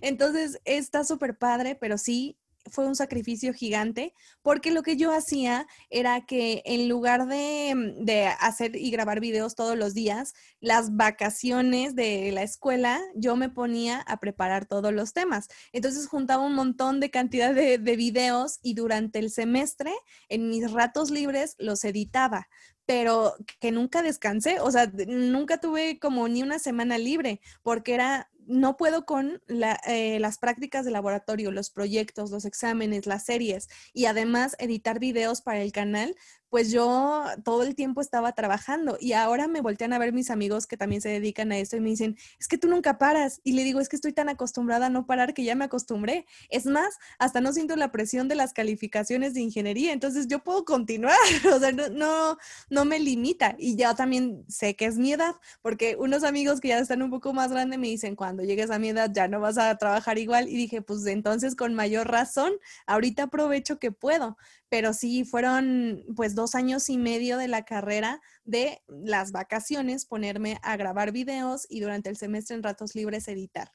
Entonces, 0.01 0.59
está 0.65 1.03
súper 1.03 1.37
padre, 1.37 1.75
pero 1.75 1.97
sí, 1.97 2.37
fue 2.69 2.85
un 2.87 2.95
sacrificio 2.95 3.53
gigante 3.53 4.13
porque 4.41 4.71
lo 4.71 4.83
que 4.83 4.97
yo 4.97 5.11
hacía 5.11 5.67
era 5.89 6.25
que 6.25 6.61
en 6.65 6.87
lugar 6.87 7.27
de, 7.27 7.73
mm, 7.75 8.05
de, 8.05 8.27
hacer 8.27 8.75
y 8.75 8.91
grabar 8.91 9.19
videos 9.19 9.55
todos 9.55 9.77
los 9.77 9.93
días, 9.93 10.33
las 10.59 10.95
vacaciones 10.95 11.95
de 11.95 12.31
la 12.31 12.43
escuela, 12.43 13.01
yo 13.15 13.35
me 13.35 13.49
ponía 13.49 14.01
a 14.01 14.19
preparar 14.19 14.65
todos 14.65 14.93
los 14.93 15.13
temas. 15.13 15.47
Entonces 15.71 16.07
juntaba 16.07 16.45
un 16.45 16.55
montón 16.55 16.99
de 16.99 17.11
cantidad 17.11 17.53
de, 17.53 17.77
de 17.77 17.95
videos 17.95 18.59
y 18.61 18.73
durante 18.75 19.19
el 19.19 19.29
semestre, 19.29 19.91
en 20.29 20.49
mis 20.49 20.71
ratos 20.71 21.11
libres, 21.11 21.55
los 21.59 21.83
editaba 21.83 22.47
pero 22.85 23.35
que 23.59 23.71
nunca 23.71 24.01
descansé, 24.01 24.59
o 24.59 24.69
sea, 24.69 24.91
nunca 25.07 25.59
tuve 25.59 25.99
como 25.99 26.27
ni 26.27 26.43
una 26.43 26.59
semana 26.59 26.97
libre, 26.97 27.39
porque 27.61 27.93
era 27.93 28.29
no 28.47 28.77
puedo 28.77 29.05
con 29.05 29.41
eh, 29.87 30.19
las 30.19 30.37
prácticas 30.37 30.85
de 30.85 30.91
laboratorio, 30.91 31.51
los 31.51 31.69
proyectos, 31.69 32.31
los 32.31 32.45
exámenes, 32.45 33.05
las 33.05 33.25
series 33.25 33.69
y 33.93 34.05
además 34.05 34.55
editar 34.59 34.99
videos 34.99 35.41
para 35.41 35.61
el 35.61 35.71
canal, 35.71 36.15
pues 36.53 36.69
yo 36.69 37.25
todo 37.43 37.63
el 37.63 37.73
tiempo 37.73 37.99
estaba 37.99 38.33
trabajando 38.33 38.95
y 38.99 39.13
ahora 39.13 39.47
me 39.47 39.61
voltean 39.61 39.91
a 39.91 39.97
ver 39.97 40.13
mis 40.13 40.29
amigos 40.29 40.67
que 40.67 40.77
también 40.77 41.01
se 41.01 41.09
dedican 41.09 41.51
a 41.51 41.57
esto 41.57 41.77
y 41.77 41.79
me 41.79 41.89
dicen, 41.89 42.15
es 42.39 42.47
que 42.47 42.59
tú 42.59 42.67
nunca 42.67 42.99
paras. 42.99 43.41
Y 43.43 43.53
le 43.53 43.63
digo, 43.63 43.79
es 43.79 43.89
que 43.89 43.95
estoy 43.95 44.13
tan 44.13 44.29
acostumbrada 44.29 44.85
a 44.85 44.89
no 44.91 45.07
parar 45.07 45.33
que 45.33 45.43
ya 45.43 45.55
me 45.55 45.65
acostumbré. 45.65 46.27
Es 46.51 46.67
más, 46.67 46.99
hasta 47.17 47.41
no 47.41 47.53
siento 47.53 47.75
la 47.75 47.91
presión 47.91 48.27
de 48.27 48.35
las 48.35 48.53
calificaciones 48.53 49.33
de 49.33 49.41
ingeniería, 49.41 49.93
entonces 49.93 50.27
yo 50.27 50.43
puedo 50.43 50.63
continuar, 50.63 51.17
o 51.51 51.57
sea, 51.57 51.71
no, 51.71 52.37
no, 52.69 52.85
me 52.85 52.99
limita. 52.99 53.55
Y 53.57 53.75
ya 53.75 53.95
también 53.95 54.45
sé 54.47 54.75
que 54.75 54.85
es 54.85 54.99
mi 54.99 55.11
edad, 55.11 55.33
porque 55.63 55.95
unos 55.97 56.23
amigos 56.23 56.61
que 56.61 56.67
ya 56.67 56.77
están 56.77 57.01
un 57.01 57.09
poco 57.09 57.33
más 57.33 57.51
grandes 57.51 57.79
me 57.79 57.87
dicen, 57.87 58.15
cuando 58.15 58.43
llegues 58.43 58.69
a 58.69 58.77
mi 58.77 58.89
edad 58.89 59.09
ya 59.11 59.27
no 59.27 59.39
vas 59.39 59.57
a 59.57 59.75
trabajar 59.79 60.19
igual. 60.19 60.47
Y 60.47 60.55
dije, 60.55 60.83
pues 60.83 61.03
entonces 61.07 61.55
con 61.55 61.73
mayor 61.73 62.11
razón, 62.11 62.53
ahorita 62.85 63.23
aprovecho 63.23 63.79
que 63.79 63.91
puedo 63.91 64.37
pero 64.73 64.91
sí 64.91 65.23
fueron 65.23 66.03
pues 66.15 66.33
dos 66.33 66.42
años 66.55 66.89
y 66.89 66.97
medio 66.97 67.37
de 67.37 67.47
la 67.47 67.63
carrera 67.63 68.21
de 68.43 68.81
las 68.87 69.31
vacaciones, 69.31 70.05
ponerme 70.05 70.59
a 70.61 70.77
grabar 70.77 71.11
videos 71.11 71.65
y 71.69 71.79
durante 71.79 72.09
el 72.09 72.17
semestre 72.17 72.55
en 72.55 72.63
ratos 72.63 72.95
libres 72.95 73.27
editar. 73.27 73.71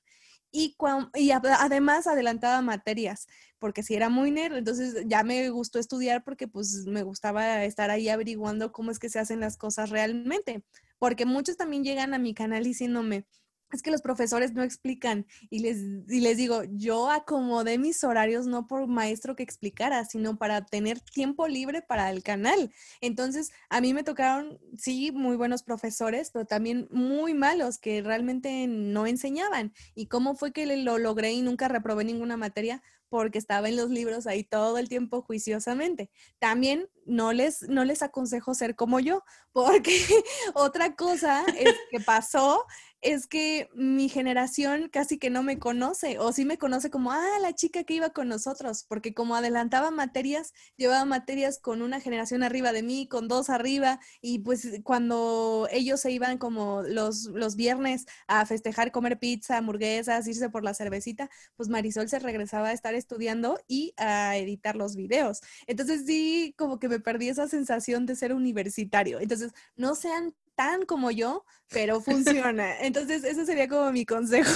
Y, 0.51 0.77
y 1.15 1.31
además 1.31 2.07
adelantaba 2.07 2.63
materias, 2.63 3.27
porque 3.59 3.83
si 3.83 3.95
era 3.95 4.09
muy 4.09 4.31
nerd, 4.31 4.57
entonces 4.57 5.05
ya 5.07 5.23
me 5.23 5.51
gustó 5.51 5.79
estudiar 5.79 6.25
porque 6.25 6.49
pues 6.49 6.87
me 6.87 7.03
gustaba 7.03 7.65
estar 7.65 7.91
ahí 7.91 8.09
averiguando 8.09 8.73
cómo 8.73 8.91
es 8.91 8.99
que 8.99 9.11
se 9.11 9.19
hacen 9.19 9.41
las 9.41 9.59
cosas 9.59 9.91
realmente, 9.91 10.65
porque 10.99 11.27
muchos 11.27 11.57
también 11.59 11.85
llegan 11.85 12.15
a 12.15 12.19
mi 12.19 12.33
canal 12.33 12.65
diciéndome, 12.65 13.27
es 13.73 13.83
que 13.83 13.91
los 13.91 14.03
profesores 14.03 14.53
no 14.53 14.63
explican 14.63 15.27
y 15.51 15.61
les, 15.61 15.79
y 16.09 16.21
les 16.21 16.37
digo, 16.37 16.63
yo 16.71 17.11
acomodé 17.11 17.79
mis 17.79 18.03
horarios 18.05 18.47
no 18.47 18.67
por 18.67 18.87
maestro 18.87 19.37
que 19.37 19.43
explicara, 19.43 20.05
sino 20.05 20.39
para 20.39 20.65
tener 20.65 21.01
tiempo 21.01 21.49
libre 21.49 21.83
para 21.83 22.11
el 22.11 22.23
canal. 22.23 22.73
Entonces, 23.01 23.51
a 23.69 23.81
mí 23.81 23.95
me 23.95 24.05
tocaron, 24.05 24.59
sí, 24.77 25.13
muy 25.13 25.37
buenos 25.37 25.63
profesores, 25.63 26.31
pero 26.33 26.47
también 26.47 26.89
muy 26.91 27.35
malos 27.35 27.79
que 27.79 28.03
realmente 28.03 28.67
no 28.69 29.07
enseñaban. 29.07 29.73
¿Y 29.95 30.07
cómo 30.07 30.35
fue 30.35 30.53
que 30.53 30.67
lo 30.77 30.99
logré 30.99 31.33
y 31.33 31.43
nunca 31.43 31.69
reprobé 31.69 32.05
ninguna 32.05 32.37
materia? 32.37 32.83
porque 33.09 33.39
estaba 33.39 33.69
en 33.69 33.77
los 33.77 33.91
libros 33.91 34.27
ahí 34.27 34.45
todo 34.45 34.79
el 34.79 34.89
tiempo 34.89 35.23
juiciosamente. 35.23 36.11
También 36.39 36.89
no 37.07 37.33
les, 37.33 37.63
no 37.63 37.85
les 37.85 38.03
aconsejo 38.03 38.55
ser 38.55 38.77
como 38.77 39.01
yo, 39.01 39.25
porque 39.53 39.99
otra 40.55 40.95
cosa 40.95 41.45
es 41.59 41.75
que 41.91 42.01
pasó 42.01 42.67
es 43.01 43.27
que 43.27 43.69
mi 43.75 44.09
generación 44.09 44.89
casi 44.89 45.19
que 45.19 45.31
no 45.31 45.43
me 45.43 45.59
conoce, 45.59 46.19
o 46.19 46.33
sí 46.33 46.45
me 46.45 46.59
conoce 46.59 46.91
como, 46.91 47.13
ah, 47.13 47.39
la 47.41 47.55
chica 47.55 47.85
que 47.85 47.95
iba 47.95 48.11
con 48.11 48.29
nosotros, 48.29 48.85
porque 48.89 49.15
como 49.15 49.37
adelantaba 49.37 49.91
materias, 49.91 50.53
llevaba 50.77 51.05
materias 51.05 51.59
con 51.59 51.83
una 51.83 52.01
generación 52.01 52.43
arriba 52.43 52.73
de 52.73 52.83
mí, 52.83 53.07
con 53.09 53.29
dos 53.29 53.51
arriba, 53.51 54.01
y 54.21 54.41
pues 54.41 54.81
cuando 54.83 55.69
ellos 55.71 56.01
se 56.01 56.11
iban 56.11 56.39
como 56.39 56.83
los, 56.83 57.27
los 57.27 57.57
viernes 57.57 58.07
a 58.27 58.45
festejar, 58.47 58.93
comer 58.93 59.19
pizza, 59.19 59.59
hamburguesas, 59.59 60.27
irse 60.27 60.51
por 60.51 60.65
la 60.65 60.75
cervecita, 60.75 61.31
pues 61.57 61.69
Marisol 61.69 62.09
se 62.09 62.19
regresaba 62.19 62.69
a 62.69 62.73
estar 62.73 62.95
estudiando 62.95 63.59
y 63.69 63.95
a 63.97 64.37
editar 64.37 64.77
los 64.77 64.97
videos. 64.97 65.41
Entonces 65.67 66.05
sí, 66.07 66.55
como 66.59 66.79
que 66.79 66.89
me 66.89 67.01
perdí 67.01 67.29
esa 67.29 67.49
sensación 67.49 68.07
de 68.07 68.17
ser 68.17 68.33
universitario. 68.35 69.21
Entonces, 69.21 69.53
no 69.77 69.95
sean 69.95 70.35
tan 70.59 70.85
como 70.87 71.13
yo, 71.13 71.45
pero 71.69 72.01
funciona. 72.03 72.81
Entonces, 72.81 73.23
ese 73.23 73.47
sería 73.47 73.69
como 73.69 73.93
mi 73.93 74.05
consejo. 74.05 74.51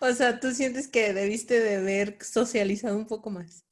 o 0.00 0.12
sea, 0.12 0.38
tú 0.38 0.52
sientes 0.52 0.86
que 0.86 1.12
debiste 1.12 1.58
de 1.58 1.76
haber 1.76 2.16
socializado 2.22 2.96
un 2.96 3.06
poco 3.06 3.30
más. 3.30 3.64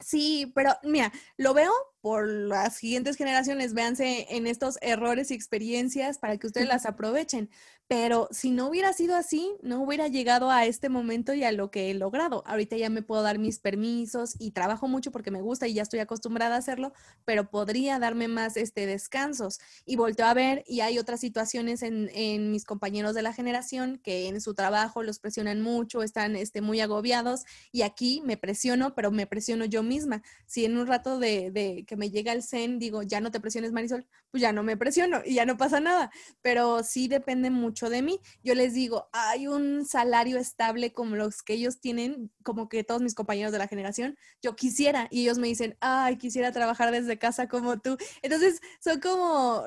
Sí, 0.00 0.52
pero 0.54 0.72
mira, 0.82 1.12
lo 1.38 1.54
veo 1.54 1.72
por 2.06 2.28
las 2.28 2.76
siguientes 2.76 3.16
generaciones, 3.16 3.74
véanse 3.74 4.28
en 4.30 4.46
estos 4.46 4.78
errores 4.80 5.32
y 5.32 5.34
experiencias 5.34 6.18
para 6.18 6.36
que 6.36 6.46
ustedes 6.46 6.68
las 6.68 6.86
aprovechen. 6.86 7.50
Pero 7.88 8.26
si 8.32 8.50
no 8.50 8.68
hubiera 8.68 8.92
sido 8.92 9.14
así, 9.14 9.52
no 9.62 9.80
hubiera 9.80 10.08
llegado 10.08 10.50
a 10.50 10.66
este 10.66 10.88
momento 10.88 11.34
y 11.34 11.44
a 11.44 11.52
lo 11.52 11.70
que 11.70 11.90
he 11.90 11.94
logrado. 11.94 12.42
Ahorita 12.44 12.76
ya 12.76 12.90
me 12.90 13.02
puedo 13.02 13.22
dar 13.22 13.38
mis 13.38 13.60
permisos 13.60 14.34
y 14.40 14.50
trabajo 14.50 14.88
mucho 14.88 15.12
porque 15.12 15.30
me 15.30 15.40
gusta 15.40 15.68
y 15.68 15.74
ya 15.74 15.82
estoy 15.82 16.00
acostumbrada 16.00 16.56
a 16.56 16.58
hacerlo, 16.58 16.92
pero 17.24 17.48
podría 17.48 18.00
darme 18.00 18.26
más 18.26 18.56
este, 18.56 18.86
descansos. 18.86 19.60
Y 19.84 19.94
volteo 19.94 20.26
a 20.26 20.34
ver 20.34 20.64
y 20.66 20.80
hay 20.80 20.98
otras 20.98 21.20
situaciones 21.20 21.82
en, 21.82 22.10
en 22.12 22.50
mis 22.50 22.64
compañeros 22.64 23.14
de 23.14 23.22
la 23.22 23.32
generación 23.32 24.00
que 24.02 24.26
en 24.26 24.40
su 24.40 24.54
trabajo 24.54 25.04
los 25.04 25.20
presionan 25.20 25.62
mucho, 25.62 26.02
están 26.02 26.34
este, 26.34 26.62
muy 26.62 26.80
agobiados 26.80 27.44
y 27.70 27.82
aquí 27.82 28.20
me 28.24 28.36
presiono, 28.36 28.96
pero 28.96 29.12
me 29.12 29.28
presiono 29.28 29.64
yo 29.64 29.84
misma. 29.84 30.22
Si 30.46 30.64
en 30.64 30.76
un 30.76 30.88
rato 30.88 31.20
de, 31.20 31.52
de 31.52 31.84
que 31.86 31.95
me 31.96 32.10
llega 32.10 32.32
el 32.32 32.42
zen 32.42 32.78
digo, 32.78 33.02
ya 33.02 33.20
no 33.20 33.30
te 33.30 33.40
presiones 33.40 33.72
Marisol, 33.72 34.06
pues 34.30 34.40
ya 34.40 34.52
no 34.52 34.62
me 34.62 34.76
presiono 34.76 35.22
y 35.24 35.34
ya 35.34 35.46
no 35.46 35.56
pasa 35.56 35.80
nada. 35.80 36.10
Pero 36.42 36.82
sí 36.82 37.08
depende 37.08 37.50
mucho 37.50 37.90
de 37.90 38.02
mí. 38.02 38.20
Yo 38.42 38.54
les 38.54 38.74
digo, 38.74 39.08
hay 39.12 39.46
un 39.46 39.84
salario 39.86 40.38
estable 40.38 40.92
como 40.92 41.16
los 41.16 41.42
que 41.42 41.54
ellos 41.54 41.80
tienen, 41.80 42.30
como 42.42 42.68
que 42.68 42.84
todos 42.84 43.02
mis 43.02 43.14
compañeros 43.14 43.52
de 43.52 43.58
la 43.58 43.68
generación, 43.68 44.16
yo 44.42 44.56
quisiera, 44.56 45.08
y 45.10 45.22
ellos 45.22 45.38
me 45.38 45.48
dicen, 45.48 45.76
ay, 45.80 46.16
quisiera 46.16 46.52
trabajar 46.52 46.90
desde 46.92 47.18
casa 47.18 47.48
como 47.48 47.78
tú. 47.78 47.96
Entonces, 48.22 48.60
son 48.80 49.00
como, 49.00 49.64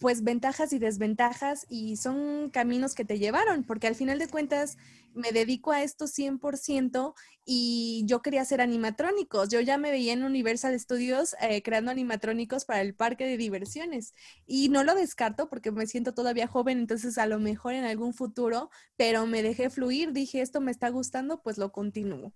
pues, 0.00 0.22
ventajas 0.22 0.72
y 0.72 0.78
desventajas 0.78 1.66
y 1.68 1.96
son 1.96 2.50
caminos 2.50 2.94
que 2.94 3.04
te 3.04 3.18
llevaron, 3.18 3.64
porque 3.64 3.86
al 3.86 3.94
final 3.94 4.18
de 4.18 4.28
cuentas 4.28 4.76
me 5.14 5.32
dedico 5.32 5.72
a 5.72 5.82
esto 5.82 6.06
100% 6.06 7.14
y 7.44 8.02
yo 8.06 8.22
quería 8.22 8.42
hacer 8.42 8.60
animatrónicos. 8.60 9.48
Yo 9.48 9.60
ya 9.60 9.78
me 9.78 9.90
veía 9.90 10.12
en 10.12 10.24
Universal 10.24 10.78
Studios 10.78 11.34
eh, 11.40 11.55
creando 11.62 11.90
animatrónicos 11.90 12.64
para 12.64 12.80
el 12.80 12.94
parque 12.94 13.26
de 13.26 13.36
diversiones 13.36 14.14
y 14.46 14.68
no 14.68 14.84
lo 14.84 14.94
descarto 14.94 15.48
porque 15.48 15.70
me 15.70 15.86
siento 15.86 16.14
todavía 16.14 16.46
joven, 16.46 16.78
entonces 16.78 17.18
a 17.18 17.26
lo 17.26 17.38
mejor 17.38 17.74
en 17.74 17.84
algún 17.84 18.14
futuro, 18.14 18.70
pero 18.96 19.26
me 19.26 19.42
dejé 19.42 19.70
fluir, 19.70 20.12
dije 20.12 20.40
esto 20.40 20.60
me 20.60 20.70
está 20.70 20.88
gustando, 20.88 21.42
pues 21.42 21.58
lo 21.58 21.72
continúo. 21.72 22.32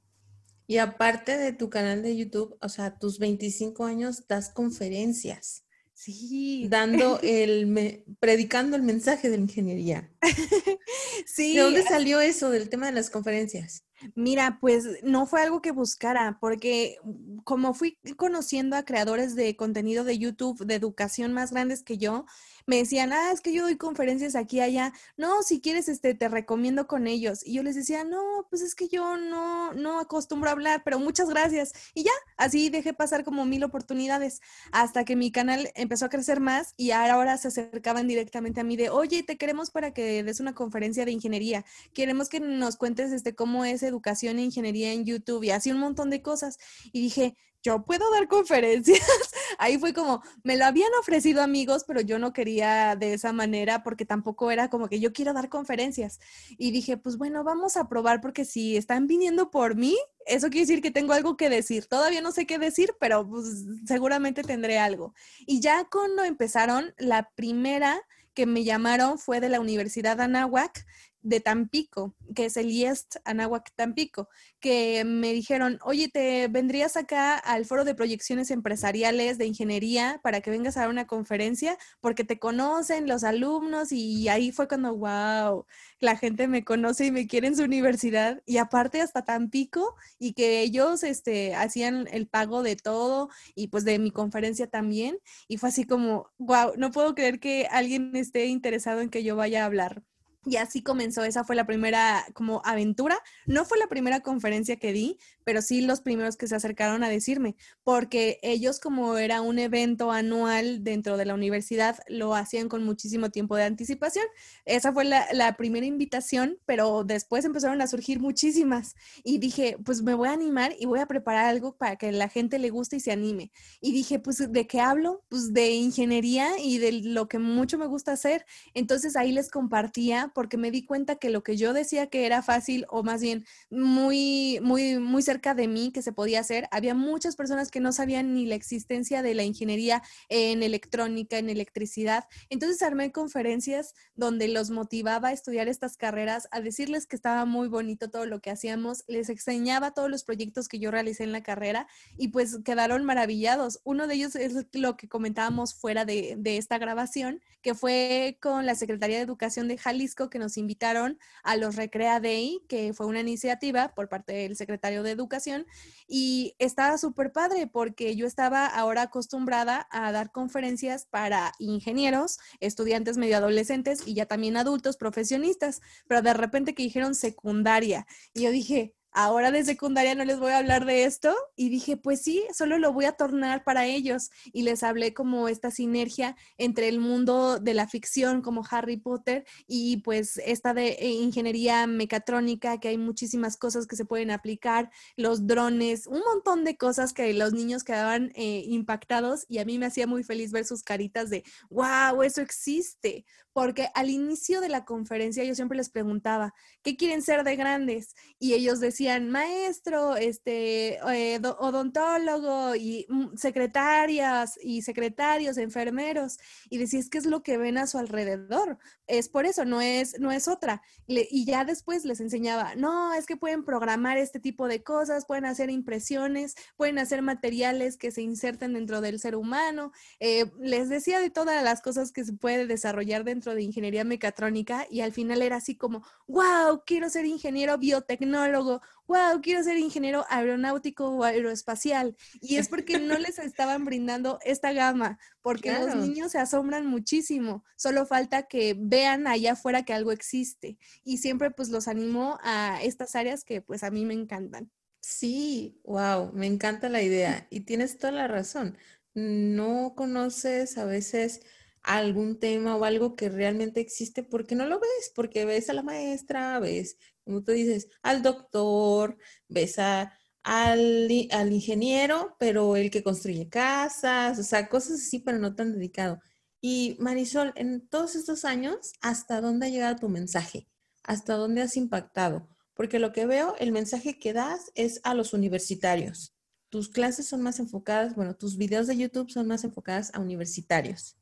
Y 0.67 0.79
aparte 0.79 1.37
de 1.37 1.53
tu 1.53 1.69
canal 1.69 2.01
de 2.01 2.17
YouTube, 2.17 2.57
o 2.61 2.69
sea, 2.69 2.97
tus 2.97 3.19
25 3.19 3.85
años 3.87 4.29
das 4.29 4.51
conferencias. 4.51 5.65
Sí. 5.95 6.69
Dando 6.71 7.19
el, 7.25 8.05
predicando 8.21 8.77
el 8.77 8.83
mensaje 8.83 9.29
de 9.29 9.37
la 9.37 9.43
ingeniería. 9.43 10.13
sí. 11.27 11.57
¿De 11.57 11.63
dónde 11.63 11.83
salió 11.83 12.21
eso 12.21 12.51
del 12.51 12.69
tema 12.69 12.87
de 12.87 12.93
las 12.93 13.11
conferencias? 13.11 13.85
Mira, 14.15 14.59
pues 14.61 14.87
no 15.03 15.27
fue 15.27 15.43
algo 15.43 15.61
que 15.61 15.73
buscara, 15.73 16.39
porque 16.41 16.97
como 17.45 17.75
fui 17.75 17.99
conociendo 18.17 18.77
a 18.77 18.85
creadores 18.85 19.35
de 19.35 19.57
contenido 19.57 20.05
de 20.05 20.19
YouTube 20.19 20.65
de 20.65 20.75
educación 20.75 21.33
más 21.33 21.53
grandes 21.53 21.83
que 21.83 21.99
yo, 21.99 22.25
me 22.67 22.77
decían, 22.77 23.13
ah, 23.13 23.33
es 23.33 23.41
que 23.41 23.53
yo 23.53 23.63
doy 23.63 23.77
conferencias 23.77 24.37
aquí 24.37 24.59
y 24.59 24.61
allá. 24.61 24.93
No, 25.17 25.43
si 25.43 25.61
quieres, 25.61 25.89
este, 25.89 26.15
te 26.15 26.29
recomiendo 26.29 26.87
con 26.87 27.07
ellos. 27.07 27.47
Y 27.47 27.55
yo 27.55 27.63
les 27.63 27.75
decía, 27.75 28.05
no, 28.05 28.47
pues 28.51 28.63
es 28.63 28.75
que 28.75 28.89
yo 28.89 29.17
no, 29.17 29.73
no 29.75 30.01
acostumbro 30.01 30.49
a 30.49 30.53
hablar, 30.53 30.83
pero 30.85 30.99
muchas 30.99 31.29
gracias. 31.29 31.73
Y 31.95 32.05
ya, 32.05 32.13
así 32.37 32.71
dejé 32.71 32.93
pasar 32.95 33.25
como 33.25 33.45
mil 33.45 33.65
oportunidades 33.65 34.41
hasta 34.73 35.05
que 35.05 35.17
mi 35.17 35.33
canal 35.33 35.71
empezó 35.75 36.07
a 36.07 36.09
crecer 36.09 36.41
más 36.41 36.75
y 36.77 36.91
ahora 36.93 37.37
se 37.39 37.49
acercaban 37.49 38.09
directamente 38.09 38.61
a 38.61 38.65
mí 38.65 38.77
de, 38.77 38.91
oye, 38.91 39.23
te 39.23 39.37
queremos 39.37 39.71
para 39.71 39.93
que 39.93 40.23
des 40.23 40.41
una 40.41 40.55
conferencia 40.55 41.05
de 41.05 41.13
ingeniería. 41.13 41.65
Queremos 41.95 42.29
que 42.29 42.41
nos 42.41 42.77
cuentes 42.77 43.13
este, 43.13 43.35
cómo 43.35 43.65
es 43.65 43.83
educación 43.83 44.39
e 44.39 44.45
ingeniería 44.45 44.93
en 44.93 45.05
YouTube 45.05 45.45
y 45.45 45.51
así 45.51 45.71
un 45.71 45.79
montón 45.79 46.11
de 46.11 46.23
cosas. 46.23 46.59
Y 46.93 47.01
dije, 47.01 47.37
yo 47.63 47.85
puedo 47.85 48.11
dar 48.11 48.29
conferencias. 48.29 49.01
Ahí 49.59 49.79
fue 49.79 49.93
como, 49.93 50.23
me 50.43 50.57
lo 50.57 50.65
habían 50.65 50.91
ofrecido 51.01 51.43
amigos, 51.43 51.85
pero 51.87 52.01
yo 52.01 52.19
no 52.19 52.33
quería 52.33 52.97
de 52.97 53.15
esa 53.15 53.33
manera 53.33 53.83
porque 53.83 54.05
tampoco 54.05 54.51
era 54.51 54.71
como 54.71 54.89
que 54.89 55.01
yo 55.01 55.13
quiero 55.13 55.33
dar 55.33 55.49
conferencias. 55.49 56.21
Y 56.57 56.71
dije, 56.71 56.97
pues 56.97 57.17
bueno, 57.19 57.45
vamos 57.45 57.77
a 57.77 57.89
probar 57.89 58.21
porque 58.21 58.45
si 58.45 58.77
están 58.77 59.07
viniendo 59.07 59.51
por 59.51 59.77
mí, 59.77 59.97
eso 60.27 60.49
quiere 60.49 60.67
decir 60.67 60.83
que 60.83 60.91
tengo 60.91 61.13
algo 61.13 61.37
que 61.37 61.51
decir. 61.51 61.87
Todavía 61.87 62.21
no 62.21 62.33
sé 62.33 62.47
qué 62.47 62.59
decir, 62.59 62.95
pero 62.99 63.29
pues, 63.29 63.65
seguramente 63.87 64.43
tendré 64.43 64.79
algo. 64.79 65.15
Y 65.41 65.61
ya 65.61 65.85
cuando 65.91 66.25
empezaron, 66.25 66.95
la 66.99 67.31
primera 67.35 68.01
que 68.35 68.47
me 68.47 68.65
llamaron 68.65 69.19
fue 69.19 69.41
de 69.41 69.49
la 69.49 69.61
Universidad 69.61 70.21
Anáhuac, 70.21 70.87
de 71.23 71.41
Tampico, 71.41 72.15
que 72.35 72.47
es 72.47 72.57
el 72.57 72.71
IEST 72.71 73.17
Anáhuac 73.25 73.73
Tampico, 73.75 74.29
que 74.61 75.05
me 75.05 75.33
dijeron, 75.33 75.79
oye, 75.83 76.09
¿te 76.09 76.49
vendrías 76.49 76.97
acá 76.97 77.37
al 77.37 77.67
foro 77.67 77.85
de 77.85 77.95
proyecciones 77.95 78.51
empresariales 78.51 79.39
de 79.39 79.47
ingeniería 79.47 80.21
para 80.23 80.41
que 80.41 80.51
vengas 80.51 80.77
a 80.77 80.81
dar 80.81 80.91
una 80.91 81.07
conferencia? 81.07 81.77
Porque 82.01 82.25
te 82.25 82.39
conocen 82.39 83.07
los 83.09 83.25
alumnos 83.25 83.93
y 83.93 84.29
ahí 84.29 84.53
fue 84.53 84.69
cuando, 84.69 84.97
wow, 84.97 85.67
la 86.01 86.17
gente 86.17 86.49
me 86.49 86.65
conoce 86.65 87.07
y 87.07 87.11
me 87.11 87.27
quiere 87.27 87.49
en 87.49 87.57
su 87.57 87.65
universidad 87.65 88.43
y 88.47 88.59
aparte 88.59 89.01
hasta 89.01 89.25
Tampico 89.25 89.95
y 90.19 90.33
que 90.35 90.61
ellos 90.63 91.03
este, 91.03 91.55
hacían 91.55 92.07
el 92.13 92.27
pago 92.27 92.63
de 92.63 92.77
todo 92.77 93.29
y 93.55 93.69
pues 93.69 93.85
de 93.85 93.99
mi 93.99 94.11
conferencia 94.11 94.67
también 94.69 95.19
y 95.49 95.59
fue 95.59 95.69
así 95.71 95.85
como, 95.85 96.31
wow, 96.39 96.73
no 96.77 96.91
puedo 96.91 97.15
creer 97.15 97.41
que 97.41 97.67
alguien 97.71 98.15
esté 98.17 98.47
interesado 98.47 99.01
en 99.01 99.11
que 99.11 99.23
yo 99.25 99.37
vaya 99.37 99.63
a 99.63 99.67
hablar. 99.67 100.03
Y 100.45 100.57
así 100.57 100.83
comenzó, 100.83 101.23
esa 101.25 101.45
fue 101.45 101.55
la 101.55 101.67
primera 101.67 102.25
como 102.33 102.63
aventura. 102.65 103.19
No 103.47 103.65
fue 103.65 103.79
la 103.79 103.89
primera 103.89 104.21
conferencia 104.21 104.77
que 104.77 104.93
di, 104.93 105.19
pero 105.51 105.63
sí 105.63 105.81
los 105.81 106.01
primeros 106.01 106.37
que 106.37 106.47
se 106.47 106.55
acercaron 106.55 107.03
a 107.03 107.09
decirme, 107.09 107.57
porque 107.83 108.39
ellos 108.45 108.79
como 108.79 109.17
era 109.17 109.41
un 109.41 109.59
evento 109.59 110.13
anual 110.13 110.85
dentro 110.85 111.17
de 111.17 111.25
la 111.25 111.35
universidad, 111.35 111.99
lo 112.07 112.37
hacían 112.37 112.69
con 112.69 112.85
muchísimo 112.85 113.31
tiempo 113.31 113.57
de 113.57 113.65
anticipación. 113.65 114.25
Esa 114.65 114.93
fue 114.93 115.05
la, 115.05 115.57
primera 115.59 115.87
invitación, 115.87 116.57
pero 116.67 117.03
después 117.03 117.45
empezaron 117.45 117.83
a 117.83 117.89
surgir 117.89 118.21
muchísimas. 118.21 118.95
Y 119.25 119.39
dije, 119.39 119.77
pues 119.85 120.03
me 120.03 120.15
voy 120.15 120.29
a 120.29 120.35
animar 120.35 120.73
y 120.79 120.87
voy 120.87 121.01
a 121.01 121.07
preparar 121.07 121.47
algo 121.47 121.77
para 121.77 121.97
que 121.97 122.13
la 122.13 122.29
gente 122.29 122.61
le 122.61 122.71
guste 122.71 122.99
y 122.99 123.01
se 123.01 123.11
anime. 123.11 123.51
Y 123.81 123.91
dije, 123.91 124.21
pues 124.21 124.53
¿de 124.53 124.67
qué 124.69 124.79
hablo? 124.81 125.25
Pues 125.29 125.53
de 125.53 125.71
ingeniería 125.73 126.61
y 126.61 126.79
de 126.79 126.93
lo 126.93 127.27
que 127.27 127.41
mucho 127.41 127.77
me 127.77 127.89
gusta 127.89 128.13
hacer. 128.13 128.47
Entonces 128.73 129.17
ahí 129.17 129.33
les 129.33 129.51
compartía 129.51 130.31
porque 130.33 130.57
me 130.57 130.71
di 130.71 130.85
cuenta 130.85 131.17
que 131.17 131.29
lo 131.29 131.43
que 131.43 131.57
yo 131.57 131.73
decía 131.73 132.07
que 132.07 132.25
era 132.25 132.41
fácil 132.41 132.87
o 132.89 133.03
más 133.03 133.21
bien 133.21 133.45
muy, 133.69 134.61
muy, 134.63 135.01
muy 135.01 135.23
cerca 135.23 135.40
de 135.41 135.69
mí 135.69 135.91
que 135.93 136.03
se 136.03 136.13
podía 136.13 136.41
hacer, 136.41 136.69
había 136.71 136.95
muchas 136.95 137.35
personas 137.35 137.71
que 137.71 137.81
no 137.81 137.93
sabían 137.93 138.35
ni 138.35 138.47
la 138.47 138.55
existencia 138.55 139.23
de 139.23 139.35
la 139.35 139.43
ingeniería 139.43 140.03
en 140.29 140.63
electrónica, 140.63 141.39
en 141.39 141.49
electricidad. 141.49 142.25
Entonces 142.51 142.83
armé 142.83 143.11
conferencias 143.11 143.95
donde 144.15 144.49
los 144.49 144.71
motivaba 144.71 145.29
a 145.29 145.33
estudiar 145.33 145.69
estas 145.69 145.97
carreras, 145.97 146.49
a 146.51 146.61
decirles 146.61 147.07
que 147.07 147.17
estaba 147.17 147.45
muy 147.47 147.69
bonito 147.69 148.11
todo 148.11 148.27
lo 148.27 148.41
que 148.41 148.51
hacíamos, 148.51 149.05
les 149.09 149.29
enseñaba 149.31 149.93
todos 149.93 150.11
los 150.11 150.25
proyectos 150.25 150.69
que 150.69 150.79
yo 150.79 150.91
realicé 150.91 151.25
en 151.25 151.33
la 151.33 151.43
carrera 151.43 151.87
y 152.17 152.29
pues 152.29 152.59
quedaron 152.65 153.05
maravillados. 153.05 153.81
Uno 153.85 154.07
de 154.07 154.15
ellos 154.15 154.37
es 154.37 154.67
lo 154.73 154.97
que 154.97 155.09
comentábamos 155.09 155.75
fuera 155.75 156.05
de, 156.05 156.37
de 156.39 156.59
esta 156.59 156.79
grabación, 156.79 157.41
que 157.63 157.75
fue 157.75 158.39
con 158.41 158.67
la 158.67 158.75
Secretaría 158.75 159.17
de 159.17 159.23
Educación 159.23 159.69
de 159.69 159.79
Jalisco 159.79 160.31
que 160.31 160.39
nos 160.39 160.57
invitaron 160.57 161.19
a 161.43 161.57
los 161.57 161.77
Recrea 161.77 162.21
Day, 162.21 162.63
que 162.69 162.93
fue 162.93 163.07
una 163.07 163.21
iniciativa 163.21 163.95
por 163.95 164.09
parte 164.09 164.33
del 164.33 164.57
secretario 164.57 165.03
de 165.03 165.11
Educación, 165.21 165.67
y 166.09 166.55
estaba 166.59 166.99
súper 166.99 167.31
padre 167.31 167.67
porque 167.67 168.17
yo 168.17 168.27
estaba 168.27 168.67
ahora 168.67 169.03
acostumbrada 169.03 169.87
a 169.91 170.11
dar 170.13 170.33
conferencias 170.33 171.07
para 171.07 171.53
ingenieros, 171.59 172.39
estudiantes 172.59 173.17
medio 173.17 173.37
adolescentes 173.37 174.03
y 174.07 174.15
ya 174.15 174.27
también 174.27 174.57
adultos 174.57 174.97
profesionistas, 174.97 175.83
pero 176.09 176.23
de 176.23 176.35
repente 176.35 176.75
que 176.75 176.83
dijeron 176.83 177.15
secundaria, 177.15 178.07
y 178.35 178.43
yo 178.43 178.51
dije, 178.51 178.95
ahora 179.13 179.51
de 179.51 179.65
secundaria 179.65 180.15
no 180.15 180.25
les 180.25 180.39
voy 180.39 180.53
a 180.53 180.59
hablar 180.59 180.85
de 180.85 181.05
esto. 181.05 181.35
Y 181.57 181.69
dije, 181.69 181.97
pues 181.97 182.23
sí, 182.23 182.45
solo 182.53 182.79
lo 182.79 182.93
voy 182.93 183.05
a 183.05 183.13
tornar 183.13 183.65
para 183.65 183.87
ellos. 183.87 184.31
Y 184.53 184.63
les 184.63 184.83
hablé 184.83 185.15
como 185.15 185.49
esta 185.49 185.71
sinergia 185.71 186.37
entre 186.59 186.89
el 186.89 187.01
mundo 187.01 187.59
de 187.59 187.75
la 187.75 187.89
ficción 187.89 188.43
como 188.43 188.65
Harry 188.71 188.97
Potter 188.97 189.45
y 189.67 189.99
pues 189.99 190.41
esta 190.45 190.75
de 190.75 190.91
eh, 191.01 191.11
ingeniería 191.11 191.87
mecatrónica, 191.87 192.79
que 192.79 192.89
hay 192.89 192.99
muchísimas 192.99 193.57
cosas 193.57 193.87
que 193.87 193.97
se 193.97 194.05
pueden 194.05 194.31
aplicar, 194.31 194.91
los 195.17 195.47
drones, 195.47 196.07
un 196.07 196.21
montón 196.21 196.65
de 196.65 196.77
cosas 196.77 197.13
que 197.13 197.33
los 197.35 197.53
niños 197.53 197.85
quedaban 197.85 198.33
eh, 198.35 198.65
impactados 198.67 199.45
y 199.49 199.59
a 199.59 199.65
mí 199.65 199.79
me 199.79 199.87
hacía 199.87 200.07
muy 200.07 200.23
feliz 200.23 200.53
ver 200.53 200.65
sus 200.65 200.83
caritas 200.83 201.31
de, 201.31 201.45
wow, 201.71 202.23
eso 202.23 202.41
existe. 202.41 203.25
Porque 203.53 203.89
al 203.95 204.11
inicio 204.11 204.61
de 204.61 204.69
la 204.69 204.85
conferencia 204.85 205.43
yo 205.43 205.57
siempre 205.57 205.77
les 205.77 205.91
preguntaba, 205.91 206.55
¿qué 206.83 206.97
quieren 206.97 207.21
ser 207.21 207.43
de 207.43 207.57
grandes? 207.57 208.15
Y 208.39 208.55
ellos 208.55 208.79
decían, 208.79 209.00
decían 209.01 209.31
maestro, 209.31 210.17
este, 210.17 210.99
eh, 210.99 211.41
odontólogo 211.59 212.75
y 212.75 213.07
mm, 213.09 213.35
secretarias 213.35 214.59
y 214.63 214.83
secretarios, 214.83 215.57
enfermeros, 215.57 216.39
y 216.69 216.77
decís 216.77 217.09
qué 217.09 217.17
es 217.17 217.25
lo 217.25 217.43
que 217.43 217.57
ven 217.57 217.79
a 217.79 217.87
su 217.87 217.97
alrededor. 217.97 218.77
Es 219.07 219.31
por 219.31 219.47
eso, 219.47 219.65
no 219.65 219.81
es, 219.81 220.21
no 220.21 220.31
es 220.33 220.49
otra. 220.49 220.83
y 221.07 221.47
ya 221.47 221.65
después 221.65 222.05
les 222.05 222.21
enseñaba, 222.21 222.75
no, 222.77 223.15
es 223.15 223.25
que 223.25 223.39
pueden 223.39 223.65
programar 223.65 224.19
este 224.19 224.39
tipo 224.39 224.69
de 224.69 224.83
cosas, 224.83 225.25
pueden 225.25 225.47
hacer 225.47 225.71
impresiones, 225.71 226.55
pueden 226.77 226.99
hacer 226.99 227.23
materiales 227.23 227.97
que 227.97 228.11
se 228.11 228.21
inserten 228.21 228.75
dentro 228.75 229.01
del 229.01 229.19
ser 229.19 229.35
humano. 229.35 229.93
Eh, 230.21 230.45
les 230.61 230.91
decía 230.91 231.21
de 231.21 231.31
todas 231.31 231.65
las 231.65 231.81
cosas 231.81 232.13
que 232.13 232.25
se 232.25 232.35
puede 232.35 232.67
desarrollar 232.67 233.25
dentro 233.25 233.55
de 233.55 233.63
ingeniería 233.63 234.05
mecatrónica 234.05 234.87
y 234.91 235.01
al 235.01 235.13
final 235.13 235.41
era 235.41 235.57
así 235.57 235.75
como, 235.75 236.03
wow, 236.29 236.83
quiero 236.85 237.09
ser 237.09 237.25
ingeniero 237.25 237.79
biotecnólogo 237.79 238.83
wow, 239.11 239.41
quiero 239.43 239.63
ser 239.65 239.77
ingeniero 239.77 240.25
aeronáutico 240.29 241.09
o 241.09 241.25
aeroespacial. 241.25 242.17
Y 242.41 242.57
es 242.57 242.69
porque 242.69 243.01
no 243.01 243.19
les 243.19 243.39
estaban 243.39 243.85
brindando 243.85 244.39
esta 244.45 244.73
gama, 244.73 245.19
porque 245.43 245.73
los 245.73 245.97
niños 245.97 246.33
se 246.33 246.39
asombran 246.39 246.87
muchísimo. 246.87 247.65
Solo 247.77 248.07
falta 248.07 248.45
que 248.45 248.77
vean 248.79 249.27
allá 249.27 249.53
afuera 249.53 249.85
que 249.85 249.93
algo 249.93 250.13
existe. 250.13 250.79
Y 251.03 251.19
siempre 251.19 251.51
pues 251.51 251.71
los 251.71 251.89
animo 251.89 252.39
a 252.43 252.81
estas 252.83 253.17
áreas 253.17 253.45
que 253.45 253.61
pues 253.61 253.83
a 253.83 253.91
mí 253.91 254.05
me 254.05 254.15
encantan. 254.15 254.71
Sí, 255.01 255.81
wow, 255.85 256.31
me 256.33 256.47
encanta 256.47 256.89
la 256.89 257.03
idea. 257.03 257.49
Y 257.51 257.61
tienes 257.61 257.99
toda 257.99 258.13
la 258.13 258.29
razón. 258.29 258.79
No 259.15 259.95
conoces 259.97 260.79
a 260.79 260.85
veces 260.85 261.41
algún 261.83 262.39
tema 262.39 262.77
o 262.77 262.85
algo 262.85 263.17
que 263.17 263.29
realmente 263.29 263.81
existe 263.81 264.23
porque 264.23 264.55
no 264.55 264.67
lo 264.67 264.79
ves, 264.79 265.13
porque 265.15 265.47
ves 265.47 265.71
a 265.71 265.73
la 265.73 265.83
maestra, 265.83 266.61
ves 266.61 266.99
como 267.25 267.43
tú 267.43 267.53
dices, 267.53 267.89
al 268.03 268.23
doctor, 268.23 269.17
ves 269.49 269.79
a, 269.79 270.13
al, 270.43 271.09
al, 271.31 271.53
ingeniero, 271.53 272.37
pero 272.39 272.77
el 272.77 272.91
que 272.91 273.03
construye 273.03 273.49
casas, 273.49 274.39
o 274.39 274.43
sea, 274.43 274.69
cosas 274.69 275.01
así, 275.01 275.19
pero 275.21 275.39
no 275.39 275.55
tan 275.55 275.73
dedicado. 275.73 276.21
Y 276.61 276.97
Marisol, 277.01 277.53
en 277.57 277.87
todos 277.89 278.17
estos 278.17 278.45
años, 278.45 278.93
¿hasta 279.01 279.41
dónde 279.41 279.67
ha 279.67 279.71
llegado 279.71 279.97
tu 279.97 280.09
mensaje? 280.09 280.69
¿Hasta 281.03 281.35
dónde 281.35 281.63
has 281.63 281.77
impactado? 281.77 282.49
Porque 282.75 282.99
lo 282.99 283.13
que 283.13 283.27
veo, 283.27 283.55
el 283.59 283.73
mensaje 283.73 284.19
que 284.19 284.33
das 284.33 284.71
es 284.75 285.01
a 285.05 285.15
los 285.15 285.33
universitarios. 285.33 286.35
Tus 286.69 286.89
clases 286.89 287.27
son 287.27 287.43
más 287.43 287.59
enfocadas, 287.59 288.15
bueno, 288.15 288.37
tus 288.37 288.57
videos 288.57 288.87
de 288.87 288.97
YouTube 288.97 289.31
son 289.31 289.47
más 289.47 289.65
enfocadas 289.65 290.15
a 290.15 290.21
universitarios. 290.21 291.17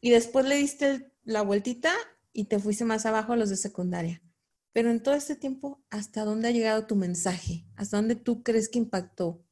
Y 0.00 0.10
después 0.10 0.46
le 0.46 0.56
diste 0.56 1.12
la 1.24 1.42
vueltita 1.42 1.92
y 2.32 2.44
te 2.44 2.58
fuiste 2.58 2.84
más 2.84 3.04
abajo 3.04 3.32
a 3.32 3.36
los 3.36 3.50
de 3.50 3.56
secundaria. 3.56 4.22
Pero 4.78 4.92
en 4.92 5.02
todo 5.02 5.16
este 5.16 5.34
tiempo, 5.34 5.82
¿hasta 5.90 6.24
dónde 6.24 6.46
ha 6.46 6.52
llegado 6.52 6.86
tu 6.86 6.94
mensaje? 6.94 7.64
¿Hasta 7.74 7.96
dónde 7.96 8.14
tú 8.14 8.44
crees 8.44 8.68
que 8.68 8.78
impactó? 8.78 9.44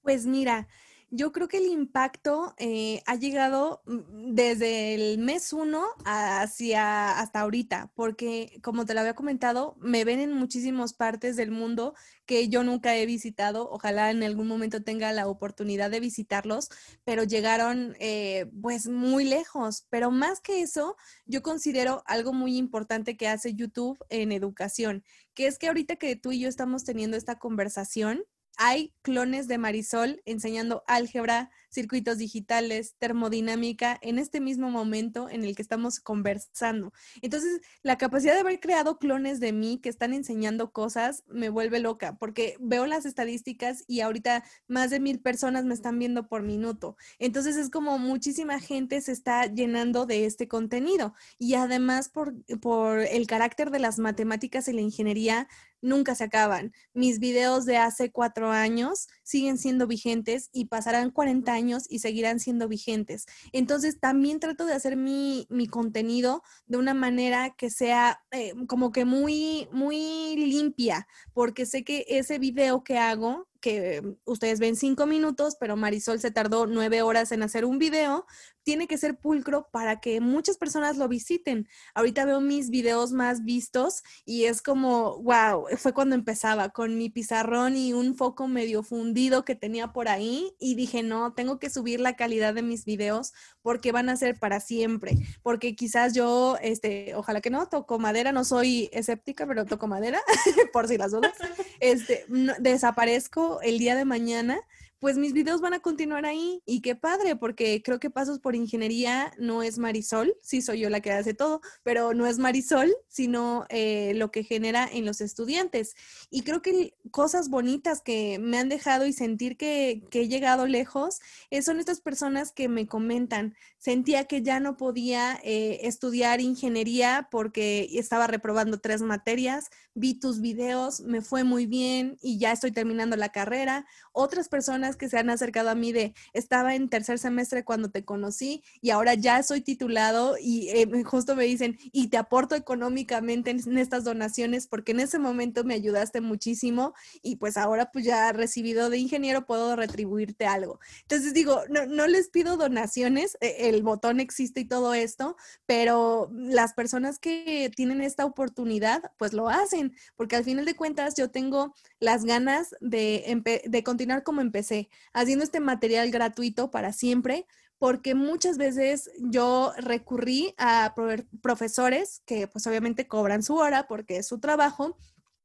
Pues 0.00 0.24
mira, 0.24 0.68
yo 1.10 1.32
creo 1.32 1.48
que 1.48 1.58
el 1.58 1.66
impacto 1.66 2.54
eh, 2.56 3.02
ha 3.06 3.16
llegado 3.16 3.82
mm, 3.84 4.34
desde 4.34 4.94
el 4.94 5.18
mes 5.18 5.52
uno 5.52 5.84
hacia 6.04 7.18
hasta 7.18 7.40
ahorita, 7.40 7.90
porque 7.94 8.60
como 8.62 8.86
te 8.86 8.94
lo 8.94 9.00
había 9.00 9.14
comentado, 9.14 9.76
me 9.80 10.04
ven 10.04 10.20
en 10.20 10.32
muchísimas 10.32 10.94
partes 10.94 11.36
del 11.36 11.50
mundo 11.50 11.94
que 12.26 12.48
yo 12.48 12.62
nunca 12.62 12.96
he 12.96 13.06
visitado. 13.06 13.68
Ojalá 13.70 14.10
en 14.10 14.22
algún 14.22 14.46
momento 14.46 14.82
tenga 14.84 15.12
la 15.12 15.26
oportunidad 15.26 15.90
de 15.90 16.00
visitarlos, 16.00 16.68
pero 17.04 17.24
llegaron 17.24 17.96
eh, 17.98 18.48
pues 18.62 18.86
muy 18.86 19.24
lejos. 19.24 19.86
Pero 19.90 20.12
más 20.12 20.40
que 20.40 20.62
eso, 20.62 20.96
yo 21.26 21.42
considero 21.42 22.04
algo 22.06 22.32
muy 22.32 22.56
importante 22.56 23.16
que 23.16 23.28
hace 23.28 23.54
YouTube 23.54 23.98
en 24.10 24.30
educación, 24.30 25.02
que 25.34 25.48
es 25.48 25.58
que 25.58 25.66
ahorita 25.66 25.96
que 25.96 26.14
tú 26.14 26.30
y 26.30 26.40
yo 26.40 26.48
estamos 26.48 26.84
teniendo 26.84 27.16
esta 27.16 27.38
conversación, 27.38 28.24
hay 28.62 28.92
clones 29.00 29.48
de 29.48 29.56
Marisol 29.56 30.20
enseñando 30.26 30.84
álgebra, 30.86 31.50
circuitos 31.70 32.18
digitales, 32.18 32.94
termodinámica 32.98 33.98
en 34.02 34.18
este 34.18 34.40
mismo 34.40 34.70
momento 34.70 35.28
en 35.28 35.44
el 35.44 35.54
que 35.54 35.62
estamos 35.62 36.00
conversando. 36.00 36.92
Entonces, 37.22 37.60
la 37.82 37.96
capacidad 37.96 38.34
de 38.34 38.40
haber 38.40 38.60
creado 38.60 38.98
clones 38.98 39.40
de 39.40 39.52
mí 39.52 39.78
que 39.78 39.88
están 39.88 40.12
enseñando 40.12 40.72
cosas 40.72 41.24
me 41.28 41.48
vuelve 41.48 41.78
loca 41.78 42.16
porque 42.18 42.56
veo 42.60 42.86
las 42.86 43.06
estadísticas 43.06 43.84
y 43.86 44.00
ahorita 44.00 44.44
más 44.68 44.90
de 44.90 45.00
mil 45.00 45.20
personas 45.20 45.64
me 45.64 45.74
están 45.74 45.98
viendo 45.98 46.28
por 46.28 46.42
minuto. 46.42 46.96
Entonces, 47.18 47.56
es 47.56 47.70
como 47.70 47.98
muchísima 47.98 48.60
gente 48.60 49.00
se 49.00 49.12
está 49.12 49.46
llenando 49.46 50.06
de 50.06 50.26
este 50.26 50.48
contenido 50.48 51.14
y 51.38 51.54
además 51.54 52.08
por, 52.08 52.34
por 52.60 53.00
el 53.00 53.26
carácter 53.26 53.70
de 53.70 53.78
las 53.78 53.98
matemáticas 53.98 54.68
y 54.68 54.72
la 54.72 54.80
ingeniería 54.80 55.48
nunca 55.82 56.14
se 56.14 56.24
acaban. 56.24 56.72
Mis 56.92 57.18
videos 57.18 57.64
de 57.64 57.76
hace 57.76 58.10
cuatro 58.10 58.50
años 58.50 59.08
siguen 59.22 59.58
siendo 59.58 59.86
vigentes 59.86 60.50
y 60.52 60.66
pasarán 60.66 61.10
40 61.10 61.52
años 61.52 61.59
y 61.88 61.98
seguirán 61.98 62.40
siendo 62.40 62.68
vigentes. 62.68 63.26
Entonces 63.52 63.98
también 64.00 64.40
trato 64.40 64.64
de 64.64 64.74
hacer 64.74 64.96
mi, 64.96 65.46
contenido 65.70 66.42
de 66.66 66.78
una 66.78 66.94
manera 66.94 67.54
que 67.56 67.70
sea 67.70 68.22
eh, 68.30 68.54
como 68.66 68.92
que 68.92 69.04
muy, 69.04 69.68
muy 69.72 70.36
limpia, 70.36 71.06
porque 71.32 71.66
sé 71.66 71.84
que 71.84 72.04
ese 72.08 72.38
video 72.38 72.82
que 72.82 72.98
hago 72.98 73.49
que 73.60 74.02
ustedes 74.24 74.58
ven 74.58 74.76
cinco 74.76 75.06
minutos, 75.06 75.56
pero 75.58 75.76
Marisol 75.76 76.20
se 76.20 76.30
tardó 76.30 76.66
nueve 76.66 77.02
horas 77.02 77.32
en 77.32 77.42
hacer 77.42 77.64
un 77.64 77.78
video, 77.78 78.26
tiene 78.62 78.86
que 78.86 78.98
ser 78.98 79.18
pulcro 79.18 79.68
para 79.70 80.00
que 80.00 80.20
muchas 80.20 80.56
personas 80.56 80.96
lo 80.96 81.08
visiten. 81.08 81.68
Ahorita 81.94 82.24
veo 82.24 82.40
mis 82.40 82.70
videos 82.70 83.12
más 83.12 83.44
vistos 83.44 84.02
y 84.24 84.44
es 84.44 84.62
como, 84.62 85.22
wow, 85.22 85.66
fue 85.76 85.92
cuando 85.92 86.14
empezaba 86.14 86.68
con 86.70 86.96
mi 86.98 87.10
pizarrón 87.10 87.76
y 87.76 87.92
un 87.92 88.16
foco 88.16 88.48
medio 88.48 88.82
fundido 88.82 89.44
que 89.44 89.54
tenía 89.54 89.92
por 89.92 90.08
ahí 90.08 90.54
y 90.58 90.74
dije, 90.74 91.02
no, 91.02 91.32
tengo 91.32 91.58
que 91.58 91.70
subir 91.70 92.00
la 92.00 92.16
calidad 92.16 92.54
de 92.54 92.62
mis 92.62 92.84
videos 92.84 93.32
porque 93.62 93.92
van 93.92 94.08
a 94.08 94.16
ser 94.16 94.38
para 94.38 94.60
siempre, 94.60 95.16
porque 95.42 95.74
quizás 95.74 96.14
yo, 96.14 96.56
este, 96.62 97.14
ojalá 97.14 97.40
que 97.40 97.50
no, 97.50 97.68
toco 97.68 97.98
madera, 97.98 98.32
no 98.32 98.44
soy 98.44 98.88
escéptica, 98.92 99.46
pero 99.46 99.64
toco 99.64 99.86
madera, 99.86 100.20
por 100.72 100.88
si 100.88 100.96
las 100.96 101.12
dudas, 101.12 101.32
este, 101.80 102.24
desaparezco 102.58 103.49
el 103.62 103.78
día 103.78 103.96
de 103.96 104.04
mañana 104.04 104.60
pues 105.00 105.16
mis 105.16 105.32
videos 105.32 105.62
van 105.62 105.72
a 105.72 105.80
continuar 105.80 106.26
ahí 106.26 106.62
y 106.66 106.82
qué 106.82 106.94
padre, 106.94 107.34
porque 107.34 107.82
creo 107.82 107.98
que 107.98 108.10
Pasos 108.10 108.38
por 108.38 108.54
Ingeniería 108.54 109.32
no 109.38 109.62
es 109.62 109.78
Marisol, 109.78 110.36
sí 110.42 110.60
soy 110.60 110.80
yo 110.80 110.90
la 110.90 111.00
que 111.00 111.10
hace 111.10 111.32
todo, 111.32 111.62
pero 111.82 112.12
no 112.12 112.26
es 112.26 112.38
Marisol, 112.38 112.94
sino 113.08 113.64
eh, 113.70 114.12
lo 114.14 114.30
que 114.30 114.44
genera 114.44 114.86
en 114.90 115.06
los 115.06 115.22
estudiantes. 115.22 115.94
Y 116.30 116.42
creo 116.42 116.60
que 116.60 116.94
cosas 117.10 117.48
bonitas 117.48 118.02
que 118.02 118.38
me 118.38 118.58
han 118.58 118.68
dejado 118.68 119.06
y 119.06 119.14
sentir 119.14 119.56
que, 119.56 120.02
he 120.12 120.28
llegado 120.28 120.66
lejos 120.66 121.20
eh, 121.48 121.62
son 121.62 121.80
estas 121.80 122.02
personas 122.02 122.52
que 122.52 122.68
me 122.68 122.86
comentan, 122.86 123.54
sentía 123.78 124.24
que 124.24 124.42
ya 124.42 124.60
no 124.60 124.76
podía 124.76 125.40
eh, 125.42 125.80
estudiar 125.84 126.42
ingeniería 126.42 127.28
porque 127.30 127.88
estaba 127.94 128.26
reprobando 128.26 128.80
tres 128.80 129.00
materias, 129.00 129.70
vi 129.94 130.12
tus 130.12 130.42
videos, 130.42 131.00
me 131.00 131.22
fue 131.22 131.42
muy 131.42 131.64
bien 131.64 132.18
y 132.20 132.38
ya 132.38 132.52
estoy 132.52 132.70
terminando 132.70 133.16
la 133.16 133.30
carrera. 133.30 133.86
Otras 134.12 134.48
personas 134.50 134.89
que 134.96 135.08
se 135.08 135.18
han 135.18 135.30
acercado 135.30 135.70
a 135.70 135.74
mí 135.74 135.92
de, 135.92 136.14
estaba 136.32 136.74
en 136.74 136.88
tercer 136.88 137.18
semestre 137.18 137.64
cuando 137.64 137.90
te 137.90 138.04
conocí 138.04 138.62
y 138.80 138.90
ahora 138.90 139.14
ya 139.14 139.42
soy 139.42 139.60
titulado 139.60 140.36
y 140.40 140.68
eh, 140.70 140.88
justo 141.04 141.36
me 141.36 141.44
dicen, 141.44 141.78
y 141.92 142.08
te 142.08 142.16
aporto 142.16 142.54
económicamente 142.54 143.50
en, 143.50 143.78
estas 143.78 144.04
donaciones 144.04 144.66
porque 144.66 144.92
en 144.92 145.00
ese 145.00 145.18
momento 145.18 145.64
me 145.64 145.74
ayudaste 145.74 146.20
muchísimo 146.20 146.94
y 147.22 147.36
pues 147.36 147.56
ahora 147.56 147.90
pues 147.92 148.04
ya 148.04 148.32
recibido 148.32 148.90
de 148.90 148.98
ingeniero 148.98 149.46
puedo 149.46 149.76
retribuirte 149.76 150.46
algo. 150.46 150.80
Entonces 151.02 151.34
digo, 151.34 151.62
no, 151.68 151.86
no 151.86 152.06
les 152.06 152.28
pido 152.28 152.56
donaciones, 152.56 153.36
e, 153.40 153.68
el 153.68 153.82
botón 153.82 154.20
existe 154.20 154.60
y 154.60 154.64
todo 154.64 154.94
esto, 154.94 155.36
pero 155.66 156.30
las 156.32 156.74
personas 156.74 157.18
que 157.18 157.70
tienen 157.74 158.00
esta 158.00 158.24
oportunidad 158.24 159.12
pues 159.18 159.32
lo 159.32 159.48
hacen 159.48 159.94
porque 160.16 160.36
al 160.36 160.44
final 160.44 160.64
de 160.64 160.76
cuentas 160.76 161.14
yo 161.16 161.30
tengo 161.30 161.74
las 161.98 162.24
ganas 162.24 162.74
de, 162.80 163.42
de 163.64 163.82
continuar 163.84 164.22
como 164.22 164.40
empecé 164.40 164.79
haciendo 165.12 165.44
este 165.44 165.60
material 165.60 166.10
gratuito 166.10 166.70
para 166.70 166.92
siempre, 166.92 167.46
porque 167.78 168.14
muchas 168.14 168.58
veces 168.58 169.10
yo 169.18 169.72
recurrí 169.78 170.54
a 170.58 170.94
profesores 171.42 172.22
que 172.26 172.46
pues 172.46 172.66
obviamente 172.66 173.08
cobran 173.08 173.42
su 173.42 173.56
hora 173.56 173.88
porque 173.88 174.18
es 174.18 174.28
su 174.28 174.38
trabajo 174.38 174.96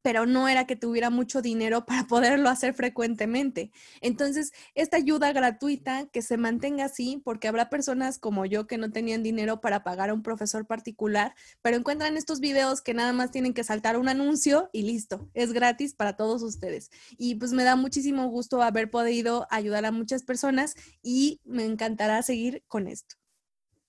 pero 0.05 0.27
no 0.27 0.47
era 0.47 0.67
que 0.67 0.75
tuviera 0.75 1.09
mucho 1.09 1.41
dinero 1.41 1.87
para 1.87 2.03
poderlo 2.07 2.49
hacer 2.49 2.75
frecuentemente. 2.75 3.71
Entonces, 4.01 4.53
esta 4.75 4.97
ayuda 4.97 5.33
gratuita 5.33 6.05
que 6.13 6.21
se 6.21 6.37
mantenga 6.37 6.85
así, 6.85 7.23
porque 7.25 7.47
habrá 7.47 7.71
personas 7.71 8.19
como 8.19 8.45
yo 8.45 8.67
que 8.67 8.77
no 8.77 8.91
tenían 8.91 9.23
dinero 9.23 9.61
para 9.61 9.83
pagar 9.83 10.11
a 10.11 10.13
un 10.13 10.21
profesor 10.21 10.67
particular, 10.67 11.33
pero 11.63 11.77
encuentran 11.77 12.17
estos 12.17 12.39
videos 12.39 12.81
que 12.81 12.93
nada 12.93 13.13
más 13.13 13.31
tienen 13.31 13.55
que 13.55 13.63
saltar 13.63 13.97
un 13.97 14.07
anuncio 14.07 14.69
y 14.71 14.83
listo, 14.83 15.27
es 15.33 15.53
gratis 15.53 15.95
para 15.95 16.15
todos 16.15 16.43
ustedes. 16.43 16.91
Y 17.17 17.33
pues 17.33 17.51
me 17.51 17.63
da 17.63 17.75
muchísimo 17.75 18.27
gusto 18.27 18.61
haber 18.61 18.91
podido 18.91 19.47
ayudar 19.49 19.85
a 19.85 19.91
muchas 19.91 20.21
personas 20.21 20.75
y 21.01 21.41
me 21.45 21.65
encantará 21.65 22.21
seguir 22.21 22.63
con 22.67 22.87
esto. 22.87 23.15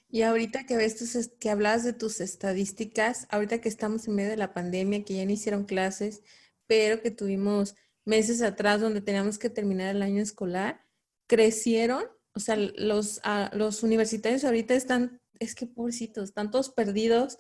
Y 0.09 0.23
ahorita 0.23 0.65
que 0.67 0.77
ves 0.77 0.97
tus, 0.97 1.29
que 1.41 1.51
hablas 1.51 1.85
de 1.85 1.93
tus 1.93 2.21
estadísticas, 2.21 3.27
ahorita 3.31 3.61
que 3.61 3.69
estamos 3.69 4.07
en 4.07 4.15
medio 4.15 4.31
de 4.31 4.37
la 4.37 4.55
pandemia, 4.55 5.05
que 5.05 5.17
ya 5.17 5.25
no 5.25 5.33
hicieron 5.33 5.65
clases, 5.65 6.23
pero 6.67 7.03
que 7.03 7.11
tuvimos 7.11 7.75
meses 8.05 8.41
atrás 8.43 8.81
donde 8.81 9.01
teníamos 9.01 9.39
que 9.39 9.51
terminar 9.51 9.95
el 9.95 10.03
año 10.03 10.23
escolar, 10.23 10.81
crecieron, 11.27 12.05
o 12.35 12.41
sea, 12.41 12.57
los, 12.57 13.21
ah, 13.25 13.51
los 13.53 13.83
universitarios 13.83 14.45
ahorita 14.45 14.75
están, 14.75 15.21
es 15.41 15.55
que 15.55 15.67
pobrecitos, 15.67 16.29
están 16.29 16.51
todos 16.51 16.71
perdidos 16.71 17.39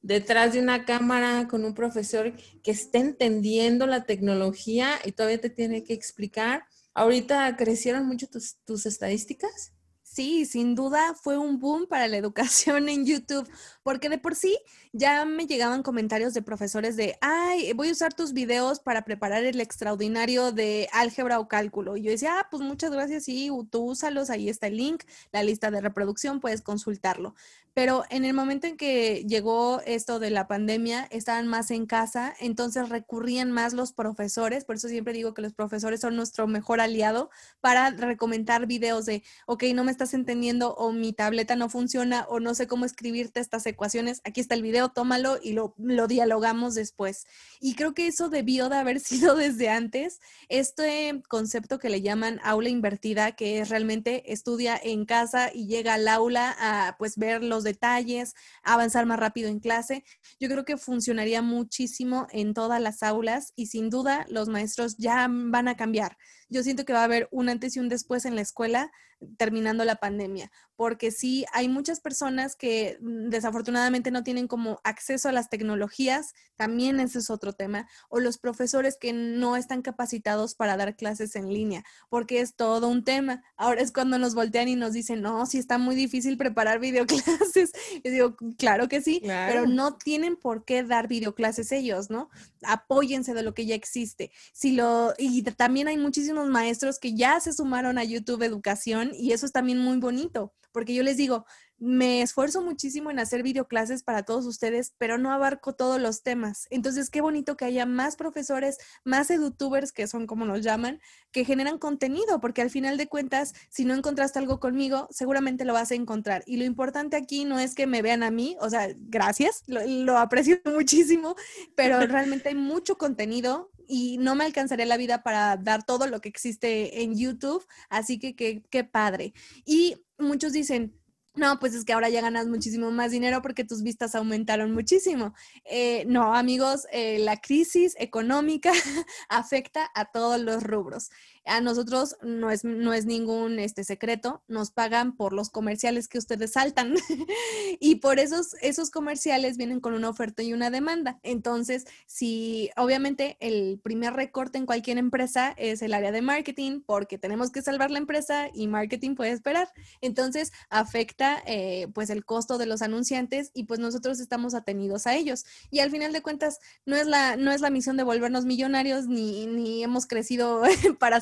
detrás 0.00 0.52
de 0.52 0.60
una 0.60 0.84
cámara 0.84 1.48
con 1.48 1.64
un 1.64 1.74
profesor 1.74 2.34
que 2.62 2.70
esté 2.70 2.98
entendiendo 2.98 3.86
la 3.86 4.04
tecnología 4.04 5.00
y 5.04 5.12
todavía 5.12 5.40
te 5.40 5.50
tiene 5.50 5.82
que 5.82 5.94
explicar. 5.94 6.64
Ahorita 6.92 7.56
crecieron 7.56 8.06
mucho 8.06 8.28
tus, 8.28 8.56
tus 8.64 8.86
estadísticas. 8.86 9.73
Sí, 10.14 10.46
sin 10.46 10.76
duda 10.76 11.12
fue 11.14 11.38
un 11.38 11.58
boom 11.58 11.88
para 11.88 12.06
la 12.06 12.16
educación 12.16 12.88
en 12.88 13.04
YouTube, 13.04 13.48
porque 13.84 14.08
de 14.08 14.18
por 14.18 14.34
sí 14.34 14.58
ya 14.92 15.24
me 15.24 15.46
llegaban 15.46 15.84
comentarios 15.84 16.34
de 16.34 16.42
profesores 16.42 16.96
de, 16.96 17.16
ay, 17.20 17.72
voy 17.74 17.90
a 17.90 17.92
usar 17.92 18.14
tus 18.14 18.32
videos 18.32 18.80
para 18.80 19.04
preparar 19.04 19.44
el 19.44 19.60
extraordinario 19.60 20.50
de 20.50 20.88
álgebra 20.92 21.38
o 21.38 21.46
cálculo. 21.46 21.96
Y 21.96 22.02
yo 22.02 22.10
decía, 22.10 22.40
ah, 22.40 22.48
pues 22.50 22.62
muchas 22.62 22.90
gracias, 22.90 23.24
sí, 23.24 23.50
tú 23.70 23.84
úsalos, 23.84 24.30
ahí 24.30 24.48
está 24.48 24.66
el 24.66 24.78
link, 24.78 25.04
la 25.30 25.44
lista 25.44 25.70
de 25.70 25.82
reproducción, 25.82 26.40
puedes 26.40 26.62
consultarlo. 26.62 27.34
Pero 27.74 28.04
en 28.08 28.24
el 28.24 28.34
momento 28.34 28.68
en 28.68 28.76
que 28.76 29.24
llegó 29.26 29.80
esto 29.84 30.20
de 30.20 30.30
la 30.30 30.46
pandemia, 30.46 31.08
estaban 31.10 31.48
más 31.48 31.72
en 31.72 31.86
casa, 31.86 32.32
entonces 32.38 32.88
recurrían 32.88 33.50
más 33.50 33.72
los 33.72 33.92
profesores, 33.92 34.64
por 34.64 34.76
eso 34.76 34.88
siempre 34.88 35.12
digo 35.12 35.34
que 35.34 35.42
los 35.42 35.54
profesores 35.54 36.00
son 36.00 36.14
nuestro 36.14 36.46
mejor 36.46 36.80
aliado 36.80 37.30
para 37.60 37.90
recomendar 37.90 38.66
videos 38.66 39.06
de, 39.06 39.24
ok, 39.46 39.64
no 39.74 39.82
me 39.82 39.90
estás 39.90 40.14
entendiendo 40.14 40.74
o 40.76 40.92
mi 40.92 41.12
tableta 41.12 41.56
no 41.56 41.68
funciona 41.68 42.26
o 42.28 42.38
no 42.38 42.54
sé 42.54 42.68
cómo 42.68 42.84
escribirte 42.84 43.40
estas 43.40 43.66
ecuaciones, 43.74 44.20
aquí 44.24 44.40
está 44.40 44.54
el 44.54 44.62
video, 44.62 44.88
tómalo 44.88 45.38
y 45.42 45.52
lo, 45.52 45.74
lo 45.78 46.06
dialogamos 46.06 46.74
después. 46.74 47.26
Y 47.60 47.74
creo 47.74 47.94
que 47.94 48.06
eso 48.06 48.28
debió 48.28 48.68
de 48.68 48.76
haber 48.76 49.00
sido 49.00 49.34
desde 49.36 49.68
antes, 49.68 50.20
este 50.48 51.22
concepto 51.28 51.78
que 51.78 51.90
le 51.90 52.00
llaman 52.00 52.40
aula 52.42 52.68
invertida, 52.68 53.32
que 53.32 53.58
es 53.58 53.68
realmente 53.68 54.32
estudia 54.32 54.80
en 54.82 55.04
casa 55.04 55.50
y 55.52 55.66
llega 55.66 55.94
al 55.94 56.08
aula 56.08 56.56
a 56.58 56.96
pues 56.98 57.16
ver 57.16 57.42
los 57.42 57.64
detalles, 57.64 58.34
avanzar 58.62 59.06
más 59.06 59.18
rápido 59.18 59.48
en 59.48 59.60
clase. 59.60 60.04
Yo 60.40 60.48
creo 60.48 60.64
que 60.64 60.76
funcionaría 60.76 61.42
muchísimo 61.42 62.26
en 62.30 62.54
todas 62.54 62.80
las 62.80 63.02
aulas 63.02 63.52
y 63.56 63.66
sin 63.66 63.90
duda 63.90 64.26
los 64.28 64.48
maestros 64.48 64.96
ya 64.96 65.28
van 65.28 65.68
a 65.68 65.76
cambiar. 65.76 66.16
Yo 66.54 66.62
siento 66.62 66.84
que 66.84 66.92
va 66.92 67.00
a 67.00 67.04
haber 67.04 67.28
un 67.32 67.48
antes 67.48 67.74
y 67.74 67.80
un 67.80 67.88
después 67.88 68.24
en 68.26 68.36
la 68.36 68.42
escuela 68.42 68.92
terminando 69.38 69.84
la 69.84 69.96
pandemia, 69.96 70.50
porque 70.76 71.10
sí 71.10 71.44
hay 71.52 71.68
muchas 71.68 72.00
personas 72.00 72.56
que 72.56 72.98
mm, 73.00 73.28
desafortunadamente 73.30 74.10
no 74.10 74.22
tienen 74.22 74.48
como 74.48 74.80
acceso 74.84 75.28
a 75.28 75.32
las 75.32 75.48
tecnologías, 75.48 76.34
también 76.56 77.00
ese 77.00 77.18
es 77.20 77.30
otro 77.30 77.52
tema, 77.52 77.88
o 78.08 78.20
los 78.20 78.38
profesores 78.38 78.96
que 78.96 79.12
no 79.12 79.56
están 79.56 79.82
capacitados 79.82 80.54
para 80.54 80.76
dar 80.76 80.96
clases 80.96 81.36
en 81.36 81.52
línea, 81.52 81.84
porque 82.08 82.40
es 82.40 82.54
todo 82.54 82.88
un 82.88 83.04
tema. 83.04 83.42
Ahora 83.56 83.82
es 83.82 83.92
cuando 83.92 84.18
nos 84.18 84.34
voltean 84.34 84.68
y 84.68 84.76
nos 84.76 84.92
dicen, 84.92 85.22
no, 85.22 85.46
sí 85.46 85.58
está 85.58 85.78
muy 85.78 85.94
difícil 85.94 86.36
preparar 86.36 86.78
videoclases. 86.80 87.72
Yo 88.04 88.10
digo, 88.10 88.36
claro 88.58 88.88
que 88.88 89.00
sí, 89.00 89.22
pero 89.24 89.66
no 89.66 89.96
tienen 89.96 90.36
por 90.36 90.64
qué 90.64 90.82
dar 90.82 91.08
videoclases 91.08 91.72
ellos, 91.72 92.10
¿no? 92.10 92.30
Apóyense 92.62 93.34
de 93.34 93.42
lo 93.42 93.54
que 93.54 93.66
ya 93.66 93.74
existe. 93.74 94.30
Si 94.52 94.72
lo, 94.72 95.14
y 95.18 95.42
también 95.42 95.88
hay 95.88 95.96
muchísimos 95.96 96.43
maestros 96.50 96.98
que 96.98 97.14
ya 97.14 97.40
se 97.40 97.52
sumaron 97.52 97.98
a 97.98 98.04
YouTube 98.04 98.42
Educación 98.42 99.12
y 99.14 99.32
eso 99.32 99.46
es 99.46 99.52
también 99.52 99.78
muy 99.78 99.98
bonito, 99.98 100.54
porque 100.72 100.94
yo 100.94 101.02
les 101.02 101.16
digo, 101.16 101.44
me 101.78 102.22
esfuerzo 102.22 102.62
muchísimo 102.62 103.10
en 103.10 103.18
hacer 103.18 103.42
videoclases 103.42 104.02
para 104.02 104.22
todos 104.22 104.46
ustedes, 104.46 104.94
pero 104.96 105.18
no 105.18 105.32
abarco 105.32 105.74
todos 105.74 106.00
los 106.00 106.22
temas. 106.22 106.66
Entonces, 106.70 107.10
qué 107.10 107.20
bonito 107.20 107.56
que 107.56 107.64
haya 107.64 107.84
más 107.84 108.16
profesores, 108.16 108.78
más 109.04 109.30
edutubers, 109.30 109.92
que 109.92 110.06
son 110.06 110.26
como 110.26 110.44
nos 110.46 110.62
llaman, 110.62 111.00
que 111.32 111.44
generan 111.44 111.78
contenido, 111.78 112.40
porque 112.40 112.62
al 112.62 112.70
final 112.70 112.96
de 112.96 113.08
cuentas, 113.08 113.54
si 113.70 113.84
no 113.84 113.94
encontraste 113.94 114.38
algo 114.38 114.60
conmigo, 114.60 115.08
seguramente 115.10 115.64
lo 115.64 115.72
vas 115.72 115.90
a 115.90 115.96
encontrar. 115.96 116.42
Y 116.46 116.56
lo 116.56 116.64
importante 116.64 117.16
aquí 117.16 117.44
no 117.44 117.58
es 117.58 117.74
que 117.74 117.86
me 117.86 118.02
vean 118.02 118.22
a 118.22 118.30
mí, 118.30 118.56
o 118.60 118.70
sea, 118.70 118.88
gracias, 118.96 119.62
lo, 119.66 120.16
aprecio 120.16 120.60
muchísimo, 120.64 121.34
pero 121.74 121.98
realmente 122.06 122.50
hay 122.50 122.54
mucho 122.54 122.96
contenido 122.96 123.70
y 123.88 124.18
no 124.18 124.34
me 124.34 124.44
alcanzaría 124.44 124.86
la 124.86 124.96
vida 124.96 125.22
para 125.22 125.56
dar 125.56 125.84
todo 125.84 126.06
lo 126.06 126.20
que 126.20 126.28
existe 126.28 127.02
en 127.02 127.16
YouTube, 127.16 127.66
así 127.88 128.18
que 128.18 128.34
qué 128.34 128.84
padre. 128.84 129.32
Y 129.64 129.96
muchos 130.18 130.52
dicen, 130.52 130.94
no, 131.36 131.58
pues 131.58 131.74
es 131.74 131.84
que 131.84 131.92
ahora 131.92 132.08
ya 132.08 132.20
ganas 132.20 132.46
muchísimo 132.46 132.92
más 132.92 133.10
dinero 133.10 133.42
porque 133.42 133.64
tus 133.64 133.82
vistas 133.82 134.14
aumentaron 134.14 134.72
muchísimo. 134.72 135.34
Eh, 135.64 136.04
no, 136.06 136.34
amigos, 136.34 136.86
eh, 136.92 137.18
la 137.18 137.38
crisis 137.38 137.96
económica 137.98 138.72
afecta 139.28 139.90
a 139.94 140.12
todos 140.12 140.40
los 140.40 140.62
rubros. 140.62 141.10
A 141.46 141.60
nosotros 141.60 142.16
no 142.22 142.50
es, 142.50 142.64
no 142.64 142.92
es 142.92 143.06
ningún 143.06 143.58
este, 143.58 143.84
secreto, 143.84 144.42
nos 144.48 144.70
pagan 144.70 145.16
por 145.16 145.32
los 145.32 145.50
comerciales 145.50 146.08
que 146.08 146.18
ustedes 146.18 146.52
saltan 146.52 146.94
y 147.80 147.96
por 147.96 148.18
esos, 148.18 148.54
esos 148.62 148.90
comerciales 148.90 149.56
vienen 149.56 149.80
con 149.80 149.94
una 149.94 150.08
oferta 150.08 150.42
y 150.42 150.52
una 150.52 150.70
demanda. 150.70 151.18
Entonces, 151.22 151.86
si 152.06 152.70
obviamente 152.76 153.36
el 153.40 153.78
primer 153.82 154.14
recorte 154.14 154.58
en 154.58 154.66
cualquier 154.66 154.98
empresa 154.98 155.54
es 155.56 155.82
el 155.82 155.94
área 155.94 156.12
de 156.12 156.22
marketing 156.22 156.80
porque 156.84 157.18
tenemos 157.18 157.50
que 157.50 157.62
salvar 157.62 157.90
la 157.90 157.98
empresa 157.98 158.48
y 158.54 158.66
marketing 158.66 159.14
puede 159.14 159.32
esperar. 159.32 159.68
Entonces, 160.00 160.52
afecta 160.70 161.42
eh, 161.46 161.88
pues 161.94 162.10
el 162.10 162.24
costo 162.24 162.58
de 162.58 162.66
los 162.66 162.82
anunciantes 162.82 163.50
y 163.54 163.64
pues 163.64 163.80
nosotros 163.80 164.20
estamos 164.20 164.54
atenidos 164.54 165.06
a 165.06 165.14
ellos. 165.14 165.44
Y 165.70 165.80
al 165.80 165.90
final 165.90 166.12
de 166.12 166.22
cuentas, 166.22 166.58
no 166.86 166.96
es 166.96 167.06
la, 167.06 167.36
no 167.36 167.52
es 167.52 167.60
la 167.60 167.70
misión 167.70 167.96
de 167.96 168.02
volvernos 168.02 168.44
millonarios 168.44 169.06
ni, 169.06 169.46
ni 169.46 169.82
hemos 169.82 170.06
crecido 170.06 170.62
para 170.98 171.20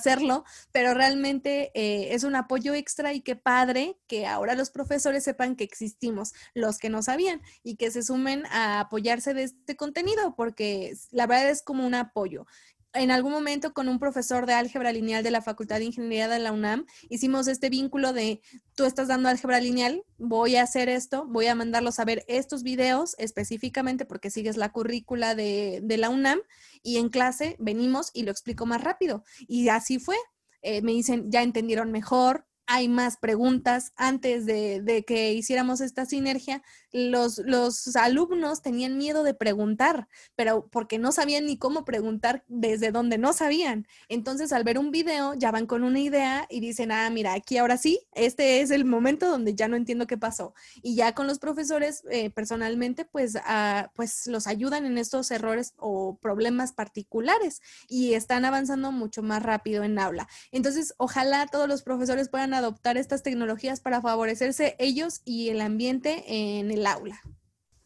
pero 0.72 0.94
realmente 0.94 1.70
eh, 1.74 2.14
es 2.14 2.24
un 2.24 2.34
apoyo 2.36 2.74
extra 2.74 3.12
y 3.12 3.20
qué 3.20 3.36
padre 3.36 3.98
que 4.06 4.26
ahora 4.26 4.54
los 4.54 4.70
profesores 4.70 5.24
sepan 5.24 5.56
que 5.56 5.64
existimos, 5.64 6.32
los 6.54 6.78
que 6.78 6.90
no 6.90 7.02
sabían, 7.02 7.40
y 7.62 7.76
que 7.76 7.90
se 7.90 8.02
sumen 8.02 8.44
a 8.46 8.80
apoyarse 8.80 9.34
de 9.34 9.44
este 9.44 9.76
contenido, 9.76 10.34
porque 10.36 10.94
la 11.10 11.26
verdad 11.26 11.50
es 11.50 11.62
como 11.62 11.86
un 11.86 11.94
apoyo 11.94 12.46
en 12.94 13.10
algún 13.10 13.32
momento 13.32 13.72
con 13.72 13.88
un 13.88 13.98
profesor 13.98 14.46
de 14.46 14.54
álgebra 14.54 14.92
lineal 14.92 15.22
de 15.22 15.30
la 15.30 15.42
Facultad 15.42 15.78
de 15.78 15.86
Ingeniería 15.86 16.28
de 16.28 16.38
la 16.38 16.52
UNAM, 16.52 16.86
hicimos 17.08 17.48
este 17.48 17.70
vínculo 17.70 18.12
de, 18.12 18.40
tú 18.74 18.84
estás 18.84 19.08
dando 19.08 19.28
álgebra 19.28 19.60
lineal, 19.60 20.04
voy 20.18 20.56
a 20.56 20.62
hacer 20.62 20.88
esto, 20.88 21.26
voy 21.26 21.46
a 21.46 21.54
mandarlos 21.54 21.98
a 21.98 22.04
ver 22.04 22.24
estos 22.28 22.62
videos 22.62 23.14
específicamente 23.18 24.04
porque 24.04 24.30
sigues 24.30 24.56
la 24.56 24.72
currícula 24.72 25.34
de, 25.34 25.80
de 25.82 25.96
la 25.96 26.10
UNAM 26.10 26.40
y 26.82 26.98
en 26.98 27.08
clase 27.08 27.56
venimos 27.58 28.10
y 28.12 28.24
lo 28.24 28.30
explico 28.30 28.66
más 28.66 28.82
rápido. 28.82 29.24
Y 29.46 29.68
así 29.68 29.98
fue. 29.98 30.16
Eh, 30.62 30.80
me 30.80 30.92
dicen, 30.92 31.30
ya 31.30 31.42
entendieron 31.42 31.90
mejor, 31.90 32.46
hay 32.72 32.88
más 32.88 33.18
preguntas. 33.18 33.92
Antes 33.96 34.46
de, 34.46 35.04
que 35.06 35.34
hiciéramos 35.34 35.82
esta 35.82 36.06
sinergia, 36.06 36.62
los, 36.90 37.36
los, 37.44 37.94
alumnos 37.96 38.62
tenían 38.62 38.96
miedo 38.96 39.24
de 39.24 39.34
preguntar, 39.34 40.08
pero 40.36 40.68
porque 40.70 40.98
no 40.98 41.12
sabían 41.12 41.44
ni 41.44 41.58
cómo 41.58 41.84
preguntar 41.84 42.44
desde 42.48 42.90
donde 42.90 43.18
no 43.18 43.34
sabían. 43.34 43.86
Entonces, 44.08 44.54
al 44.54 44.64
ver 44.64 44.78
un 44.78 44.90
video, 44.90 45.34
ya 45.34 45.50
van 45.50 45.66
con 45.66 45.84
una 45.84 46.00
idea 46.00 46.46
y 46.48 46.60
dicen, 46.60 46.92
ah, 46.92 47.10
mira, 47.10 47.34
aquí 47.34 47.58
ahora 47.58 47.76
sí, 47.76 48.00
este 48.14 48.62
es 48.62 48.70
el 48.70 48.86
momento 48.86 49.28
donde 49.28 49.54
ya 49.54 49.68
no 49.68 49.76
entiendo 49.76 50.06
qué 50.06 50.16
pasó. 50.16 50.54
Y 50.82 50.94
ya 50.94 51.14
con 51.14 51.26
los 51.26 51.38
profesores, 51.38 52.04
eh, 52.10 52.30
personalmente, 52.30 53.04
pues, 53.04 53.36
ah, 53.44 53.90
pues 53.94 54.26
los 54.28 54.46
ayudan 54.46 54.86
en 54.86 54.96
estos 54.96 55.30
errores 55.30 55.74
o 55.76 56.16
problemas 56.22 56.72
particulares 56.72 57.60
y 57.86 58.14
están 58.14 58.46
avanzando 58.46 58.92
mucho 58.92 59.22
más 59.22 59.42
rápido 59.42 59.84
en 59.84 59.98
aula. 59.98 60.26
Entonces, 60.52 60.94
ojalá 60.96 61.46
todos 61.48 61.68
los 61.68 61.82
profesores 61.82 62.30
puedan 62.30 62.61
adoptar 62.62 62.96
estas 62.96 63.22
tecnologías 63.22 63.80
para 63.80 64.00
favorecerse 64.00 64.76
ellos 64.78 65.20
y 65.24 65.48
el 65.50 65.60
ambiente 65.60 66.24
en 66.26 66.70
el 66.70 66.86
aula. 66.86 67.20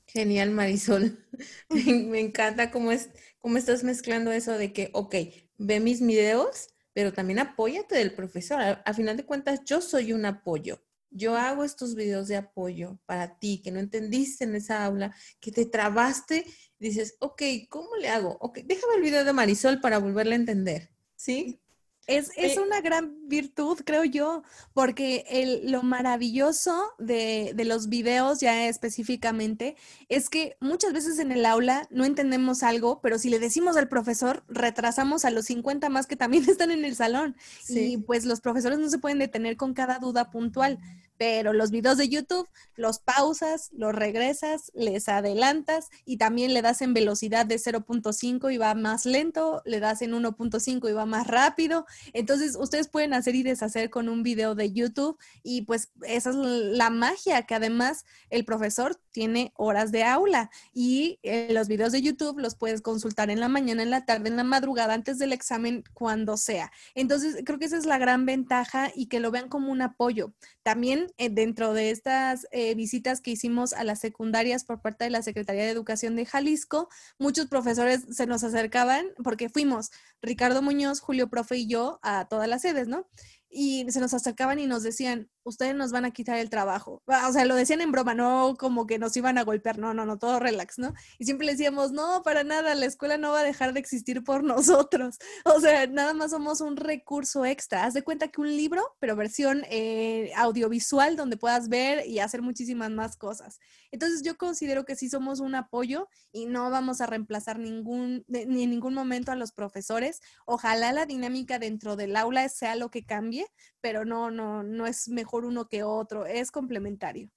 Genial, 0.06 0.50
Marisol. 0.50 1.18
Me 1.68 2.20
encanta 2.20 2.70
cómo, 2.70 2.92
es, 2.92 3.10
cómo 3.38 3.58
estás 3.58 3.84
mezclando 3.84 4.32
eso 4.32 4.52
de 4.52 4.72
que, 4.72 4.90
ok, 4.92 5.14
ve 5.58 5.80
mis 5.80 6.00
videos, 6.00 6.68
pero 6.92 7.12
también 7.12 7.38
apóyate 7.38 7.96
del 7.96 8.14
profesor. 8.14 8.60
A, 8.60 8.94
final 8.94 9.16
de 9.16 9.26
cuentas, 9.26 9.60
yo 9.64 9.80
soy 9.80 10.12
un 10.12 10.24
apoyo. 10.24 10.82
yo 11.10 11.36
hago 11.36 11.64
estos 11.64 11.94
videos 11.94 12.28
de 12.28 12.36
apoyo 12.36 12.98
para 13.06 13.38
ti, 13.38 13.60
que 13.62 13.70
no 13.70 13.80
entendiste 13.80 14.44
en 14.44 14.54
esa 14.54 14.84
aula, 14.84 15.14
que 15.40 15.50
te 15.52 15.64
trabaste, 15.66 16.44
dices, 16.78 17.16
ok, 17.20 17.42
¿cómo 17.68 17.96
le 17.96 18.08
hago? 18.08 18.36
Ok, 18.40 18.58
déjame 18.64 18.96
el 18.96 19.02
video 19.02 19.24
de 19.24 19.32
Marisol 19.32 19.80
para 19.80 19.98
volverle 19.98 20.34
a 20.34 20.36
entender, 20.36 20.90
¿sí? 21.14 21.60
Es, 22.06 22.30
es, 22.36 22.56
una 22.56 22.80
gran 22.80 23.28
virtud, 23.28 23.80
creo 23.84 24.04
yo, 24.04 24.44
porque 24.72 25.24
el, 25.28 25.72
lo 25.72 25.82
maravilloso 25.82 26.94
de, 26.98 27.52
de, 27.56 27.64
los 27.64 27.88
videos 27.88 28.38
ya 28.38 28.68
específicamente 28.68 29.74
es 30.08 30.30
que 30.30 30.56
muchas 30.60 30.92
veces 30.92 31.18
en 31.18 31.32
el 31.32 31.44
aula 31.44 31.88
no 31.90 32.04
entendemos 32.04 32.62
algo, 32.62 33.00
pero 33.00 33.18
si 33.18 33.28
le 33.28 33.40
decimos 33.40 33.76
al 33.76 33.88
profesor, 33.88 34.44
retrasamos 34.48 35.24
a 35.24 35.30
los 35.30 35.46
50 35.46 35.88
más 35.88 36.06
que 36.06 36.14
también 36.14 36.44
están 36.48 36.70
en 36.70 36.84
el 36.84 36.94
salón. 36.94 37.36
Y 37.68 37.96
pues 37.98 38.24
los 38.24 38.40
profesores 38.40 38.78
no 38.78 38.88
se 38.88 38.98
pueden 38.98 39.18
detener 39.18 39.56
con 39.56 39.74
cada 39.74 39.98
duda 39.98 40.30
puntual 40.30 40.78
pero 41.16 41.52
los 41.52 41.70
videos 41.70 41.98
de 41.98 42.08
YouTube 42.08 42.48
los 42.76 42.98
pausas, 42.98 43.70
los 43.72 43.94
regresas, 43.94 44.70
les 44.74 45.08
adelantas 45.08 45.88
y 46.04 46.18
también 46.18 46.54
le 46.54 46.62
das 46.62 46.82
en 46.82 46.94
velocidad 46.94 47.46
de 47.46 47.56
0.5 47.56 48.52
y 48.52 48.58
va 48.58 48.74
más 48.74 49.06
lento, 49.06 49.62
le 49.64 49.80
das 49.80 50.02
en 50.02 50.12
1.5 50.12 50.88
y 50.88 50.92
va 50.92 51.06
más 51.06 51.26
rápido. 51.26 51.86
Entonces, 52.12 52.56
ustedes 52.56 52.88
pueden 52.88 53.14
hacer 53.14 53.34
y 53.34 53.42
deshacer 53.42 53.90
con 53.90 54.08
un 54.08 54.22
video 54.22 54.54
de 54.54 54.72
YouTube 54.72 55.18
y 55.42 55.62
pues 55.62 55.90
esa 56.02 56.30
es 56.30 56.36
la 56.36 56.90
magia 56.90 57.42
que 57.42 57.54
además 57.54 58.04
el 58.30 58.44
profesor 58.44 58.96
tiene 59.10 59.52
horas 59.56 59.90
de 59.90 60.04
aula 60.04 60.50
y 60.74 61.18
eh, 61.22 61.48
los 61.52 61.68
videos 61.68 61.92
de 61.92 62.02
YouTube 62.02 62.38
los 62.38 62.54
puedes 62.54 62.82
consultar 62.82 63.30
en 63.30 63.40
la 63.40 63.48
mañana, 63.48 63.82
en 63.82 63.90
la 63.90 64.04
tarde, 64.04 64.28
en 64.28 64.36
la 64.36 64.44
madrugada, 64.44 64.92
antes 64.92 65.18
del 65.18 65.32
examen, 65.32 65.82
cuando 65.94 66.36
sea. 66.36 66.70
Entonces, 66.94 67.42
creo 67.44 67.58
que 67.58 67.64
esa 67.64 67.78
es 67.78 67.86
la 67.86 67.98
gran 67.98 68.26
ventaja 68.26 68.90
y 68.94 69.06
que 69.06 69.20
lo 69.20 69.30
vean 69.30 69.48
como 69.48 69.72
un 69.72 69.80
apoyo. 69.80 70.32
También 70.66 71.12
eh, 71.16 71.30
dentro 71.30 71.74
de 71.74 71.90
estas 71.92 72.48
eh, 72.50 72.74
visitas 72.74 73.20
que 73.20 73.30
hicimos 73.30 73.72
a 73.72 73.84
las 73.84 74.00
secundarias 74.00 74.64
por 74.64 74.80
parte 74.80 75.04
de 75.04 75.10
la 75.10 75.22
Secretaría 75.22 75.62
de 75.62 75.70
Educación 75.70 76.16
de 76.16 76.26
Jalisco, 76.26 76.88
muchos 77.20 77.46
profesores 77.46 78.04
se 78.10 78.26
nos 78.26 78.42
acercaban 78.42 79.06
porque 79.22 79.48
fuimos 79.48 79.92
Ricardo 80.20 80.62
Muñoz, 80.62 80.98
Julio 80.98 81.30
Profe 81.30 81.58
y 81.58 81.68
yo 81.68 82.00
a 82.02 82.26
todas 82.26 82.48
las 82.48 82.62
sedes, 82.62 82.88
¿no? 82.88 83.06
Y 83.48 83.88
se 83.92 84.00
nos 84.00 84.12
acercaban 84.12 84.58
y 84.58 84.66
nos 84.66 84.82
decían, 84.82 85.30
ustedes 85.46 85.76
nos 85.76 85.92
van 85.92 86.04
a 86.04 86.10
quitar 86.10 86.38
el 86.38 86.50
trabajo. 86.50 87.02
O 87.06 87.32
sea, 87.32 87.44
lo 87.44 87.54
decían 87.54 87.80
en 87.80 87.92
broma, 87.92 88.14
no 88.14 88.56
como 88.58 88.86
que 88.86 88.98
nos 88.98 89.16
iban 89.16 89.38
a 89.38 89.44
golpear, 89.44 89.78
no, 89.78 89.94
no, 89.94 90.04
no, 90.04 90.18
todo 90.18 90.40
relax, 90.40 90.78
¿no? 90.78 90.92
Y 91.18 91.24
siempre 91.24 91.46
decíamos, 91.46 91.92
no, 91.92 92.22
para 92.24 92.42
nada, 92.42 92.74
la 92.74 92.86
escuela 92.86 93.16
no 93.16 93.30
va 93.30 93.40
a 93.40 93.44
dejar 93.44 93.72
de 93.72 93.80
existir 93.80 94.24
por 94.24 94.42
nosotros. 94.44 95.18
O 95.44 95.60
sea, 95.60 95.86
nada 95.86 96.14
más 96.14 96.32
somos 96.32 96.60
un 96.60 96.76
recurso 96.76 97.46
extra. 97.46 97.84
Haz 97.84 97.94
de 97.94 98.02
cuenta 98.02 98.28
que 98.28 98.40
un 98.40 98.48
libro, 98.48 98.82
pero 98.98 99.14
versión 99.14 99.62
eh, 99.70 100.32
audiovisual 100.36 101.14
donde 101.16 101.36
puedas 101.36 101.68
ver 101.68 102.06
y 102.06 102.18
hacer 102.18 102.42
muchísimas 102.42 102.90
más 102.90 103.16
cosas. 103.16 103.60
Entonces 103.92 104.22
yo 104.22 104.36
considero 104.36 104.84
que 104.84 104.96
sí 104.96 105.08
somos 105.08 105.38
un 105.38 105.54
apoyo 105.54 106.08
y 106.32 106.46
no 106.46 106.70
vamos 106.70 107.00
a 107.00 107.06
reemplazar 107.06 107.60
ningún, 107.60 108.24
ni 108.26 108.64
en 108.64 108.70
ningún 108.70 108.94
momento 108.94 109.30
a 109.30 109.36
los 109.36 109.52
profesores. 109.52 110.20
Ojalá 110.44 110.92
la 110.92 111.06
dinámica 111.06 111.60
dentro 111.60 111.94
del 111.94 112.16
aula 112.16 112.48
sea 112.48 112.74
lo 112.74 112.90
que 112.90 113.04
cambie, 113.04 113.46
pero 113.80 114.04
no, 114.04 114.32
no, 114.32 114.64
no 114.64 114.86
es 114.86 115.08
mejor 115.08 115.35
uno 115.44 115.68
que 115.68 115.82
otro, 115.82 116.26
es 116.26 116.50
complementario. 116.50 117.30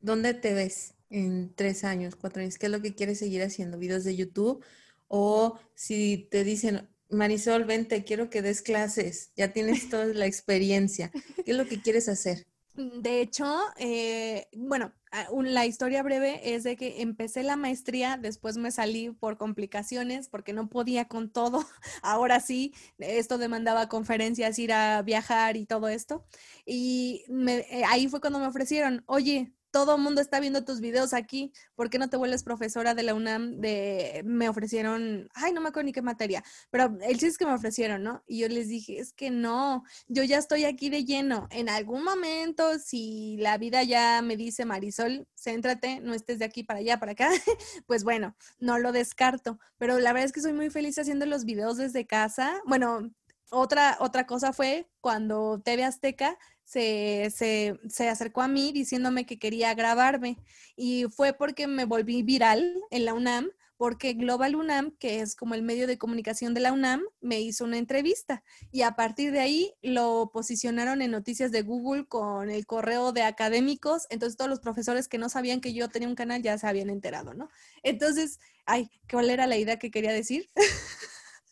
¿Dónde 0.00 0.34
te 0.34 0.54
ves 0.54 0.94
en 1.10 1.54
tres 1.54 1.84
años, 1.84 2.16
cuatro 2.16 2.42
años? 2.42 2.58
¿Qué 2.58 2.66
es 2.66 2.72
lo 2.72 2.82
que 2.82 2.94
quieres 2.94 3.18
seguir 3.18 3.42
haciendo? 3.42 3.78
¿Videos 3.78 4.04
de 4.04 4.16
YouTube? 4.16 4.64
O 5.08 5.58
si 5.74 6.28
te 6.30 6.44
dicen, 6.44 6.88
Marisol, 7.10 7.64
vente, 7.64 8.04
quiero 8.04 8.28
que 8.30 8.42
des 8.42 8.62
clases, 8.62 9.32
ya 9.36 9.52
tienes 9.52 9.88
toda 9.88 10.06
la 10.06 10.26
experiencia, 10.26 11.10
¿qué 11.44 11.52
es 11.52 11.56
lo 11.56 11.66
que 11.66 11.80
quieres 11.80 12.08
hacer? 12.08 12.46
De 12.80 13.20
hecho, 13.20 13.44
eh, 13.76 14.46
bueno, 14.56 14.92
ah, 15.10 15.26
la 15.42 15.66
historia 15.66 16.00
breve 16.04 16.54
es 16.54 16.62
de 16.62 16.76
que 16.76 17.02
empecé 17.02 17.42
la 17.42 17.56
maestría, 17.56 18.16
después 18.16 18.56
me 18.56 18.70
salí 18.70 19.10
por 19.10 19.36
complicaciones 19.36 20.28
porque 20.28 20.52
no 20.52 20.68
podía 20.68 21.06
con 21.08 21.28
todo. 21.28 21.66
Ahora 22.02 22.38
sí, 22.38 22.72
esto 22.98 23.36
demandaba 23.36 23.88
conferencias, 23.88 24.60
ir 24.60 24.72
a 24.72 25.02
viajar 25.02 25.56
y 25.56 25.66
todo 25.66 25.88
esto. 25.88 26.24
Y 26.64 27.24
eh, 27.48 27.82
ahí 27.88 28.06
fue 28.06 28.20
cuando 28.20 28.38
me 28.38 28.46
ofrecieron, 28.46 29.02
oye, 29.06 29.52
todo 29.70 29.96
el 29.96 30.02
mundo 30.02 30.20
está 30.20 30.40
viendo 30.40 30.64
tus 30.64 30.80
videos 30.80 31.12
aquí, 31.12 31.52
¿por 31.74 31.90
qué 31.90 31.98
no 31.98 32.08
te 32.08 32.16
vuelves 32.16 32.42
profesora 32.42 32.94
de 32.94 33.02
la 33.02 33.14
UNAM? 33.14 33.60
De, 33.60 34.22
me 34.24 34.48
ofrecieron, 34.48 35.28
ay, 35.34 35.52
no 35.52 35.60
me 35.60 35.68
acuerdo 35.68 35.86
ni 35.86 35.92
qué 35.92 36.02
materia, 36.02 36.42
pero 36.70 36.96
el 37.02 37.12
chiste 37.12 37.28
es 37.28 37.38
que 37.38 37.46
me 37.46 37.54
ofrecieron, 37.54 38.02
¿no? 38.02 38.22
Y 38.26 38.38
yo 38.38 38.48
les 38.48 38.68
dije, 38.68 38.98
es 38.98 39.12
que 39.12 39.30
no, 39.30 39.84
yo 40.06 40.22
ya 40.22 40.38
estoy 40.38 40.64
aquí 40.64 40.90
de 40.90 41.04
lleno. 41.04 41.48
En 41.50 41.68
algún 41.68 42.02
momento, 42.04 42.78
si 42.78 43.36
la 43.38 43.58
vida 43.58 43.82
ya 43.82 44.22
me 44.22 44.36
dice, 44.36 44.64
Marisol, 44.64 45.26
céntrate, 45.34 46.00
no 46.00 46.14
estés 46.14 46.38
de 46.38 46.44
aquí 46.44 46.62
para 46.62 46.80
allá, 46.80 46.98
para 46.98 47.12
acá, 47.12 47.30
pues 47.86 48.04
bueno, 48.04 48.36
no 48.58 48.78
lo 48.78 48.92
descarto. 48.92 49.58
Pero 49.78 49.98
la 49.98 50.12
verdad 50.12 50.26
es 50.26 50.32
que 50.32 50.40
soy 50.40 50.52
muy 50.52 50.70
feliz 50.70 50.98
haciendo 50.98 51.26
los 51.26 51.44
videos 51.44 51.76
desde 51.76 52.06
casa. 52.06 52.60
Bueno, 52.66 53.10
otra, 53.50 53.96
otra 54.00 54.26
cosa 54.26 54.52
fue 54.52 54.88
cuando 55.00 55.60
TV 55.64 55.84
Azteca 55.84 56.38
se, 56.68 57.32
se, 57.34 57.80
se, 57.88 58.08
acercó 58.10 58.42
a 58.42 58.48
mí 58.48 58.72
diciéndome 58.72 59.24
que 59.24 59.38
quería 59.38 59.72
grabarme 59.72 60.36
y 60.76 61.04
fue 61.04 61.32
porque 61.32 61.66
me 61.66 61.86
volví 61.86 62.22
viral 62.22 62.74
en 62.90 63.06
la 63.06 63.14
UNAM 63.14 63.50
porque 63.78 64.12
Global 64.12 64.56
UNAM, 64.56 64.90
que 64.98 65.20
es 65.20 65.34
como 65.34 65.54
el 65.54 65.62
medio 65.62 65.86
de 65.86 65.96
comunicación 65.96 66.52
de 66.52 66.60
la 66.60 66.72
UNAM, 66.72 67.00
me 67.20 67.40
hizo 67.40 67.64
una 67.64 67.78
entrevista 67.78 68.42
y 68.70 68.82
a 68.82 68.96
partir 68.96 69.32
de 69.32 69.38
ahí 69.38 69.72
lo 69.80 70.30
posicionaron 70.30 71.00
en 71.00 71.12
noticias 71.12 71.52
de 71.52 71.62
Google 71.62 72.04
con 72.06 72.50
el 72.50 72.66
correo 72.66 73.12
de 73.12 73.22
académicos, 73.22 74.06
entonces 74.10 74.36
todos 74.36 74.50
los 74.50 74.60
profesores 74.60 75.08
que 75.08 75.16
no 75.16 75.30
sabían 75.30 75.62
que 75.62 75.72
yo 75.72 75.88
tenía 75.88 76.08
un 76.08 76.16
canal 76.16 76.42
ya 76.42 76.58
se 76.58 76.66
habían 76.66 76.90
enterado, 76.90 77.32
¿no? 77.32 77.48
Entonces, 77.82 78.40
ay, 78.66 78.90
¿cuál 79.10 79.30
era 79.30 79.46
la 79.46 79.56
idea 79.56 79.78
que 79.78 79.90
quería 79.90 80.12
decir? 80.12 80.50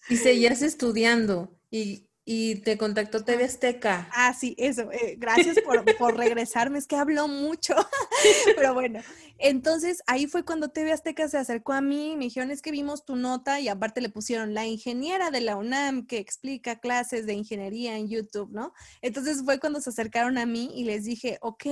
Y 0.09 0.19
seguías 0.19 0.62
estudiando 0.62 1.59
y 1.71 2.07
y 2.29 2.57
te 2.57 2.77
contactó 2.77 3.24
TV 3.24 3.45
Azteca. 3.45 4.11
Ah, 4.12 4.35
sí, 4.35 4.57
eso. 4.59 4.91
Eh, 4.91 5.14
gracias 5.16 5.61
por, 5.61 5.85
por, 5.97 6.16
regresarme. 6.16 6.77
Es 6.77 6.89
que 6.89 6.97
hablo 6.97 7.29
mucho. 7.29 7.77
Pero 8.57 8.74
bueno, 8.74 9.01
entonces 9.39 10.03
ahí 10.09 10.27
fue 10.27 10.45
cuando 10.45 10.70
TV 10.70 10.91
Azteca 10.91 11.29
se 11.29 11.39
acercó 11.39 11.72
a 11.72 11.81
mí. 11.81 12.16
Me 12.16 12.24
dijeron, 12.24 12.51
es 12.51 12.62
que 12.62 12.72
vimos 12.72 13.05
tu 13.05 13.14
nota 13.14 13.61
y 13.61 13.68
aparte 13.68 14.01
le 14.01 14.09
pusieron 14.09 14.55
la 14.55 14.66
ingeniera 14.66 15.31
de 15.31 15.41
la 15.41 15.57
UNAM 15.57 16.05
que 16.05 16.18
explica 16.18 16.81
clases 16.81 17.27
de 17.27 17.35
ingeniería 17.35 17.97
en 17.97 18.09
YouTube, 18.09 18.51
¿no? 18.51 18.72
Entonces 19.03 19.45
fue 19.45 19.61
cuando 19.61 19.81
se 19.81 19.91
acercaron 19.91 20.37
a 20.37 20.47
mí 20.47 20.72
y 20.74 20.83
les 20.83 21.05
dije, 21.05 21.39
ok, 21.43 21.64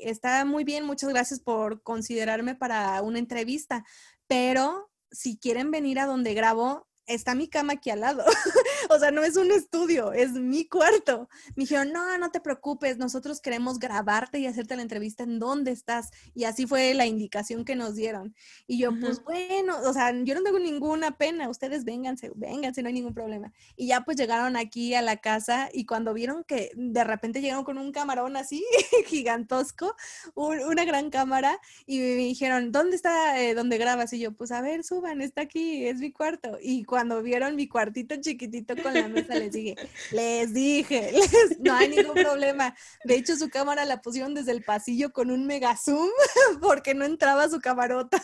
está 0.00 0.44
muy 0.44 0.64
bien. 0.64 0.84
Muchas 0.84 1.08
gracias 1.08 1.40
por 1.40 1.82
considerarme 1.82 2.54
para 2.54 3.00
una 3.00 3.18
entrevista. 3.18 3.82
Pero 4.26 4.90
si 5.10 5.38
quieren 5.38 5.70
venir 5.70 5.98
a 5.98 6.04
donde 6.04 6.34
grabo, 6.34 6.86
está 7.06 7.34
mi 7.34 7.48
cama 7.48 7.74
aquí 7.74 7.90
al 7.90 8.00
lado. 8.00 8.24
o 8.90 8.98
sea, 8.98 9.10
no 9.10 9.22
es 9.22 9.36
un 9.36 9.50
estudio, 9.50 10.12
es 10.12 10.32
mi 10.32 10.66
cuarto. 10.66 11.28
Me 11.56 11.64
dijeron, 11.64 11.92
no, 11.92 12.18
no 12.18 12.30
te 12.30 12.40
preocupes, 12.40 12.98
nosotros 12.98 13.40
queremos 13.40 13.78
grabarte 13.78 14.38
y 14.38 14.46
hacerte 14.46 14.76
la 14.76 14.82
entrevista 14.82 15.24
en 15.24 15.38
dónde 15.38 15.70
estás. 15.70 16.10
Y 16.34 16.44
así 16.44 16.66
fue 16.66 16.94
la 16.94 17.06
indicación 17.06 17.64
que 17.64 17.76
nos 17.76 17.94
dieron. 17.94 18.34
Y 18.66 18.78
yo, 18.78 18.90
pues 18.98 19.22
bueno, 19.24 19.78
o 19.84 19.92
sea, 19.92 20.12
yo 20.12 20.34
no 20.34 20.42
tengo 20.42 20.58
ninguna 20.58 21.16
pena, 21.16 21.48
ustedes 21.48 21.84
vénganse, 21.84 22.30
vénganse, 22.34 22.82
no 22.82 22.88
hay 22.88 22.94
ningún 22.94 23.14
problema. 23.14 23.52
Y 23.76 23.88
ya 23.88 24.02
pues 24.02 24.16
llegaron 24.16 24.56
aquí 24.56 24.94
a 24.94 25.02
la 25.02 25.16
casa 25.16 25.68
y 25.72 25.86
cuando 25.86 26.14
vieron 26.14 26.44
que 26.44 26.70
de 26.74 27.04
repente 27.04 27.40
llegaron 27.40 27.64
con 27.64 27.78
un 27.78 27.92
camarón 27.92 28.36
así, 28.36 28.64
gigantosco, 29.06 29.94
una 30.34 30.84
gran 30.84 31.10
cámara, 31.10 31.58
y 31.86 31.98
me 31.98 32.14
dijeron, 32.14 32.72
¿dónde 32.72 32.96
está 32.96 33.40
eh, 33.40 33.54
donde 33.54 33.78
grabas? 33.78 34.12
Y 34.12 34.20
yo, 34.20 34.32
pues 34.32 34.52
a 34.52 34.60
ver, 34.60 34.84
suban, 34.84 35.20
está 35.20 35.42
aquí, 35.42 35.86
es 35.86 35.98
mi 35.98 36.12
cuarto. 36.12 36.58
Y 36.60 36.84
cuando 36.92 37.22
vieron 37.22 37.56
mi 37.56 37.68
cuartito 37.68 38.16
chiquitito 38.16 38.74
con 38.82 38.92
la 38.92 39.08
mesa, 39.08 39.34
les 39.36 39.50
dije, 39.52 39.76
les 40.12 40.52
dije, 40.52 41.10
no 41.60 41.74
hay 41.74 41.88
ningún 41.88 42.12
problema. 42.12 42.76
De 43.02 43.14
hecho, 43.14 43.34
su 43.34 43.48
cámara 43.48 43.86
la 43.86 44.02
pusieron 44.02 44.34
desde 44.34 44.52
el 44.52 44.62
pasillo 44.62 45.10
con 45.10 45.30
un 45.30 45.46
mega 45.46 45.74
zoom 45.74 46.10
porque 46.60 46.92
no 46.92 47.06
entraba 47.06 47.48
su 47.48 47.60
camarota. 47.60 48.22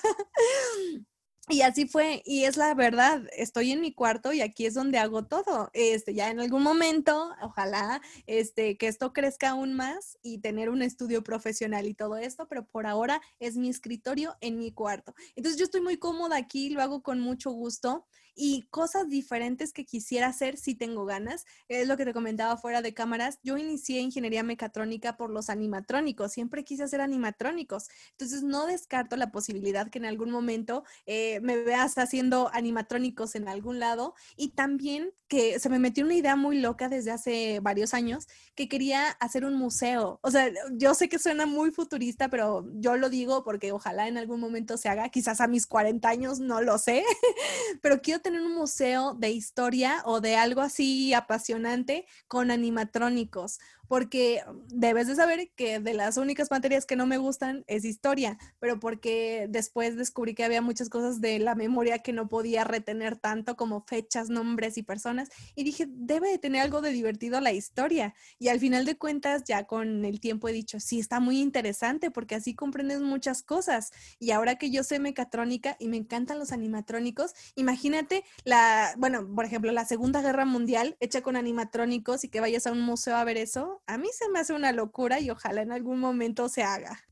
Y 1.48 1.62
así 1.62 1.86
fue, 1.86 2.20
y 2.26 2.44
es 2.44 2.58
la 2.58 2.74
verdad, 2.74 3.22
estoy 3.34 3.72
en 3.72 3.80
mi 3.80 3.94
cuarto 3.94 4.34
y 4.34 4.42
aquí 4.42 4.66
es 4.66 4.74
donde 4.74 4.98
hago 4.98 5.24
todo. 5.24 5.70
Este, 5.72 6.12
ya 6.12 6.28
en 6.28 6.40
algún 6.40 6.62
momento, 6.62 7.34
ojalá, 7.40 8.02
este, 8.26 8.76
que 8.76 8.86
esto 8.86 9.14
crezca 9.14 9.50
aún 9.50 9.72
más 9.72 10.18
y 10.20 10.40
tener 10.40 10.68
un 10.68 10.82
estudio 10.82 11.24
profesional 11.24 11.86
y 11.86 11.94
todo 11.94 12.18
esto, 12.18 12.46
pero 12.48 12.66
por 12.66 12.86
ahora 12.86 13.22
es 13.38 13.56
mi 13.56 13.70
escritorio 13.70 14.36
en 14.42 14.58
mi 14.58 14.72
cuarto. 14.72 15.14
Entonces 15.36 15.58
yo 15.58 15.64
estoy 15.64 15.80
muy 15.80 15.96
cómoda 15.96 16.36
aquí, 16.36 16.68
lo 16.68 16.82
hago 16.82 17.02
con 17.02 17.18
mucho 17.18 17.50
gusto 17.50 18.04
y 18.38 18.68
cosas 18.70 19.08
diferentes 19.08 19.72
que 19.72 19.84
quisiera 19.84 20.28
hacer 20.28 20.56
si 20.56 20.76
tengo 20.76 21.04
ganas. 21.04 21.44
Es 21.66 21.88
lo 21.88 21.96
que 21.96 22.04
te 22.04 22.14
comentaba 22.14 22.56
fuera 22.56 22.82
de 22.82 22.94
cámaras. 22.94 23.40
Yo 23.42 23.58
inicié 23.58 24.00
ingeniería 24.00 24.44
mecatrónica 24.44 25.16
por 25.16 25.30
los 25.30 25.50
animatrónicos. 25.50 26.32
Siempre 26.32 26.62
quise 26.62 26.84
hacer 26.84 27.00
animatrónicos. 27.00 27.88
Entonces 28.12 28.44
no 28.44 28.66
descarto 28.66 29.16
la 29.16 29.32
posibilidad 29.32 29.90
que 29.90 29.98
en 29.98 30.04
algún 30.04 30.30
momento 30.30 30.84
eh, 31.06 31.40
me 31.40 31.56
veas 31.56 31.98
haciendo 31.98 32.48
animatrónicos 32.52 33.34
en 33.34 33.48
algún 33.48 33.80
lado 33.80 34.14
y 34.36 34.50
también 34.50 35.12
que 35.26 35.58
se 35.58 35.68
me 35.68 35.78
metió 35.78 36.04
una 36.04 36.14
idea 36.14 36.36
muy 36.36 36.58
loca 36.58 36.88
desde 36.88 37.10
hace 37.10 37.60
varios 37.60 37.92
años 37.92 38.26
que 38.54 38.68
quería 38.68 39.10
hacer 39.10 39.44
un 39.44 39.54
museo. 39.54 40.20
O 40.22 40.30
sea, 40.30 40.50
yo 40.72 40.94
sé 40.94 41.08
que 41.08 41.18
suena 41.18 41.44
muy 41.44 41.70
futurista, 41.70 42.28
pero 42.28 42.66
yo 42.74 42.96
lo 42.96 43.10
digo 43.10 43.44
porque 43.44 43.72
ojalá 43.72 44.08
en 44.08 44.16
algún 44.16 44.40
momento 44.40 44.76
se 44.78 44.88
haga, 44.88 45.08
quizás 45.10 45.40
a 45.40 45.46
mis 45.46 45.66
40 45.66 46.08
años, 46.08 46.40
no 46.40 46.62
lo 46.62 46.78
sé, 46.78 47.04
pero 47.82 48.00
quiero 48.00 48.20
tener 48.28 48.42
un 48.42 48.54
museo 48.54 49.14
de 49.14 49.30
historia 49.30 50.02
o 50.04 50.20
de 50.20 50.36
algo 50.36 50.60
así 50.60 51.14
apasionante 51.14 52.04
con 52.26 52.50
animatrónicos 52.50 53.58
porque 53.88 54.42
debes 54.68 55.06
de 55.06 55.16
saber 55.16 55.50
que 55.56 55.80
de 55.80 55.94
las 55.94 56.16
únicas 56.16 56.50
materias 56.50 56.86
que 56.86 56.96
no 56.96 57.06
me 57.06 57.18
gustan 57.18 57.64
es 57.66 57.84
historia, 57.84 58.38
pero 58.60 58.78
porque 58.78 59.46
después 59.48 59.96
descubrí 59.96 60.34
que 60.34 60.44
había 60.44 60.62
muchas 60.62 60.88
cosas 60.88 61.20
de 61.20 61.38
la 61.38 61.54
memoria 61.54 61.98
que 62.00 62.12
no 62.12 62.28
podía 62.28 62.64
retener 62.64 63.16
tanto 63.16 63.56
como 63.56 63.80
fechas, 63.80 64.28
nombres 64.28 64.78
y 64.78 64.82
personas, 64.82 65.30
y 65.54 65.64
dije, 65.64 65.86
debe 65.88 66.30
de 66.30 66.38
tener 66.38 66.62
algo 66.62 66.80
de 66.80 66.90
divertido 66.90 67.40
la 67.40 67.52
historia. 67.52 68.14
Y 68.38 68.48
al 68.48 68.60
final 68.60 68.84
de 68.84 68.96
cuentas, 68.96 69.44
ya 69.44 69.64
con 69.64 70.04
el 70.04 70.20
tiempo 70.20 70.48
he 70.48 70.52
dicho, 70.52 70.80
sí, 70.80 71.00
está 71.00 71.20
muy 71.20 71.40
interesante 71.40 72.10
porque 72.10 72.34
así 72.34 72.54
comprendes 72.54 73.00
muchas 73.00 73.42
cosas. 73.42 73.92
Y 74.18 74.30
ahora 74.30 74.56
que 74.56 74.70
yo 74.70 74.84
sé 74.84 74.98
mecatrónica 74.98 75.76
y 75.78 75.88
me 75.88 75.96
encantan 75.96 76.38
los 76.38 76.52
animatrónicos, 76.52 77.34
imagínate 77.54 78.24
la, 78.44 78.94
bueno, 78.98 79.26
por 79.34 79.44
ejemplo, 79.44 79.72
la 79.72 79.84
Segunda 79.84 80.22
Guerra 80.22 80.44
Mundial 80.44 80.96
hecha 81.00 81.22
con 81.22 81.36
animatrónicos 81.36 82.24
y 82.24 82.28
que 82.28 82.40
vayas 82.40 82.66
a 82.66 82.72
un 82.72 82.80
museo 82.80 83.16
a 83.16 83.24
ver 83.24 83.36
eso 83.36 83.77
a 83.86 83.98
mí 83.98 84.08
se 84.12 84.28
me 84.28 84.40
hace 84.40 84.52
una 84.52 84.72
locura 84.72 85.20
y 85.20 85.30
ojalá 85.30 85.62
en 85.62 85.72
algún 85.72 85.98
momento 85.98 86.48
se 86.48 86.62
haga. 86.62 87.04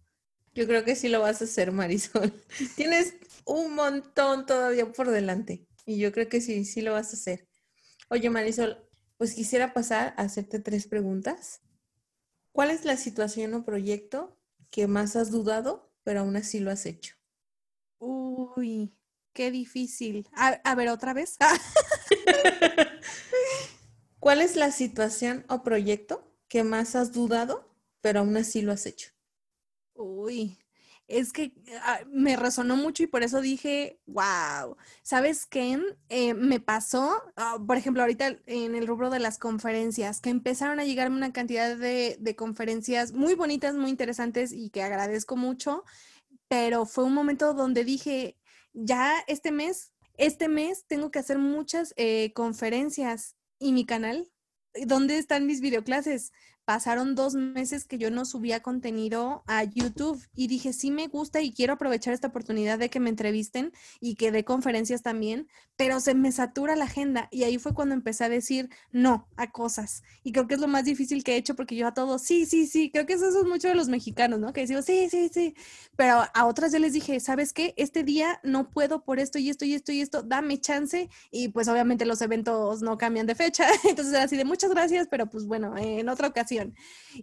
Yo 0.55 0.67
creo 0.67 0.85
que 0.85 0.97
sí 0.97 1.09
lo 1.09 1.21
vas 1.21 1.43
a 1.43 1.45
hacer, 1.45 1.73
Marisol. 1.73 2.33
Tienes 2.77 3.14
un 3.45 3.75
montón 3.75 4.47
todavía 4.47 4.91
por 4.91 5.11
delante 5.11 5.67
y 5.85 5.99
yo 5.99 6.12
creo 6.12 6.29
que 6.29 6.41
sí, 6.41 6.64
sí 6.64 6.81
lo 6.81 6.93
vas 6.93 7.11
a 7.11 7.17
hacer. 7.17 7.49
Oye, 8.09 8.31
Marisol, 8.31 8.89
pues 9.19 9.35
quisiera 9.35 9.73
pasar 9.73 10.14
a 10.17 10.23
hacerte 10.23 10.59
tres 10.59 10.87
preguntas. 10.87 11.61
¿Cuál 12.53 12.71
es 12.71 12.85
la 12.85 12.97
situación 12.97 13.55
o 13.55 13.64
proyecto 13.64 14.39
que 14.71 14.87
más 14.87 15.17
has 15.17 15.31
dudado, 15.31 15.93
pero 16.05 16.21
aún 16.21 16.37
así 16.37 16.61
lo 16.61 16.71
has 16.71 16.87
hecho? 16.87 17.14
Uy, 17.99 18.95
qué 19.33 19.51
difícil. 19.51 20.27
A, 20.35 20.61
a 20.64 20.75
ver, 20.75 20.89
otra 20.89 21.12
vez. 21.12 21.37
¿Cuál 24.19 24.41
es 24.41 24.57
la 24.57 24.71
situación 24.71 25.45
o 25.49 25.62
proyecto 25.62 26.36
¿Qué 26.49 26.64
más 26.64 26.94
has 26.94 27.12
dudado, 27.12 27.68
pero 28.01 28.20
aún 28.20 28.36
así 28.36 28.62
lo 28.62 28.72
has 28.72 28.86
hecho? 28.86 29.11
Uy, 29.94 30.59
es 31.09 31.32
que 31.32 31.53
ah, 31.82 32.01
me 32.09 32.36
resonó 32.36 32.76
mucho 32.76 33.03
y 33.03 33.07
por 33.07 33.22
eso 33.22 33.40
dije, 33.40 34.01
wow, 34.07 34.76
¿sabes 35.03 35.47
qué? 35.47 35.80
Eh, 36.09 36.34
me 36.34 36.61
pasó, 36.61 37.22
ah, 37.36 37.59
por 37.64 37.76
ejemplo, 37.76 38.03
ahorita 38.03 38.36
en 38.47 38.74
el 38.74 38.86
rubro 38.86 39.11
de 39.11 39.20
las 39.20 39.38
conferencias, 39.38 40.20
que 40.20 40.30
empezaron 40.30 40.80
a 40.80 40.84
llegarme 40.84 41.16
una 41.16 41.32
cantidad 41.32 41.76
de, 41.76 42.16
de 42.18 42.36
conferencias 42.36 43.12
muy 43.12 43.34
bonitas, 43.34 43.74
muy 43.74 43.90
interesantes 43.90 44.53
y 44.53 44.70
que 44.70 44.82
agradezco 44.82 45.36
mucho, 45.36 45.84
pero 46.49 46.86
fue 46.86 47.05
un 47.05 47.14
momento 47.14 47.55
donde 47.55 47.84
dije, 47.84 48.36
ya 48.72 49.14
este 49.26 49.53
mes, 49.53 49.92
este 50.16 50.49
mes 50.49 50.84
tengo 50.86 51.11
que 51.11 51.18
hacer 51.18 51.38
muchas 51.38 51.94
eh, 51.97 52.32
conferencias 52.34 53.36
y 53.59 53.72
mi 53.72 53.86
canal 53.86 54.30
¿dónde 54.85 55.18
están 55.18 55.47
mis 55.47 55.61
videoclases? 55.61 56.33
pasaron 56.66 57.14
dos 57.14 57.35
meses 57.35 57.85
que 57.85 57.97
yo 57.97 58.11
no 58.11 58.24
subía 58.24 58.61
contenido 58.61 59.45
a 59.47 59.62
YouTube 59.62 60.20
y 60.35 60.49
dije, 60.49 60.72
sí 60.72 60.91
me 60.91 61.07
gusta 61.07 61.41
y 61.41 61.53
quiero 61.53 61.74
aprovechar 61.74 62.12
esta 62.12 62.27
oportunidad 62.27 62.77
de 62.77 62.91
que 62.91 62.99
me 62.99 63.09
entrevisten 63.09 63.72
y 64.01 64.16
que 64.16 64.33
dé 64.33 64.45
conferencias 64.45 65.03
también, 65.03 65.47
pero 65.77 66.01
se 66.01 66.14
me 66.14 66.33
satura 66.33 66.77
la 66.77 66.85
agenda 66.85 67.29
y 67.31 67.45
ahí 67.45 67.59
fue 67.59 67.74
cuando 67.74 67.95
empecé 67.95 68.24
a 68.24 68.29
decir 68.29 68.70
no 68.93 69.29
a 69.37 69.51
cosas. 69.51 70.03
Y 70.24 70.33
creo 70.33 70.47
que 70.47 70.55
es 70.55 70.61
lo 70.61 70.68
más 70.68 70.85
difícil 70.85 71.22
que 71.22 71.35
he 71.35 71.37
hecho 71.37 71.55
porque 71.55 71.77
yo 71.77 71.87
a 71.87 71.95
todos, 71.95 72.22
sí, 72.22 72.47
sí, 72.47 72.66
sí, 72.66 72.91
creo 72.91 73.07
que 73.07 73.14
eso 73.14 73.29
es 73.29 73.47
mucho 73.47 73.68
de 73.68 73.74
los 73.74 73.89
mexicanos, 73.89 74.41
¿no? 74.41 74.53
Que 74.53 74.62
decimos, 74.62 74.85
sí, 74.85 75.09
sí, 75.11 75.31
sí, 75.33 75.55
pero 75.97 76.24
a 76.33 76.47
otras 76.47 76.72
yo 76.72 76.79
les 76.79 76.93
dije, 76.93 77.20
¿sabes 77.20 77.53
qué? 77.53 77.74
Este 77.77 78.05
día 78.05 78.41
no 78.43 78.70
puedo 78.70 79.05
por 79.05 79.18
esto 79.18 79.39
y 79.39 79.51
esto 79.51 79.64
y 79.64 79.74
esto 79.74 79.93
y 79.93 80.01
esto, 80.01 80.22
dame 80.22 80.59
chance 80.61 81.09
y 81.31 81.49
pues 81.49 81.68
obviamente 81.68 82.07
los 82.07 82.22
eventos 82.22 82.83
no 82.83 82.97
cambian 82.99 83.27
de 83.27 83.35
fecha, 83.35 83.66
entonces 83.85 84.14
así 84.14 84.37
de 84.37 84.45
muchas 84.45 84.70
gracias, 84.70 85.09
pero 85.11 85.29
pues 85.29 85.47
bueno, 85.47 85.77
en 85.77 86.09
otra 86.09 86.29
ocasión 86.29 86.74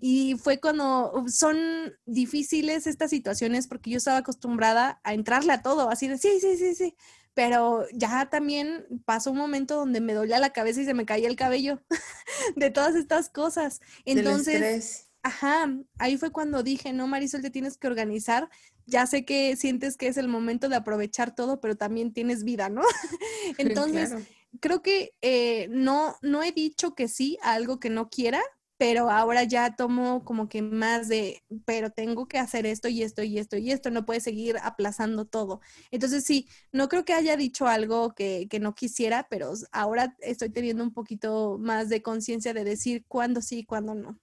y 0.01 0.35
fue 0.35 0.59
cuando 0.59 1.25
son 1.27 1.57
difíciles 2.05 2.87
estas 2.87 3.09
situaciones 3.09 3.67
porque 3.67 3.89
yo 3.91 3.97
estaba 3.97 4.17
acostumbrada 4.17 4.99
a 5.03 5.13
entrarle 5.13 5.53
a 5.53 5.61
todo, 5.61 5.89
así 5.89 6.07
de 6.07 6.17
sí, 6.17 6.39
sí, 6.39 6.57
sí, 6.57 6.75
sí. 6.75 6.95
Pero 7.33 7.85
ya 7.93 8.29
también 8.29 8.85
pasó 9.05 9.31
un 9.31 9.37
momento 9.37 9.75
donde 9.75 10.01
me 10.01 10.13
dolía 10.13 10.39
la 10.39 10.53
cabeza 10.53 10.81
y 10.81 10.85
se 10.85 10.93
me 10.93 11.05
caía 11.05 11.27
el 11.27 11.35
cabello 11.35 11.81
de 12.55 12.69
todas 12.69 12.95
estas 12.95 13.29
cosas. 13.29 13.81
Entonces, 14.05 15.09
ajá, 15.23 15.69
ahí 15.97 16.17
fue 16.17 16.31
cuando 16.31 16.63
dije, 16.63 16.93
no, 16.93 17.07
Marisol, 17.07 17.41
te 17.41 17.49
tienes 17.49 17.77
que 17.77 17.87
organizar. 17.87 18.49
Ya 18.85 19.07
sé 19.07 19.25
que 19.25 19.55
sientes 19.55 19.97
que 19.97 20.07
es 20.07 20.17
el 20.17 20.27
momento 20.27 20.69
de 20.69 20.75
aprovechar 20.75 21.33
todo, 21.33 21.61
pero 21.61 21.75
también 21.75 22.13
tienes 22.13 22.43
vida, 22.43 22.69
¿no? 22.69 22.81
Entonces, 23.57 24.13
creo 24.59 24.81
que 24.81 25.15
eh, 25.21 25.67
no, 25.69 26.15
no 26.21 26.43
he 26.43 26.51
dicho 26.51 26.93
que 26.93 27.07
sí 27.07 27.37
a 27.41 27.53
algo 27.53 27.79
que 27.79 27.89
no 27.89 28.09
quiera, 28.09 28.41
pero 28.83 29.09
ahora 29.09 29.45
ya 29.45 29.77
tomo 29.77 30.25
como 30.25 30.49
que 30.49 30.61
más 30.61 31.07
de, 31.07 31.41
pero 31.63 31.91
tengo 31.91 32.27
que 32.27 32.37
hacer 32.37 32.65
esto 32.65 32.89
y 32.89 33.01
esto 33.01 33.23
y 33.23 33.39
esto 33.39 33.55
y 33.55 33.71
esto, 33.71 33.91
no 33.91 34.05
puede 34.05 34.19
seguir 34.19 34.57
aplazando 34.61 35.23
todo. 35.23 35.61
Entonces 35.89 36.25
sí, 36.25 36.49
no 36.73 36.89
creo 36.89 37.05
que 37.05 37.13
haya 37.13 37.37
dicho 37.37 37.65
algo 37.65 38.13
que, 38.13 38.49
que 38.49 38.59
no 38.59 38.75
quisiera, 38.75 39.27
pero 39.29 39.53
ahora 39.71 40.17
estoy 40.19 40.49
teniendo 40.49 40.83
un 40.83 40.91
poquito 40.91 41.57
más 41.61 41.87
de 41.87 42.01
conciencia 42.01 42.53
de 42.53 42.65
decir 42.65 43.05
cuándo 43.07 43.41
sí 43.41 43.59
y 43.59 43.63
cuándo 43.63 43.95
no. 43.95 44.19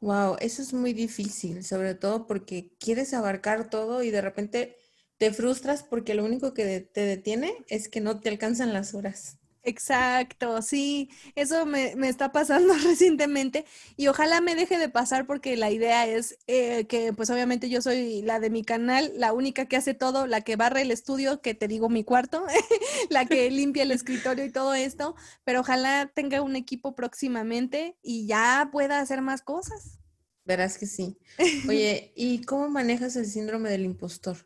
Wow, 0.00 0.38
eso 0.40 0.62
es 0.62 0.72
muy 0.72 0.94
difícil, 0.94 1.62
sobre 1.62 1.94
todo 1.94 2.26
porque 2.26 2.72
quieres 2.80 3.12
abarcar 3.12 3.68
todo 3.68 4.02
y 4.02 4.10
de 4.10 4.22
repente 4.22 4.78
te 5.18 5.34
frustras 5.34 5.82
porque 5.82 6.14
lo 6.14 6.24
único 6.24 6.54
que 6.54 6.80
te 6.80 7.02
detiene 7.02 7.52
es 7.68 7.90
que 7.90 8.00
no 8.00 8.20
te 8.20 8.30
alcanzan 8.30 8.72
las 8.72 8.94
horas. 8.94 9.36
Exacto, 9.68 10.62
sí, 10.62 11.10
eso 11.34 11.66
me, 11.66 11.92
está 12.06 12.30
pasando 12.30 12.72
recientemente 12.84 13.64
y 13.96 14.06
ojalá 14.06 14.40
me 14.40 14.54
deje 14.54 14.78
de 14.78 14.88
pasar 14.88 15.26
porque 15.26 15.56
la 15.56 15.72
idea 15.72 16.06
es 16.06 16.38
eh, 16.46 16.86
que 16.86 17.12
pues 17.12 17.30
obviamente 17.30 17.68
yo 17.68 17.82
soy 17.82 18.22
la 18.22 18.38
de 18.38 18.48
mi 18.48 18.62
canal, 18.62 19.12
la 19.16 19.32
única 19.32 19.66
que 19.66 19.76
hace 19.76 19.92
todo, 19.92 20.28
la 20.28 20.42
que 20.42 20.54
barre 20.54 20.82
el 20.82 20.92
estudio, 20.92 21.40
que 21.42 21.54
te 21.54 21.66
digo 21.66 21.88
mi 21.88 22.04
cuarto, 22.04 22.46
la 23.10 23.24
que 23.26 23.50
limpia 23.50 23.82
el 23.82 23.90
escritorio 23.90 24.44
y 24.44 24.52
todo 24.52 24.72
esto, 24.72 25.16
pero 25.42 25.62
ojalá 25.62 26.12
tenga 26.14 26.42
un 26.42 26.54
equipo 26.54 26.94
próximamente 26.94 27.98
y 28.04 28.28
ya 28.28 28.68
pueda 28.70 29.00
hacer 29.00 29.20
más 29.20 29.42
cosas. 29.42 29.98
Verás 30.44 30.78
que 30.78 30.86
sí. 30.86 31.18
Oye, 31.68 32.12
¿y 32.14 32.42
cómo 32.42 32.68
manejas 32.68 33.16
el 33.16 33.26
síndrome 33.26 33.68
del 33.68 33.84
impostor? 33.84 34.36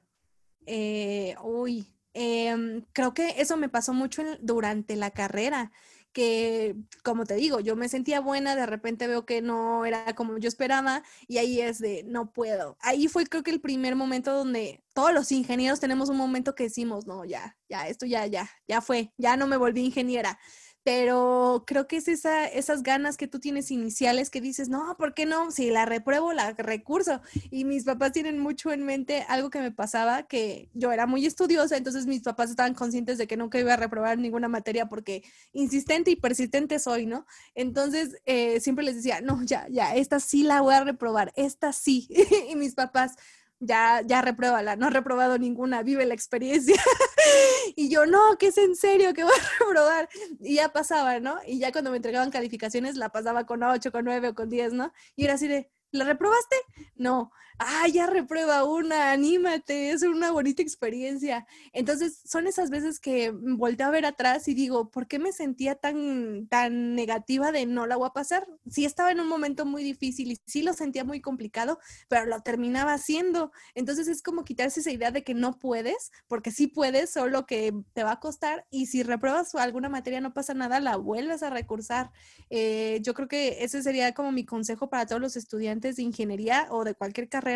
Eh, 0.65 1.35
uy, 1.43 1.93
Em, 2.15 2.83
creo 2.93 3.15
que 3.15 3.35
eso 3.41 3.57
me 3.57 3.69
pasó 3.69 3.93
mucho 3.95 4.23
durante 4.41 4.97
la 4.97 5.11
carrera, 5.11 5.71
que 6.13 6.75
como 7.05 7.25
te 7.25 7.35
digo, 7.35 7.61
yo 7.61 7.77
me 7.77 7.89
sentía 7.89 8.21
buena, 8.21 8.57
de 8.57 8.67
repente 8.67 9.07
veo 9.07 9.25
que 9.25 9.43
no 9.43 9.85
era 9.87 10.15
como 10.17 10.39
yo 10.39 10.49
esperaba 10.49 11.05
y 11.29 11.39
ahí 11.39 11.61
es 11.61 11.79
de 11.79 12.03
no 12.05 12.33
puedo. 12.33 12.77
Ahí 12.81 13.07
fue 13.09 13.27
creo 13.27 13.45
que 13.45 13.53
el 13.53 13.61
primer 13.61 13.95
momento 13.95 14.35
donde 14.35 14.83
todos 14.93 15.13
los 15.13 15.31
ingenieros 15.31 15.79
tenemos 15.81 16.09
un 16.09 16.17
momento 16.17 16.55
que 16.57 16.65
decimos, 16.65 17.07
no, 17.07 17.25
ya, 17.25 17.57
ya, 17.69 17.87
esto 17.89 18.07
ya, 18.07 18.27
ya, 18.27 18.51
ya 18.67 18.81
fue, 18.81 19.13
ya 19.19 19.37
no 19.37 19.47
me 19.47 19.57
volví 19.57 19.85
ingeniera 19.85 20.39
pero 20.83 21.65
creo 21.67 21.87
que 21.87 21.97
es 21.97 22.09
esa, 22.09 22.47
esas 22.47 22.83
ganas 22.83 23.17
que 23.17 23.29
tú 23.29 23.39
tienes 23.39 23.71
iniciales 23.71 24.31
que 24.31 24.41
dices, 24.41 24.69
no, 24.69 24.97
¿por 24.97 25.13
qué 25.13 25.27
no? 25.27 25.51
Si 25.51 25.71
la 25.71 25.85
repruebo, 25.85 26.33
la 26.33 26.53
recurso. 26.53 27.21
Y 27.51 27.65
mis 27.65 27.85
papás 27.85 28.13
tienen 28.13 28.39
mucho 28.39 28.73
en 28.73 28.85
mente 28.85 29.25
algo 29.29 29.51
que 29.51 29.61
me 29.61 29.73
pasaba, 29.73 30.23
que 30.23 30.71
yo 30.73 30.91
era 30.93 31.07
muy 31.07 31.27
estudiosa, 31.27 31.77
entonces 31.77 32.07
mis 32.07 32.23
papás 32.23 32.51
estaban 32.51 32.75
conscientes 32.75 33.19
de 33.19 33.27
que 33.27 33.37
nunca 33.37 33.59
iba 33.59 33.75
a 33.75 33.77
reprobar 33.77 34.19
ninguna 34.19 34.49
materia 34.49 34.87
porque 34.87 35.23
insistente 35.53 36.11
y 36.11 36.17
persistente 36.17 36.79
soy, 36.79 37.07
¿no? 37.07 37.27
Entonces 37.55 38.17
eh, 38.25 38.61
siempre 38.61 38.85
les 38.85 38.97
decía, 38.97 39.21
no, 39.21 39.43
ya, 39.45 39.67
ya, 39.69 39.95
esta 39.95 40.19
sí 40.19 40.43
la 40.45 40.63
voy 40.63 40.75
a 40.75 40.85
reprobar, 40.85 41.33
esta 41.37 41.73
sí. 41.73 42.09
y 42.51 42.57
mis 42.57 42.75
papás, 42.75 43.17
ya, 43.61 44.03
ya 44.05 44.23
repruébala, 44.23 44.77
no 44.77 44.87
ha 44.87 44.91
reprobado 44.91 45.39
ninguna, 45.39 45.83
vive 45.83 46.05
la 46.07 46.15
experiencia. 46.15 46.75
y 47.77 47.89
yo, 47.89 48.07
no, 48.07 48.37
que 48.39 48.49
es 48.49 48.59
en 48.59 48.75
serio, 48.75 49.15
que 49.15 49.23
voy 49.25 49.33
a 49.33 49.65
reprobar. 49.65 50.09
Y 50.41 50.57
ya 50.57 50.71
pasaba, 50.71 51.21
¿no? 51.21 51.39
Y 51.47 51.59
ya 51.59 51.71
cuando 51.73 51.91
me 51.91 51.99
entregaban 51.99 52.31
calificaciones, 52.31 52.97
la 52.97 53.11
pasaba 53.11 53.47
con 53.47 53.63
8, 53.63 53.93
con 53.93 54.05
9 54.05 54.29
o 54.29 54.35
con 54.35 54.49
10, 54.49 54.73
¿no? 54.73 54.93
Y 55.17 55.25
era 55.25 55.35
así 55.35 55.47
de, 55.47 55.71
¿La 55.93 56.05
reprobaste? 56.05 56.57
No. 56.95 57.33
Ah, 57.63 57.87
ya 57.93 58.07
reprueba 58.07 58.65
una, 58.65 59.13
anímate, 59.13 59.91
es 59.91 60.03
una 60.03 60.31
bonita 60.31 60.63
experiencia. 60.63 61.47
Entonces, 61.75 62.19
son 62.25 62.47
esas 62.47 62.71
veces 62.71 62.99
que 63.01 63.33
volteo 63.33 63.87
a 63.87 63.91
ver 63.91 64.07
atrás 64.07 64.49
y 64.49 64.55
digo, 64.55 64.91
¿por 64.91 65.07
qué 65.07 65.19
me 65.19 65.31
sentía 65.31 65.75
tan, 65.75 66.47
tan 66.49 66.95
negativa 66.95 67.53
de 67.53 67.67
no 67.67 67.87
la 67.87 67.97
voy 67.97 68.09
a 68.09 68.15
pasar? 68.15 68.49
Sí 68.71 68.87
estaba 68.87 69.11
en 69.13 69.21
un 69.21 69.29
momento 69.29 69.67
muy 69.67 69.85
difícil 69.85 70.33
y 70.33 70.39
sí 70.47 70.63
lo 70.63 70.73
sentía 70.73 71.05
muy 71.05 71.21
complicado, 71.21 71.79
pero 72.09 72.25
lo 72.25 72.41
terminaba 72.41 72.95
haciendo. 72.95 73.53
Entonces, 73.75 74.09
es 74.09 74.23
como 74.23 74.43
quitarse 74.45 74.81
esa 74.81 74.91
idea 74.93 75.11
de 75.11 75.23
que 75.23 75.35
no 75.35 75.59
puedes, 75.59 76.13
porque 76.29 76.53
sí 76.53 76.67
puedes, 76.67 77.11
solo 77.11 77.45
que 77.45 77.75
te 77.93 78.05
va 78.05 78.13
a 78.13 78.21
costar 78.21 78.67
y 78.71 78.87
si 78.87 79.03
repruebas 79.03 79.55
alguna 79.55 79.91
materia 79.91 80.23
no 80.23 80.33
pasa 80.33 80.55
nada, 80.55 80.81
la 80.81 80.97
vuelves 80.97 81.43
a 81.43 81.51
recursar. 81.51 82.11
Eh, 82.49 83.01
yo 83.03 83.13
creo 83.15 83.29
que 83.29 83.63
ese 83.65 83.83
sería 83.83 84.15
como 84.15 84.33
mi 84.33 84.45
consejo 84.45 84.89
para 84.89 85.07
todos 85.07 85.21
los 85.21 85.37
estudiantes 85.37 85.97
de 85.97 86.03
ingeniería 86.03 86.67
o 86.71 86.85
de 86.85 86.95
cualquier 86.95 87.29
carrera, 87.29 87.50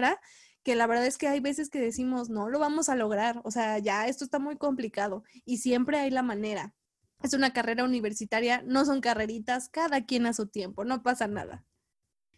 que 0.64 0.74
la 0.74 0.86
verdad 0.86 1.06
es 1.06 1.18
que 1.18 1.28
hay 1.28 1.40
veces 1.40 1.68
que 1.68 1.80
decimos, 1.80 2.30
no 2.30 2.48
lo 2.48 2.58
vamos 2.58 2.88
a 2.88 2.96
lograr, 2.96 3.40
o 3.44 3.50
sea, 3.50 3.78
ya 3.78 4.08
esto 4.08 4.24
está 4.24 4.38
muy 4.38 4.56
complicado 4.56 5.22
y 5.44 5.58
siempre 5.58 5.98
hay 5.98 6.10
la 6.10 6.22
manera. 6.22 6.74
Es 7.22 7.34
una 7.34 7.52
carrera 7.52 7.84
universitaria, 7.84 8.62
no 8.66 8.84
son 8.84 9.00
carreritas, 9.00 9.68
cada 9.68 10.04
quien 10.04 10.26
a 10.26 10.32
su 10.32 10.48
tiempo, 10.48 10.84
no 10.84 11.02
pasa 11.02 11.28
nada. 11.28 11.64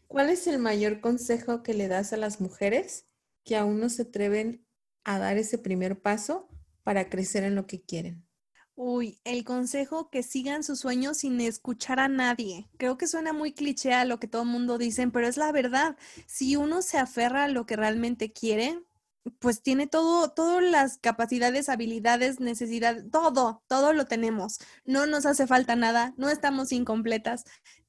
¿Cuál 0.08 0.30
es 0.30 0.46
el 0.46 0.58
mayor 0.58 1.00
consejo 1.00 1.62
que 1.62 1.74
le 1.74 1.88
das 1.88 2.12
a 2.12 2.16
las 2.16 2.40
mujeres 2.40 3.06
que 3.44 3.56
aún 3.56 3.80
no 3.80 3.88
se 3.88 4.02
atreven 4.02 4.66
a 5.04 5.18
dar 5.18 5.38
ese 5.38 5.58
primer 5.58 6.00
paso 6.00 6.48
para 6.82 7.08
crecer 7.08 7.44
en 7.44 7.54
lo 7.54 7.66
que 7.66 7.82
quieren? 7.82 8.25
Uy, 8.78 9.18
el 9.24 9.42
consejo 9.44 10.10
que 10.10 10.22
sigan 10.22 10.62
sus 10.62 10.80
sueños 10.80 11.18
sin 11.18 11.40
escuchar 11.40 11.98
a 11.98 12.08
nadie. 12.08 12.68
Creo 12.76 12.98
que 12.98 13.06
suena 13.06 13.32
muy 13.32 13.52
cliché 13.52 13.94
a 13.94 14.04
lo 14.04 14.20
que 14.20 14.28
todo 14.28 14.42
el 14.42 14.48
mundo 14.48 14.76
dice, 14.76 15.08
pero 15.08 15.26
es 15.26 15.38
la 15.38 15.50
verdad. 15.50 15.96
Si 16.26 16.56
uno 16.56 16.82
se 16.82 16.98
aferra 16.98 17.44
a 17.44 17.48
lo 17.48 17.64
que 17.64 17.76
realmente 17.76 18.32
quiere, 18.32 18.78
pues 19.38 19.62
tiene 19.62 19.86
todo, 19.86 20.30
todas 20.30 20.62
las 20.62 20.98
capacidades, 20.98 21.70
habilidades, 21.70 22.38
necesidades, 22.38 23.10
todo, 23.10 23.62
todo 23.66 23.94
lo 23.94 24.04
tenemos. 24.06 24.58
No 24.84 25.06
nos 25.06 25.24
hace 25.24 25.46
falta 25.46 25.74
nada, 25.74 26.12
no 26.18 26.28
estamos 26.28 26.70
incompletas. 26.70 27.44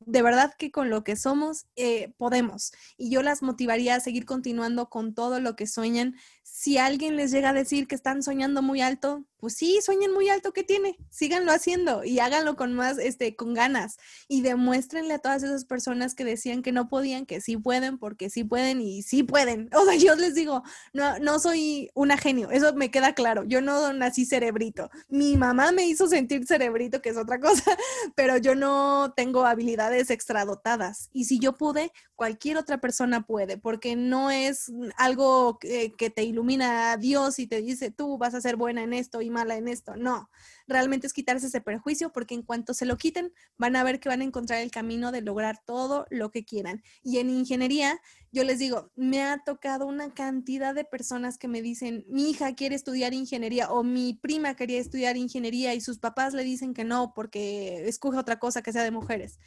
De 0.08 0.22
verdad 0.22 0.53
que 0.58 0.72
con 0.72 0.89
lo 0.89 1.03
que 1.03 1.18
somos 1.18 1.66
eh, 1.76 2.14
podemos. 2.18 2.72
Y 2.97 3.10
yo 3.10 3.22
las 3.24 3.41
motivaría 3.41 3.95
a 3.95 3.99
seguir 3.99 4.26
continuando 4.26 4.89
con 4.89 5.14
todo 5.14 5.41
lo 5.41 5.58
que 5.58 5.68
sueñan. 5.68 6.16
Si 6.43 6.78
alguien 6.78 7.18
les 7.18 7.32
llega 7.32 7.49
a 7.49 7.53
decir 7.53 7.88
que 7.88 7.95
están 7.95 8.24
soñando 8.24 8.62
muy 8.62 8.80
alto, 8.80 9.26
pues 9.39 9.55
sí, 9.55 9.80
sueñen 9.84 10.14
muy 10.14 10.30
alto 10.30 10.51
que 10.51 10.64
tiene, 10.64 10.97
síganlo 11.10 11.51
haciendo 11.51 12.03
y 12.03 12.20
háganlo 12.20 12.55
con 12.55 12.74
más, 12.74 12.97
este, 12.97 13.36
con 13.36 13.53
ganas 13.53 13.97
y 14.28 14.41
demuéstrenle 14.41 15.14
a 15.14 15.20
todas 15.20 15.43
esas 15.43 15.66
personas 15.66 16.16
que 16.16 16.26
decían 16.26 16.64
que 16.64 16.72
no 16.72 16.89
podían, 16.89 17.26
que 17.26 17.39
sí 17.39 17.58
pueden, 17.58 17.99
porque 17.99 18.30
sí 18.30 18.43
pueden 18.43 18.82
y 18.82 19.03
sí 19.03 19.24
pueden. 19.24 19.70
O 19.78 19.86
sea, 19.86 19.95
yo 19.95 20.16
les 20.16 20.34
digo, 20.34 20.64
no, 20.91 21.20
no 21.20 21.39
soy 21.39 21.91
una 21.93 22.18
genio, 22.18 22.49
eso 22.49 22.74
me 22.74 22.89
queda 22.89 23.14
claro, 23.14 23.43
yo 23.43 23.62
no 23.62 23.93
nací 23.93 24.26
cerebrito, 24.26 24.89
mi 25.08 25.38
mamá 25.38 25.72
me 25.72 25.86
hizo 25.86 26.08
sentir 26.08 26.47
cerebrito, 26.47 27.01
que 27.01 27.10
es 27.10 27.18
otra 27.18 27.39
cosa, 27.41 27.78
pero 28.16 28.38
yo 28.38 28.55
no 28.55 29.14
tengo 29.16 29.45
habilidades 29.45 29.96
extradotadas 30.09 31.09
y 31.13 31.25
si 31.25 31.39
yo 31.39 31.57
pude, 31.57 31.91
cualquier 32.15 32.57
otra 32.57 32.79
persona 32.79 33.25
puede, 33.25 33.57
porque 33.57 33.95
no 33.95 34.31
es 34.31 34.71
algo 34.97 35.59
que, 35.59 35.93
que 35.95 36.09
te 36.09 36.23
ilumina 36.23 36.91
a 36.91 36.97
Dios 36.97 37.37
y 37.37 37.45
te 37.45 37.61
dice, 37.61 37.91
tú 37.91 38.17
vas 38.17 38.33
a 38.33 38.41
ser 38.41 38.55
buena 38.55 38.81
en 38.81 38.93
esto 38.93 39.21
mala 39.29 39.55
en 39.55 39.67
esto. 39.67 39.95
No, 39.95 40.29
realmente 40.67 41.07
es 41.07 41.13
quitarse 41.13 41.47
ese 41.47 41.61
perjuicio 41.61 42.11
porque 42.11 42.35
en 42.35 42.43
cuanto 42.43 42.73
se 42.73 42.85
lo 42.85 42.97
quiten, 42.97 43.33
van 43.57 43.75
a 43.75 43.83
ver 43.83 43.99
que 43.99 44.09
van 44.09 44.21
a 44.21 44.25
encontrar 44.25 44.61
el 44.61 44.71
camino 44.71 45.11
de 45.11 45.21
lograr 45.21 45.61
todo 45.65 46.05
lo 46.09 46.31
que 46.31 46.45
quieran. 46.45 46.83
Y 47.03 47.19
en 47.19 47.29
ingeniería, 47.29 47.99
yo 48.31 48.43
les 48.43 48.59
digo, 48.59 48.91
me 48.95 49.23
ha 49.23 49.43
tocado 49.43 49.85
una 49.85 50.13
cantidad 50.13 50.75
de 50.75 50.83
personas 50.83 51.37
que 51.37 51.47
me 51.47 51.61
dicen, 51.61 52.05
mi 52.07 52.29
hija 52.29 52.55
quiere 52.55 52.75
estudiar 52.75 53.13
ingeniería 53.13 53.71
o 53.71 53.83
mi 53.83 54.13
prima 54.13 54.55
quería 54.55 54.79
estudiar 54.79 55.17
ingeniería 55.17 55.73
y 55.73 55.81
sus 55.81 55.99
papás 55.99 56.33
le 56.33 56.43
dicen 56.43 56.73
que 56.73 56.83
no 56.83 57.13
porque 57.13 57.87
escoge 57.87 58.17
otra 58.17 58.39
cosa 58.39 58.61
que 58.61 58.73
sea 58.73 58.83
de 58.83 58.91
mujeres. 58.91 59.39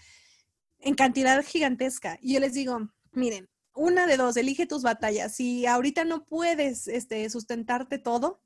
En 0.81 0.95
cantidad 0.95 1.45
gigantesca. 1.45 2.19
Y 2.21 2.35
yo 2.35 2.41
les 2.41 2.55
digo, 2.55 2.91
miren, 3.13 3.49
una 3.75 4.07
de 4.07 4.17
dos, 4.17 4.37
elige 4.37 4.67
tus 4.67 4.83
batallas. 4.83 5.35
Si 5.35 5.67
ahorita 5.67 6.05
no 6.05 6.25
puedes 6.25 6.89
este, 6.89 7.29
sustentarte 7.31 7.99
todo, 7.99 8.41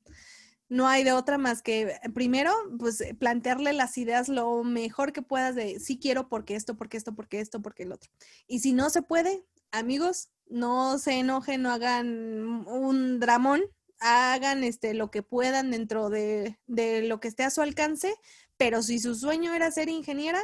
no 0.68 0.88
hay 0.88 1.04
de 1.04 1.12
otra 1.12 1.38
más 1.38 1.62
que 1.62 1.82
eh, 1.82 2.00
primero, 2.14 2.52
pues 2.78 3.00
eh, 3.00 3.14
plantearle 3.14 3.72
las 3.72 3.96
ideas 3.98 4.28
lo 4.28 4.64
mejor 4.64 5.12
que 5.12 5.22
puedas 5.22 5.54
de 5.54 5.78
sí 5.80 5.98
quiero 5.98 6.28
porque 6.28 6.56
esto, 6.56 6.76
porque 6.76 6.96
esto, 6.96 7.14
porque 7.14 7.40
esto, 7.40 7.62
porque 7.62 7.82
el 7.84 7.92
otro. 7.92 8.10
Y 8.46 8.60
si 8.60 8.72
no 8.72 8.90
se 8.90 9.02
puede, 9.02 9.44
amigos, 9.70 10.30
no 10.48 10.98
se 10.98 11.14
enojen, 11.18 11.62
no 11.62 11.70
hagan 11.70 12.66
un 12.66 13.20
dramón, 13.20 13.62
hagan 14.00 14.64
este 14.64 14.94
lo 14.94 15.10
que 15.10 15.22
puedan 15.22 15.70
dentro 15.70 16.10
de, 16.10 16.58
de 16.66 17.02
lo 17.02 17.20
que 17.20 17.28
esté 17.28 17.44
a 17.44 17.50
su 17.50 17.62
alcance, 17.62 18.14
pero 18.56 18.82
si 18.82 18.98
su 18.98 19.14
sueño 19.14 19.54
era 19.54 19.70
ser 19.70 19.88
ingeniera, 19.88 20.42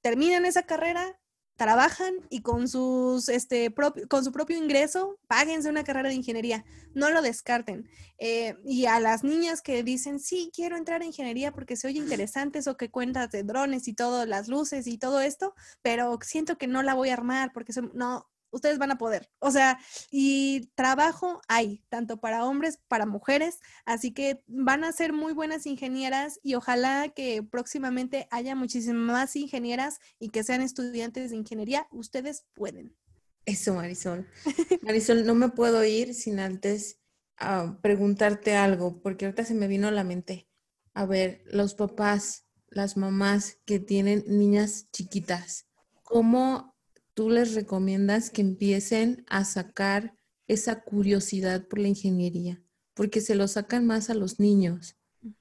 terminen 0.00 0.44
esa 0.44 0.64
carrera, 0.64 1.18
trabajan 1.56 2.14
y 2.28 2.42
con, 2.42 2.68
sus, 2.68 3.28
este, 3.28 3.74
con 4.08 4.24
su 4.24 4.32
propio 4.32 4.56
ingreso, 4.56 5.18
páguense 5.26 5.68
una 5.68 5.84
carrera 5.84 6.10
de 6.10 6.14
ingeniería, 6.14 6.64
no 6.94 7.10
lo 7.10 7.22
descarten. 7.22 7.88
Eh, 8.18 8.56
y 8.64 8.86
a 8.86 9.00
las 9.00 9.24
niñas 9.24 9.62
que 9.62 9.82
dicen, 9.82 10.20
sí, 10.20 10.50
quiero 10.54 10.76
entrar 10.76 11.02
a 11.02 11.06
ingeniería 11.06 11.52
porque 11.52 11.76
se 11.76 11.88
oye 11.88 11.98
interesante 11.98 12.60
eso 12.60 12.76
que 12.76 12.90
cuentas 12.90 13.30
de 13.30 13.42
drones 13.42 13.88
y 13.88 13.94
todo, 13.94 14.26
las 14.26 14.48
luces 14.48 14.86
y 14.86 14.98
todo 14.98 15.20
esto, 15.20 15.54
pero 15.82 16.18
siento 16.22 16.58
que 16.58 16.66
no 16.66 16.82
la 16.82 16.94
voy 16.94 17.08
a 17.08 17.14
armar 17.14 17.52
porque 17.52 17.72
no, 17.94 18.28
ustedes 18.50 18.78
van 18.78 18.90
a 18.90 18.98
poder. 18.98 19.30
O 19.38 19.50
sea, 19.50 19.78
y 20.10 20.70
trabajo 20.74 21.40
hay, 21.48 21.84
tanto 21.88 22.18
para 22.18 22.44
hombres, 22.44 22.78
para 22.88 23.06
mujeres, 23.06 23.58
así 23.84 24.12
que 24.12 24.42
van 24.46 24.84
a 24.84 24.92
ser 24.92 25.12
muy 25.12 25.32
buenas 25.32 25.66
ingenieras 25.66 26.40
y 26.42 26.54
ojalá 26.54 27.08
que 27.14 27.42
próximamente 27.42 28.28
haya 28.30 28.54
muchísimas 28.54 28.96
más 28.96 29.36
ingenieras 29.36 29.98
y 30.18 30.30
que 30.30 30.44
sean 30.44 30.62
estudiantes 30.62 31.30
de 31.30 31.36
ingeniería. 31.36 31.86
Ustedes 31.90 32.46
pueden. 32.54 32.96
Eso, 33.44 33.74
Marisol. 33.74 34.26
Marisol, 34.82 35.24
no 35.24 35.34
me 35.34 35.48
puedo 35.48 35.84
ir 35.84 36.14
sin 36.14 36.40
antes 36.40 37.00
ah, 37.38 37.78
preguntarte 37.82 38.56
algo, 38.56 39.00
porque 39.00 39.26
ahorita 39.26 39.44
se 39.44 39.54
me 39.54 39.68
vino 39.68 39.88
a 39.88 39.92
la 39.92 40.04
mente. 40.04 40.48
A 40.94 41.06
ver, 41.06 41.42
los 41.46 41.74
papás, 41.74 42.46
las 42.68 42.96
mamás 42.96 43.58
que 43.64 43.78
tienen 43.78 44.24
niñas 44.26 44.88
chiquitas, 44.92 45.66
¿cómo 46.02 46.75
tú 47.16 47.30
les 47.30 47.54
recomiendas 47.54 48.28
que 48.28 48.42
empiecen 48.42 49.24
a 49.26 49.46
sacar 49.46 50.14
esa 50.48 50.82
curiosidad 50.82 51.66
por 51.66 51.78
la 51.78 51.88
ingeniería, 51.88 52.62
porque 52.92 53.22
se 53.22 53.34
lo 53.34 53.48
sacan 53.48 53.86
más 53.86 54.10
a 54.10 54.14
los 54.14 54.38
niños 54.38 54.98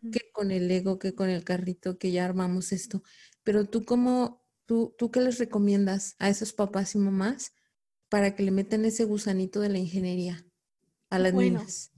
que 0.10 0.32
con 0.32 0.52
el 0.52 0.72
ego, 0.72 1.00
que 1.00 1.14
con 1.14 1.30
el 1.30 1.44
carrito, 1.44 1.98
que 1.98 2.14
ya 2.14 2.24
armamos 2.24 2.72
esto. 2.72 3.04
Pero 3.44 3.66
tú 3.66 3.84
cómo, 3.84 4.42
tú, 4.66 4.96
tú 4.98 5.12
qué 5.12 5.20
les 5.20 5.38
recomiendas 5.38 6.16
a 6.18 6.30
esos 6.30 6.54
papás 6.54 6.96
y 6.96 6.98
mamás 6.98 7.54
para 8.08 8.36
que 8.36 8.44
le 8.44 8.52
metan 8.52 8.86
ese 8.86 9.04
gusanito 9.04 9.60
de 9.60 9.68
la 9.68 9.78
ingeniería 9.78 10.46
a 11.10 11.20
las 11.20 11.34
niñas? 11.34 11.92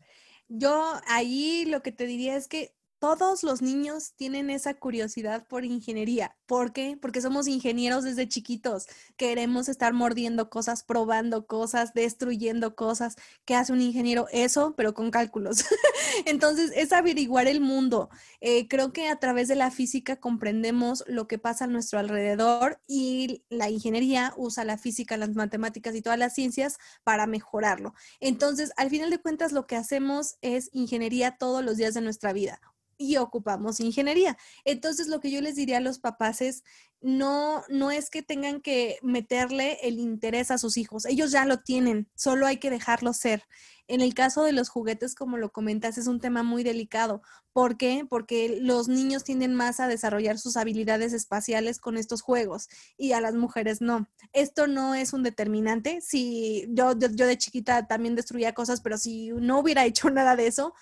Yo 0.47 0.99
ahí 1.05 1.65
lo 1.65 1.83
que 1.83 1.91
te 1.91 2.07
diría 2.07 2.35
es 2.35 2.47
que 2.47 2.75
todos 2.99 3.43
los 3.43 3.61
niños 3.61 4.13
tienen 4.15 4.49
esa 4.49 4.73
curiosidad 4.73 5.45
por 5.47 5.65
ingeniería. 5.65 6.35
¿Por 6.45 6.73
qué? 6.73 6.97
Porque 6.99 7.21
somos 7.21 7.47
ingenieros 7.47 8.03
desde 8.03 8.27
chiquitos. 8.27 8.87
Queremos 9.17 9.69
estar 9.69 9.93
mordiendo 9.93 10.49
cosas, 10.49 10.83
probando 10.83 11.45
cosas, 11.45 11.93
destruyendo 11.93 12.75
cosas. 12.75 13.15
¿Qué 13.45 13.55
hace 13.55 13.73
un 13.73 13.81
ingeniero? 13.81 14.27
Eso, 14.31 14.73
pero 14.75 14.93
con 14.93 15.11
cálculos. 15.11 15.65
Entonces, 16.25 16.71
es 16.75 16.91
averiguar 16.91 17.47
el 17.47 17.61
mundo. 17.61 18.09
Eh, 18.41 18.67
creo 18.67 18.93
que 18.93 19.09
a 19.09 19.19
través 19.19 19.47
de 19.47 19.55
la 19.55 19.69
física 19.71 20.15
comprendemos 20.15 21.03
lo 21.07 21.27
que 21.27 21.37
pasa 21.37 21.65
a 21.65 21.67
nuestro 21.67 21.99
alrededor 21.99 22.81
y 22.87 23.43
la 23.49 23.69
ingeniería 23.69 24.33
usa 24.37 24.63
la 24.65 24.77
física, 24.77 25.17
las 25.17 25.35
matemáticas 25.35 25.95
y 25.95 26.01
todas 26.01 26.17
las 26.17 26.33
ciencias 26.33 26.77
para 27.03 27.27
mejorarlo. 27.27 27.93
Entonces, 28.19 28.71
al 28.77 28.89
final 28.89 29.09
de 29.11 29.19
cuentas, 29.19 29.51
lo 29.51 29.67
que 29.67 29.75
hacemos 29.75 30.37
es 30.41 30.69
ingeniería 30.73 31.37
todos 31.37 31.63
los 31.63 31.77
días 31.77 31.93
de 31.93 32.01
nuestra 32.01 32.33
vida 32.33 32.59
y 32.97 33.17
ocupamos 33.17 33.79
ingeniería. 33.79 34.37
Entonces, 34.65 35.07
lo 35.07 35.19
que 35.19 35.31
yo 35.31 35.41
les 35.41 35.55
diría 35.55 35.77
a 35.77 35.81
los 35.81 35.99
papás 35.99 36.41
es, 36.41 36.63
no, 37.01 37.63
no 37.69 37.91
es 37.91 38.09
que 38.09 38.23
tengan 38.23 38.61
que 38.61 38.97
meterle 39.01 39.77
el 39.83 39.99
interés 39.99 40.51
a 40.51 40.57
sus 40.57 40.77
hijos, 40.77 41.05
ellos 41.05 41.31
ya 41.31 41.45
lo 41.45 41.59
tienen, 41.59 42.09
solo 42.15 42.47
hay 42.47 42.57
que 42.57 42.69
dejarlo 42.69 43.13
ser. 43.13 43.43
En 43.87 44.01
el 44.01 44.13
caso 44.13 44.43
de 44.43 44.51
los 44.51 44.69
juguetes, 44.69 45.15
como 45.15 45.37
lo 45.37 45.51
comentas, 45.51 45.97
es 45.97 46.07
un 46.07 46.19
tema 46.19 46.43
muy 46.43 46.63
delicado. 46.63 47.21
¿Por 47.53 47.75
qué? 47.77 48.05
Porque 48.07 48.59
los 48.61 48.87
niños 48.87 49.23
tienden 49.23 49.55
más 49.55 49.79
a 49.79 49.87
desarrollar 49.87 50.37
sus 50.37 50.57
habilidades 50.57 51.11
espaciales 51.13 51.79
con 51.79 51.97
estos 51.97 52.21
juegos 52.21 52.69
y 52.97 53.13
a 53.13 53.21
las 53.21 53.33
mujeres 53.33 53.81
no. 53.81 54.07
Esto 54.31 54.67
no 54.67 54.93
es 54.93 55.11
un 55.11 55.23
determinante. 55.23 55.99
Si 56.01 56.67
yo, 56.69 56.93
de 56.93 57.37
chiquita 57.37 57.87
también 57.87 58.13
destruía 58.13 58.53
cosas, 58.53 58.81
pero 58.81 58.97
si 58.99 59.29
no 59.29 59.59
hubiera 59.59 59.85
hecho 59.87 60.11
nada 60.11 60.35
de 60.35 60.45
eso, 60.45 60.75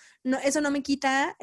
eso 0.43 0.59
no 0.59 0.71
me 0.71 0.83
quita 0.83 1.37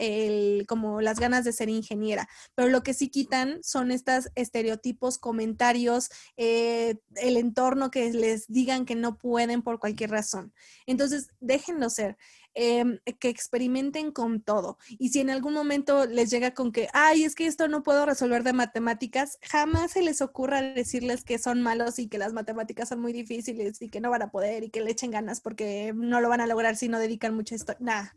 como 0.68 1.00
las 1.00 1.18
ganas 1.18 1.44
de 1.44 1.52
ser 1.52 1.68
ingeniera. 1.68 2.28
Pero 2.54 2.68
lo 2.68 2.82
que 2.82 2.92
sí 2.92 3.08
quitan 3.08 3.60
son 3.62 3.90
este, 3.90 4.12
estereotipos, 4.34 5.18
comentarios, 5.18 6.10
eh, 6.36 6.96
el 7.16 7.36
entorno 7.36 7.90
que 7.90 8.12
les 8.12 8.48
digan 8.48 8.84
que 8.84 8.96
no 8.96 9.16
pueden 9.16 9.62
por 9.62 9.78
cualquier 9.78 10.10
razón. 10.10 10.52
Entonces, 10.86 11.28
déjenlo 11.52 11.90
ser. 11.90 12.16
Em, 12.54 12.98
que 13.18 13.30
experimenten 13.30 14.12
con 14.12 14.42
todo. 14.42 14.76
Y 14.98 15.08
si 15.08 15.20
en 15.20 15.30
algún 15.30 15.54
momento 15.54 16.04
les 16.04 16.30
llega 16.30 16.52
con 16.52 16.70
que, 16.70 16.88
ay, 16.92 17.24
es 17.24 17.34
que 17.34 17.46
esto 17.46 17.66
no 17.66 17.82
puedo 17.82 18.04
resolver 18.04 18.42
de 18.42 18.52
matemáticas, 18.52 19.38
jamás 19.40 19.92
se 19.92 20.02
les 20.02 20.20
ocurra 20.20 20.60
decirles 20.60 21.24
que 21.24 21.38
son 21.38 21.62
malos 21.62 21.98
y 21.98 22.08
que 22.08 22.18
las 22.18 22.34
matemáticas 22.34 22.90
son 22.90 23.00
muy 23.00 23.14
difíciles 23.14 23.80
y 23.80 23.88
que 23.88 24.02
no 24.02 24.10
van 24.10 24.22
a 24.22 24.30
poder 24.30 24.64
y 24.64 24.70
que 24.70 24.82
le 24.82 24.90
echen 24.90 25.10
ganas 25.10 25.40
porque 25.40 25.94
no 25.94 26.20
lo 26.20 26.28
van 26.28 26.42
a 26.42 26.46
lograr 26.46 26.76
si 26.76 26.88
no 26.88 26.98
dedican 26.98 27.34
mucha 27.34 27.54
historia. 27.54 27.78
Nada 27.80 28.16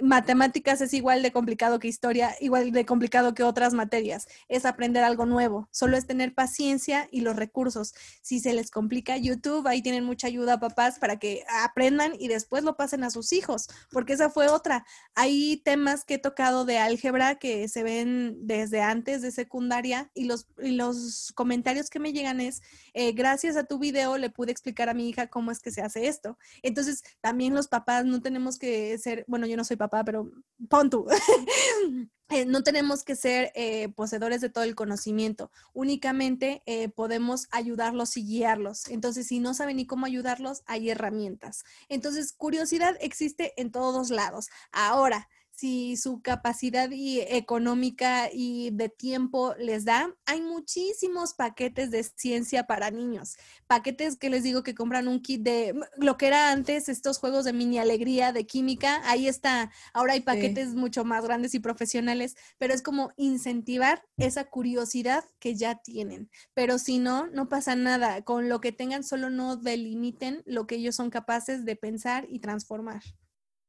matemáticas 0.00 0.80
es 0.80 0.92
igual 0.94 1.22
de 1.22 1.32
complicado 1.32 1.78
que 1.78 1.88
historia, 1.88 2.34
igual 2.40 2.72
de 2.72 2.84
complicado 2.84 3.34
que 3.34 3.42
otras 3.42 3.74
materias. 3.74 4.26
Es 4.48 4.64
aprender 4.64 5.04
algo 5.04 5.26
nuevo. 5.26 5.68
Solo 5.70 5.96
es 5.96 6.06
tener 6.06 6.34
paciencia 6.34 7.08
y 7.10 7.20
los 7.20 7.36
recursos. 7.36 7.94
Si 8.22 8.40
se 8.40 8.52
les 8.52 8.70
complica 8.70 9.16
YouTube, 9.16 9.66
ahí 9.66 9.82
tienen 9.82 10.04
mucha 10.04 10.26
ayuda 10.26 10.60
papás 10.60 10.98
para 10.98 11.18
que 11.18 11.44
aprendan 11.62 12.12
y 12.18 12.28
después 12.28 12.64
lo 12.64 12.76
pasen 12.76 13.04
a 13.04 13.10
sus 13.10 13.32
hijos, 13.32 13.68
porque 13.90 14.14
esa 14.14 14.30
fue 14.30 14.48
otra. 14.48 14.84
Hay 15.14 15.58
temas 15.64 16.04
que 16.04 16.14
he 16.14 16.18
tocado 16.18 16.64
de 16.64 16.78
álgebra 16.78 17.36
que 17.36 17.68
se 17.68 17.82
ven 17.82 18.46
desde 18.46 18.80
antes 18.80 19.22
de 19.22 19.30
secundaria 19.30 20.10
y 20.14 20.24
los, 20.24 20.46
los 20.56 21.32
comentarios 21.34 21.90
que 21.90 21.98
me 21.98 22.12
llegan 22.12 22.40
es, 22.40 22.62
eh, 22.94 23.12
gracias 23.12 23.56
a 23.56 23.64
tu 23.64 23.78
video 23.78 24.18
le 24.18 24.30
pude 24.30 24.52
explicar 24.52 24.88
a 24.88 24.94
mi 24.94 25.08
hija 25.08 25.28
cómo 25.28 25.50
es 25.50 25.60
que 25.60 25.70
se 25.70 25.82
hace 25.82 26.08
esto. 26.08 26.38
Entonces, 26.62 27.02
también 27.20 27.54
los 27.54 27.68
papás 27.68 28.04
no 28.04 28.20
tenemos 28.20 28.58
que 28.58 28.96
ser, 28.98 29.24
bueno, 29.28 29.46
yo 29.46 29.56
no 29.56 29.64
soy 29.64 29.76
papá, 29.76 29.83
pero 29.88 30.30
pon 30.68 30.90
tú. 30.90 31.06
Eh, 32.30 32.46
no 32.46 32.62
tenemos 32.62 33.04
que 33.04 33.16
ser 33.16 33.52
eh, 33.54 33.90
poseedores 33.90 34.40
de 34.40 34.48
todo 34.48 34.64
el 34.64 34.74
conocimiento, 34.74 35.50
únicamente 35.74 36.62
eh, 36.64 36.88
podemos 36.88 37.48
ayudarlos 37.50 38.16
y 38.16 38.24
guiarlos. 38.24 38.88
Entonces, 38.88 39.26
si 39.26 39.40
no 39.40 39.52
saben 39.52 39.76
ni 39.76 39.86
cómo 39.86 40.06
ayudarlos, 40.06 40.62
hay 40.64 40.88
herramientas. 40.88 41.64
Entonces, 41.90 42.32
curiosidad 42.32 42.96
existe 43.00 43.52
en 43.60 43.70
todos 43.70 44.08
lados. 44.08 44.48
Ahora, 44.72 45.28
si 45.56 45.96
su 45.96 46.20
capacidad 46.20 46.90
y 46.90 47.20
económica 47.20 48.28
y 48.32 48.70
de 48.70 48.88
tiempo 48.88 49.54
les 49.58 49.84
da, 49.84 50.14
hay 50.26 50.40
muchísimos 50.40 51.34
paquetes 51.34 51.90
de 51.90 52.02
ciencia 52.02 52.66
para 52.66 52.90
niños. 52.90 53.36
Paquetes 53.66 54.16
que 54.16 54.30
les 54.30 54.42
digo 54.42 54.62
que 54.62 54.74
compran 54.74 55.08
un 55.08 55.20
kit 55.20 55.42
de 55.42 55.74
lo 55.96 56.16
que 56.16 56.26
era 56.26 56.50
antes, 56.50 56.88
estos 56.88 57.18
juegos 57.18 57.44
de 57.44 57.52
mini 57.52 57.78
alegría, 57.78 58.32
de 58.32 58.46
química, 58.46 59.00
ahí 59.04 59.28
está. 59.28 59.70
Ahora 59.92 60.14
hay 60.14 60.20
paquetes 60.20 60.74
mucho 60.74 61.04
más 61.04 61.24
grandes 61.24 61.54
y 61.54 61.60
profesionales, 61.60 62.36
pero 62.58 62.74
es 62.74 62.82
como 62.82 63.12
incentivar 63.16 64.02
esa 64.16 64.44
curiosidad 64.44 65.24
que 65.38 65.54
ya 65.54 65.76
tienen. 65.76 66.30
Pero 66.54 66.78
si 66.78 66.98
no, 66.98 67.28
no 67.28 67.48
pasa 67.48 67.76
nada. 67.76 68.22
Con 68.22 68.48
lo 68.48 68.60
que 68.60 68.72
tengan, 68.72 69.04
solo 69.04 69.30
no 69.30 69.56
delimiten 69.56 70.42
lo 70.46 70.66
que 70.66 70.76
ellos 70.76 70.96
son 70.96 71.10
capaces 71.10 71.64
de 71.64 71.76
pensar 71.76 72.26
y 72.28 72.40
transformar. 72.40 73.02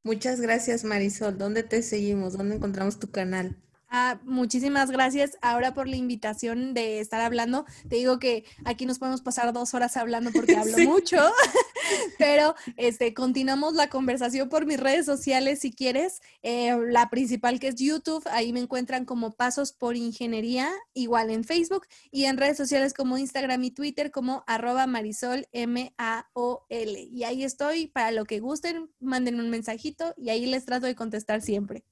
Muchas 0.05 0.39
gracias, 0.39 0.85
Marisol. 0.85 1.37
¿Dónde 1.37 1.61
te 1.61 1.81
seguimos? 1.83 2.37
¿Dónde 2.37 2.55
encontramos 2.55 2.97
tu 2.97 3.11
canal? 3.11 3.57
Ah, 3.89 4.19
muchísimas 4.23 4.89
gracias 4.89 5.37
ahora 5.41 5.73
por 5.73 5.87
la 5.87 5.95
invitación 5.95 6.73
de 6.73 6.99
estar 6.99 7.21
hablando. 7.21 7.65
Te 7.87 7.97
digo 7.97 8.19
que 8.19 8.43
aquí 8.65 8.85
nos 8.85 8.99
podemos 8.99 9.21
pasar 9.21 9.53
dos 9.53 9.73
horas 9.73 9.95
hablando 9.95 10.31
porque 10.31 10.55
hablo 10.57 10.77
mucho, 10.79 11.17
pero 12.17 12.55
este, 12.77 13.13
continuamos 13.13 13.75
la 13.75 13.89
conversación 13.89 14.49
por 14.49 14.65
mis 14.65 14.79
redes 14.79 15.05
sociales 15.05 15.59
si 15.59 15.71
quieres. 15.71 16.21
Eh, 16.41 16.75
la 16.89 17.09
principal 17.09 17.59
que 17.59 17.67
es 17.69 17.75
YouTube, 17.75 18.27
ahí 18.31 18.53
me 18.53 18.59
encuentran 18.59 19.05
como 19.05 19.31
Pasos 19.31 19.71
por 19.71 19.95
Ingeniería, 19.95 20.71
igual 20.93 21.29
en 21.29 21.43
Facebook 21.43 21.87
y 22.11 22.25
en 22.25 22.37
redes 22.37 22.57
sociales 22.57 22.93
como 22.93 23.17
Instagram 23.17 23.63
y 23.63 23.71
Twitter 23.71 24.11
como 24.11 24.43
arroba 24.47 24.87
Marisol 24.87 25.47
M-A-O-L. 25.51 26.99
Y 27.11 27.23
ahí 27.23 27.43
estoy 27.43 27.87
para 27.87 28.11
lo 28.11 28.25
que 28.25 28.39
gusten, 28.39 28.89
manden 28.99 29.39
un 29.39 29.49
mensajito 29.49 30.13
y 30.17 30.29
ahí 30.29 30.45
les 30.47 30.65
trato 30.65 30.87
de 30.87 30.95
contestar 30.95 31.41
siempre. 31.41 31.85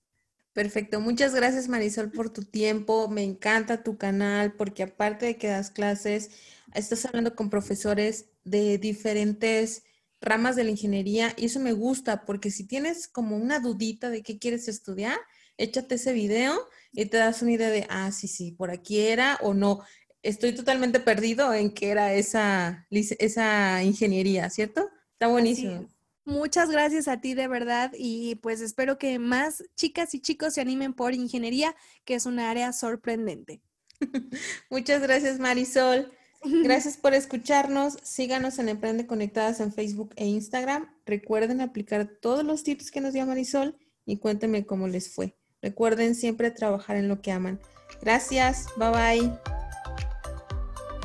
Perfecto, 0.53 1.01
muchas 1.01 1.33
gracias 1.33 1.67
Marisol 1.67 2.11
por 2.11 2.29
tu 2.29 2.43
tiempo, 2.43 3.07
me 3.09 3.23
encanta 3.23 3.81
tu 3.81 3.97
canal 3.97 4.53
porque 4.53 4.83
aparte 4.83 5.25
de 5.25 5.35
que 5.37 5.47
das 5.47 5.71
clases, 5.71 6.29
estás 6.75 7.05
hablando 7.05 7.35
con 7.35 7.49
profesores 7.49 8.25
de 8.43 8.77
diferentes 8.77 9.83
ramas 10.21 10.55
de 10.55 10.63
la 10.63 10.69
ingeniería 10.69 11.33
y 11.37 11.45
eso 11.45 11.59
me 11.59 11.73
gusta 11.73 12.23
porque 12.25 12.51
si 12.51 12.67
tienes 12.67 13.07
como 13.07 13.35
una 13.35 13.59
dudita 13.59 14.11
de 14.11 14.21
qué 14.21 14.37
quieres 14.37 14.67
estudiar, 14.67 15.17
échate 15.57 15.95
ese 15.95 16.13
video 16.13 16.53
y 16.91 17.05
te 17.07 17.17
das 17.17 17.41
una 17.41 17.53
idea 17.53 17.69
de, 17.71 17.87
ah, 17.89 18.11
sí, 18.11 18.27
sí, 18.27 18.51
por 18.51 18.69
aquí 18.69 18.99
era 18.99 19.39
o 19.41 19.55
no. 19.55 19.81
Estoy 20.21 20.53
totalmente 20.53 20.99
perdido 20.99 21.51
en 21.53 21.73
qué 21.73 21.89
era 21.89 22.13
esa, 22.13 22.87
esa 22.91 23.83
ingeniería, 23.83 24.49
¿cierto? 24.51 24.89
Está 25.13 25.27
buenísimo. 25.27 25.92
Muchas 26.25 26.69
gracias 26.69 27.07
a 27.07 27.19
ti 27.19 27.33
de 27.33 27.47
verdad 27.47 27.91
y 27.97 28.35
pues 28.35 28.61
espero 28.61 28.97
que 28.97 29.19
más 29.19 29.63
chicas 29.75 30.13
y 30.13 30.21
chicos 30.21 30.53
se 30.53 30.61
animen 30.61 30.93
por 30.93 31.13
ingeniería, 31.13 31.75
que 32.05 32.15
es 32.15 32.25
un 32.25 32.39
área 32.39 32.71
sorprendente. 32.71 33.61
Muchas 34.69 35.01
gracias 35.01 35.39
Marisol. 35.39 36.11
Gracias 36.63 36.97
por 36.97 37.13
escucharnos. 37.13 37.97
Síganos 38.03 38.59
en 38.59 38.67
Emprende 38.67 39.07
Conectadas 39.07 39.61
en 39.61 39.71
Facebook 39.71 40.13
e 40.17 40.25
Instagram. 40.25 40.93
Recuerden 41.05 41.61
aplicar 41.61 42.05
todos 42.21 42.43
los 42.43 42.63
tips 42.63 42.91
que 42.91 42.99
nos 42.99 43.13
dio 43.13 43.25
Marisol 43.25 43.77
y 44.05 44.17
cuéntenme 44.17 44.65
cómo 44.65 44.89
les 44.89 45.13
fue. 45.13 45.37
Recuerden 45.61 46.15
siempre 46.15 46.51
trabajar 46.51 46.97
en 46.97 47.07
lo 47.07 47.21
que 47.21 47.31
aman. 47.31 47.61
Gracias. 48.01 48.67
Bye 48.77 48.89
bye. 48.89 49.72